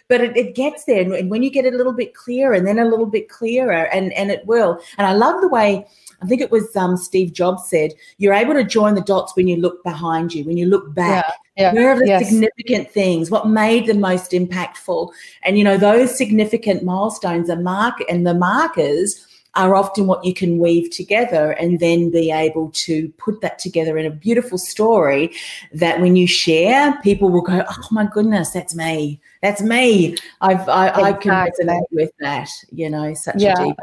but 0.08 0.20
it, 0.20 0.36
it 0.36 0.54
gets 0.54 0.84
there, 0.84 1.12
and 1.12 1.30
when 1.30 1.42
you 1.42 1.50
get 1.50 1.64
a 1.64 1.76
little 1.76 1.92
bit 1.92 2.14
clearer, 2.14 2.54
and 2.54 2.66
then 2.66 2.78
a 2.78 2.84
little 2.84 3.06
bit 3.06 3.28
clearer, 3.28 3.86
and 3.92 4.12
and 4.14 4.30
it 4.30 4.44
will. 4.46 4.80
And 4.96 5.06
I 5.06 5.12
love 5.12 5.40
the 5.40 5.48
way 5.48 5.86
I 6.20 6.26
think 6.26 6.40
it 6.40 6.50
was 6.50 6.74
um, 6.76 6.96
Steve 6.96 7.32
Jobs 7.32 7.68
said, 7.68 7.92
you're 8.18 8.34
able 8.34 8.54
to 8.54 8.64
join 8.64 8.94
the 8.94 9.00
dots 9.00 9.36
when 9.36 9.46
you 9.46 9.56
look 9.56 9.82
behind 9.84 10.34
you, 10.34 10.44
when 10.44 10.56
you 10.56 10.66
look 10.66 10.92
back. 10.94 11.24
Yeah, 11.56 11.72
yeah, 11.72 11.74
Where 11.74 11.90
are 11.90 11.98
the 11.98 12.06
yes. 12.06 12.28
significant 12.28 12.90
things? 12.90 13.30
What 13.30 13.48
made 13.48 13.86
the 13.86 13.94
most 13.94 14.32
impactful? 14.32 15.10
And, 15.42 15.56
you 15.56 15.64
know, 15.64 15.76
those 15.76 16.16
significant 16.16 16.82
milestones 16.82 17.50
are 17.50 17.60
mark 17.60 17.94
and 18.08 18.26
the 18.26 18.34
markers 18.34 19.26
are 19.54 19.74
often 19.74 20.06
what 20.06 20.24
you 20.24 20.34
can 20.34 20.58
weave 20.58 20.90
together 20.90 21.52
and 21.52 21.80
then 21.80 22.10
be 22.10 22.30
able 22.30 22.70
to 22.70 23.08
put 23.18 23.40
that 23.40 23.58
together 23.58 23.98
in 23.98 24.06
a 24.06 24.10
beautiful 24.10 24.58
story 24.58 25.32
that 25.72 26.00
when 26.00 26.14
you 26.14 26.26
share, 26.26 26.96
people 27.02 27.28
will 27.28 27.42
go, 27.42 27.64
oh 27.68 27.88
my 27.90 28.06
goodness, 28.12 28.50
that's 28.50 28.74
me. 28.74 29.20
That's 29.42 29.62
me. 29.62 30.16
I've, 30.40 30.68
I, 30.68 30.88
exactly. 30.88 31.02
I 31.02 31.12
can 31.12 31.32
resonate 31.32 31.86
with 31.90 32.10
that, 32.20 32.48
you 32.70 32.90
know, 32.90 33.14
such 33.14 33.40
yeah. 33.40 33.60
a 33.60 33.66
deep 33.66 33.76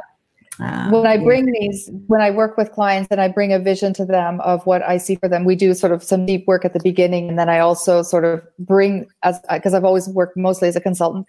Um, 0.59 0.91
when 0.91 1.05
I 1.05 1.17
bring 1.17 1.51
these, 1.51 1.89
when 2.07 2.21
I 2.21 2.31
work 2.31 2.57
with 2.57 2.71
clients 2.71 3.07
and 3.11 3.19
I 3.19 3.27
bring 3.27 3.51
a 3.51 3.59
vision 3.59 3.93
to 3.95 4.05
them 4.05 4.39
of 4.41 4.65
what 4.65 4.81
I 4.83 4.97
see 4.97 5.15
for 5.15 5.27
them, 5.27 5.43
we 5.43 5.55
do 5.55 5.73
sort 5.73 5.91
of 5.91 6.03
some 6.03 6.25
deep 6.25 6.47
work 6.47 6.63
at 6.63 6.73
the 6.73 6.79
beginning. 6.79 7.29
And 7.29 7.37
then 7.37 7.49
I 7.49 7.59
also 7.59 8.01
sort 8.01 8.25
of 8.25 8.45
bring, 8.59 9.07
as 9.23 9.39
because 9.51 9.73
I've 9.73 9.83
always 9.83 10.07
worked 10.07 10.37
mostly 10.37 10.67
as 10.67 10.75
a 10.75 10.81
consultant. 10.81 11.27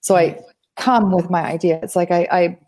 So 0.00 0.16
I 0.16 0.38
come 0.76 1.10
with 1.12 1.30
my 1.30 1.42
idea. 1.42 1.80
It's 1.82 1.96
like 1.96 2.10
I, 2.10 2.28
I 2.30 2.58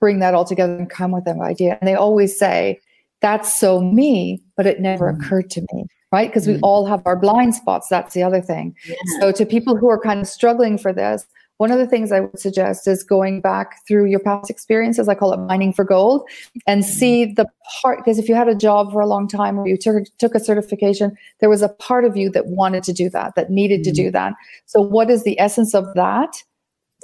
bring 0.00 0.18
that 0.18 0.34
all 0.34 0.44
together 0.44 0.76
and 0.76 0.90
come 0.90 1.12
with 1.12 1.26
an 1.26 1.40
idea. 1.40 1.78
And 1.80 1.88
they 1.88 1.94
always 1.94 2.38
say, 2.38 2.80
that's 3.22 3.58
so 3.58 3.80
me, 3.80 4.42
but 4.56 4.66
it 4.66 4.80
never 4.80 5.10
mm. 5.12 5.18
occurred 5.18 5.50
to 5.50 5.66
me 5.72 5.86
right? 6.12 6.28
Because 6.28 6.46
we 6.46 6.54
mm. 6.54 6.60
all 6.62 6.86
have 6.86 7.02
our 7.06 7.16
blind 7.16 7.56
spots. 7.56 7.88
That's 7.88 8.14
the 8.14 8.22
other 8.22 8.40
thing. 8.40 8.76
Yeah. 8.86 8.94
So, 9.18 9.32
to 9.32 9.44
people 9.44 9.76
who 9.76 9.90
are 9.90 9.98
kind 9.98 10.20
of 10.20 10.28
struggling 10.28 10.78
for 10.78 10.92
this, 10.92 11.26
one 11.58 11.70
of 11.70 11.78
the 11.78 11.86
things 11.86 12.10
I 12.10 12.20
would 12.20 12.38
suggest 12.38 12.88
is 12.88 13.04
going 13.04 13.40
back 13.40 13.86
through 13.86 14.06
your 14.06 14.18
past 14.18 14.50
experiences. 14.50 15.08
I 15.08 15.14
call 15.14 15.32
it 15.32 15.38
mining 15.38 15.72
for 15.72 15.84
gold 15.84 16.28
and 16.66 16.82
mm. 16.82 16.86
see 16.86 17.24
the 17.26 17.46
part. 17.80 17.98
Because 17.98 18.18
if 18.18 18.28
you 18.28 18.34
had 18.34 18.48
a 18.48 18.54
job 18.54 18.92
for 18.92 19.00
a 19.00 19.06
long 19.06 19.28
time 19.28 19.58
or 19.58 19.68
you 19.68 19.76
took, 19.76 20.04
took 20.18 20.34
a 20.34 20.40
certification, 20.40 21.16
there 21.40 21.48
was 21.48 21.62
a 21.62 21.68
part 21.68 22.04
of 22.04 22.16
you 22.16 22.28
that 22.30 22.46
wanted 22.46 22.82
to 22.84 22.92
do 22.92 23.08
that, 23.10 23.34
that 23.36 23.50
needed 23.50 23.80
mm. 23.80 23.84
to 23.84 23.92
do 23.92 24.10
that. 24.10 24.32
So, 24.66 24.80
what 24.80 25.10
is 25.10 25.22
the 25.22 25.38
essence 25.38 25.74
of 25.74 25.86
that 25.94 26.42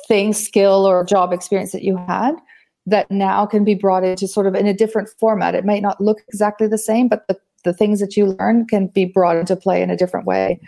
thing, 0.08 0.32
skill, 0.32 0.84
or 0.84 1.04
job 1.04 1.32
experience 1.32 1.72
that 1.72 1.82
you 1.82 1.96
had? 2.08 2.34
That 2.86 3.10
now 3.10 3.46
can 3.46 3.62
be 3.62 3.74
brought 3.74 4.04
into 4.04 4.26
sort 4.26 4.46
of 4.46 4.54
in 4.54 4.66
a 4.66 4.74
different 4.74 5.10
format. 5.20 5.54
It 5.54 5.64
might 5.64 5.82
not 5.82 6.00
look 6.00 6.18
exactly 6.26 6.66
the 6.66 6.78
same, 6.78 7.08
but 7.08 7.26
the 7.28 7.38
the 7.62 7.72
things 7.72 8.00
that 8.00 8.16
you 8.16 8.26
learn 8.26 8.66
can 8.66 8.86
be 8.86 9.04
brought 9.04 9.36
into 9.36 9.54
play 9.54 9.82
in 9.82 9.90
a 9.90 9.96
different 9.96 10.26
way. 10.26 10.58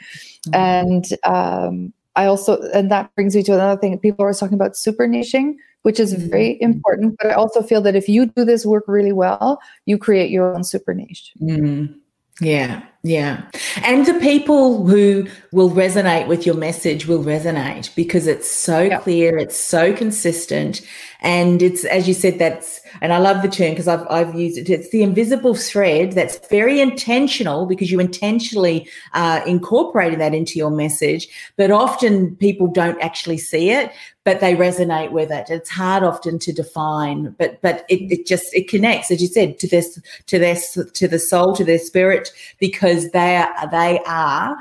Mm-hmm. 0.48 0.54
And 0.54 1.04
um, 1.24 1.92
I 2.14 2.26
also, 2.26 2.60
and 2.72 2.90
that 2.90 3.14
brings 3.14 3.34
me 3.34 3.42
to 3.44 3.54
another 3.54 3.80
thing. 3.80 3.98
People 3.98 4.22
are 4.24 4.28
always 4.28 4.38
talking 4.38 4.54
about 4.54 4.76
super 4.76 5.06
niching, 5.06 5.54
which 5.82 5.98
is 5.98 6.14
mm-hmm. 6.14 6.30
very 6.30 6.60
important. 6.60 7.16
But 7.18 7.30
I 7.30 7.34
also 7.34 7.62
feel 7.62 7.80
that 7.82 7.96
if 7.96 8.08
you 8.08 8.26
do 8.26 8.44
this 8.44 8.66
work 8.66 8.84
really 8.86 9.12
well, 9.12 9.60
you 9.86 9.98
create 9.98 10.30
your 10.30 10.54
own 10.54 10.64
super 10.64 10.94
niche. 10.94 11.32
Mm-hmm. 11.40 11.94
Yeah, 12.40 12.82
yeah. 13.04 13.42
And 13.82 14.06
the 14.06 14.14
people 14.20 14.86
who 14.86 15.26
will 15.50 15.70
resonate 15.70 16.28
with 16.28 16.46
your 16.46 16.54
message 16.54 17.08
will 17.08 17.24
resonate 17.24 17.92
because 17.96 18.28
it's 18.28 18.48
so 18.48 18.80
yep. 18.82 19.02
clear, 19.02 19.36
it's 19.36 19.56
so 19.56 19.92
consistent, 19.92 20.82
and 21.20 21.62
it's 21.62 21.84
as 21.84 22.06
you 22.06 22.14
said, 22.14 22.38
that's 22.38 22.80
and 23.00 23.12
I 23.12 23.18
love 23.18 23.42
the 23.42 23.48
term 23.48 23.70
because 23.70 23.88
I've 23.88 24.06
I've 24.08 24.34
used 24.36 24.56
it. 24.56 24.70
It's 24.70 24.90
the 24.90 25.02
invisible 25.02 25.56
thread 25.56 26.12
that's 26.12 26.46
very 26.48 26.80
intentional 26.80 27.66
because 27.66 27.90
you 27.90 27.98
intentionally 27.98 28.88
uh, 29.14 29.40
incorporating 29.46 30.20
that 30.20 30.34
into 30.34 30.58
your 30.58 30.70
message. 30.70 31.26
But 31.56 31.72
often 31.72 32.36
people 32.36 32.68
don't 32.68 33.00
actually 33.02 33.38
see 33.38 33.70
it, 33.70 33.90
but 34.24 34.40
they 34.40 34.54
resonate 34.54 35.10
with 35.10 35.30
it. 35.30 35.50
It's 35.50 35.70
hard 35.70 36.02
often 36.04 36.38
to 36.40 36.52
define, 36.52 37.34
but 37.38 37.60
but 37.62 37.84
it, 37.88 38.12
it 38.12 38.26
just 38.26 38.54
it 38.54 38.68
connects, 38.68 39.10
as 39.10 39.20
you 39.20 39.28
said, 39.28 39.58
to 39.58 39.66
this 39.66 40.00
to 40.26 40.38
this 40.38 40.78
to 40.94 41.08
the 41.08 41.18
soul, 41.18 41.54
to 41.56 41.64
their 41.64 41.78
spirit, 41.78 42.30
because 42.58 42.91
they 43.12 43.36
are 43.36 43.70
they 43.70 44.00
are. 44.06 44.56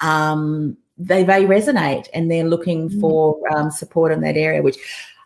Um, 0.00 0.76
they 0.98 1.24
they 1.24 1.44
resonate 1.44 2.08
and 2.14 2.30
they're 2.30 2.44
looking 2.44 2.88
mm. 2.88 3.00
for 3.00 3.38
um, 3.54 3.70
support 3.70 4.12
in 4.12 4.22
that 4.22 4.36
area, 4.36 4.62
which 4.62 4.78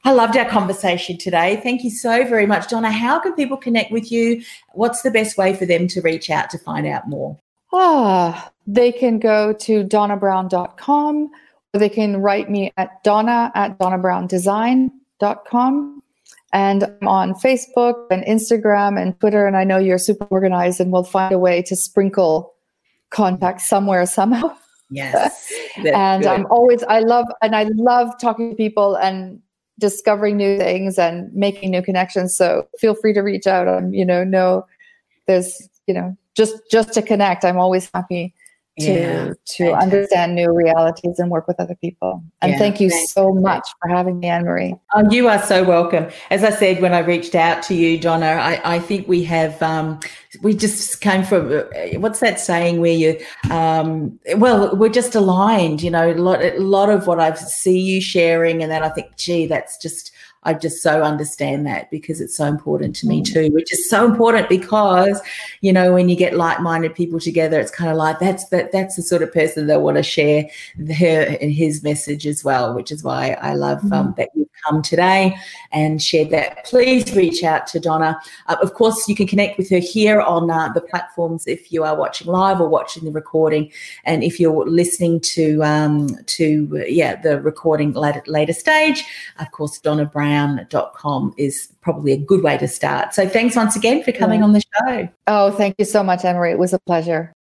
I 0.05 0.13
loved 0.13 0.37
our 0.37 0.49
conversation 0.49 1.19
today. 1.19 1.61
Thank 1.63 1.85
you 1.85 1.91
so 1.91 2.27
very 2.27 2.47
much, 2.47 2.69
Donna. 2.69 2.91
How 2.91 3.21
can 3.21 3.35
people 3.35 3.57
connect 3.57 3.93
with 3.93 4.11
you? 4.11 4.43
What's 4.73 5.03
the 5.03 5.11
best 5.11 5.37
way 5.37 5.55
for 5.55 5.67
them 5.67 5.87
to 5.89 6.01
reach 6.01 6.31
out 6.31 6.49
to 6.51 6.59
find 6.59 6.87
out 6.87 7.09
more? 7.09 7.39
Ah, 7.73 8.51
they 8.67 8.93
can 8.93 9.19
go 9.19 9.53
to 9.53 9.85
donnabrown.com 9.85 11.31
or 11.73 11.79
they 11.79 11.89
can 11.89 12.17
write 12.17 12.51
me 12.51 12.73
at 12.77 13.01
donna 13.05 13.53
at 13.55 13.79
donnabrowndesign.com. 13.79 16.03
And 16.53 16.85
I'm 16.85 17.09
on 17.09 17.35
Facebook 17.35 18.07
and 18.11 18.24
Instagram 18.24 19.01
and 19.01 19.18
Twitter. 19.20 19.47
And 19.47 19.57
I 19.57 19.64
know 19.64 19.78
you're 19.78 19.99
super 19.99 20.26
organized 20.26 20.81
and 20.81 20.93
we'll 20.93 21.05
find 21.05 21.33
a 21.33 21.39
way 21.39 21.62
to 21.62 21.76
sprinkle 21.76 22.55
contact 23.11 23.61
somewhere, 23.61 24.05
somehow. 24.07 24.57
Yes. 24.91 25.53
and 25.76 26.26
I'm 26.26 26.47
always, 26.47 26.83
I 26.85 27.01
love, 27.01 27.26
and 27.43 27.55
I 27.55 27.64
love 27.74 28.11
talking 28.20 28.51
to 28.51 28.57
people 28.57 28.97
and 28.97 29.41
discovering 29.78 30.37
new 30.37 30.59
things 30.59 30.99
and 30.99 31.33
making 31.33 31.70
new 31.70 31.83
connections. 31.83 32.37
So 32.37 32.68
feel 32.78 32.95
free 32.95 33.12
to 33.14 33.20
reach 33.20 33.47
out. 33.47 33.68
Um, 33.68 33.95
you 33.95 34.05
know, 34.05 34.24
no, 34.24 34.66
there's, 35.26 35.68
you 35.87 35.95
know, 35.95 36.16
just 36.37 36.57
just 36.70 36.93
to 36.95 37.03
connect. 37.03 37.45
I'm 37.45 37.59
always 37.59 37.91
happy 37.93 38.35
to 38.79 38.93
yeah, 38.93 39.33
to 39.45 39.73
understand 39.73 40.35
new 40.35 40.53
realities 40.53 41.18
and 41.18 41.31
work 41.31 41.47
with 41.47 41.59
other 41.61 41.75
people. 41.75 42.23
And 42.41 42.53
yeah, 42.53 42.59
thank 42.59 42.81
you 42.81 42.89
fantastic. 42.89 43.14
so 43.14 43.33
much 43.33 43.68
for 43.81 43.89
having 43.89 44.21
me, 44.21 44.29
Anne 44.29 44.45
Marie. 44.45 44.75
Oh, 44.95 45.11
you 45.11 45.29
are 45.29 45.41
so 45.43 45.64
welcome. 45.64 46.09
As 46.31 46.45
I 46.45 46.51
said 46.51 46.81
when 46.81 46.95
I 46.95 47.01
reached 47.01 47.35
out 47.35 47.62
to 47.64 47.75
you, 47.75 47.99
Donna, 47.99 48.27
I, 48.27 48.77
I 48.77 48.79
think 48.79 49.09
we 49.09 49.25
have 49.25 49.61
um, 49.62 50.01
we 50.43 50.55
just 50.55 51.01
came 51.01 51.25
from 51.25 51.53
uh, 51.53 51.62
what's 51.99 52.21
that 52.21 52.41
saying 52.41 52.81
where 52.81 52.93
you 52.93 53.18
um, 53.51 54.18
well 54.37 54.75
we're 54.77 54.89
just 54.89 55.14
aligned. 55.14 55.83
You 55.83 55.91
know, 55.91 56.12
a 56.12 56.14
lot 56.14 56.43
a 56.43 56.59
lot 56.59 56.91
of 56.91 57.07
what 57.07 57.21
I 57.21 57.35
see 57.35 57.79
you 57.79 58.01
sharing, 58.01 58.62
and 58.62 58.71
then 58.71 58.83
I 58.83 58.89
think, 58.89 59.16
gee, 59.16 59.47
that's 59.47 59.77
just 59.79 60.12
I 60.43 60.55
just 60.55 60.82
so 60.82 61.03
understand 61.03 61.66
that 61.66 61.91
because 61.91 62.20
it's 62.20 62.36
so 62.36 62.47
important 62.47 62.97
to 62.97 63.07
me 63.07 63.20
mm. 63.20 63.30
too, 63.30 63.51
which 63.53 63.72
is 63.72 63.91
so 63.91 64.07
important 64.07 64.49
because, 64.49 65.20
you 65.61 65.70
know, 65.70 65.93
when 65.93 66.09
you 66.09 66.16
get 66.16 66.34
like-minded 66.34 66.95
people 66.95 67.20
together, 67.20 67.61
it's 67.61 67.70
kind 67.70 67.91
of 67.91 67.99
like 67.99 68.18
that's 68.20 68.49
that 68.49 68.72
that's 68.72 68.97
the 68.97 69.03
sort 69.03 69.22
of 69.22 69.32
person 69.34 69.66
that 69.66 69.82
want 69.82 69.99
to 69.99 70.03
share 70.03 70.49
her 70.99 71.36
and 71.41 71.53
his 71.53 71.82
message 71.82 72.26
as 72.26 72.43
well, 72.43 72.74
which 72.74 72.91
is 72.91 73.05
why 73.05 73.36
I 73.43 73.53
love 73.53 73.84
um, 73.84 73.91
mm-hmm. 73.91 74.12
that 74.16 74.30
you've 74.34 74.49
come 74.66 74.80
today 74.80 75.36
and 75.72 76.03
shared 76.03 76.30
that. 76.30 76.64
Please 76.64 77.14
reach 77.14 77.45
out 77.45 77.66
to 77.68 77.80
Donna. 77.80 78.18
Uh, 78.47 78.57
of 78.62 78.72
course, 78.72 79.09
you 79.09 79.14
can 79.14 79.26
connect 79.26 79.59
with 79.59 79.68
her 79.68 79.78
here 79.78 80.22
on 80.22 80.51
uh, 80.51 80.72
the 80.72 80.80
platforms 80.80 81.47
if 81.47 81.70
you 81.70 81.84
are 81.84 81.97
watching 81.97 82.28
live 82.28 82.62
or 82.62 82.68
watching 82.68 83.05
the 83.05 83.12
recording, 83.12 83.70
and 84.05 84.24
if 84.24 84.41
you're 84.41 84.66
listening 84.66 85.20
to 85.20 85.62
um, 85.62 86.09
to 86.24 86.82
yeah 86.88 87.20
the 87.20 87.43
recording 87.43 87.93
later 87.93 88.22
later 88.26 88.55
stage, 88.55 89.05
of 89.38 89.51
course, 89.51 89.78
Donna 89.78 90.07
Brown 90.07 90.30
brown.com 90.31 91.35
is 91.37 91.72
probably 91.81 92.12
a 92.12 92.16
good 92.16 92.43
way 92.43 92.57
to 92.57 92.68
start. 92.68 93.14
So 93.14 93.28
thanks 93.28 93.57
once 93.57 93.74
again 93.74 94.05
for 94.05 94.12
coming 94.12 94.43
on 94.43 94.53
the 94.53 94.61
show. 94.61 95.09
Oh, 95.26 95.51
thank 95.51 95.74
you 95.78 95.85
so 95.85 96.05
much, 96.05 96.24
Emery. 96.24 96.53
It 96.53 96.59
was 96.59 96.72
a 96.72 96.78
pleasure. 96.81 97.33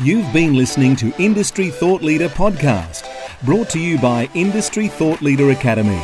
You've 0.00 0.32
been 0.32 0.54
listening 0.56 0.96
to 0.96 1.12
Industry 1.18 1.70
Thought 1.70 2.02
Leader 2.02 2.28
Podcast, 2.28 3.04
brought 3.44 3.68
to 3.70 3.80
you 3.80 3.98
by 3.98 4.28
Industry 4.34 4.88
Thought 4.88 5.22
Leader 5.22 5.50
Academy. 5.50 6.02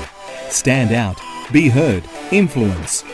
Stand 0.49 0.93
out, 0.93 1.21
be 1.53 1.69
heard, 1.69 2.05
influence. 2.31 3.05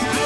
We'll 0.01 0.25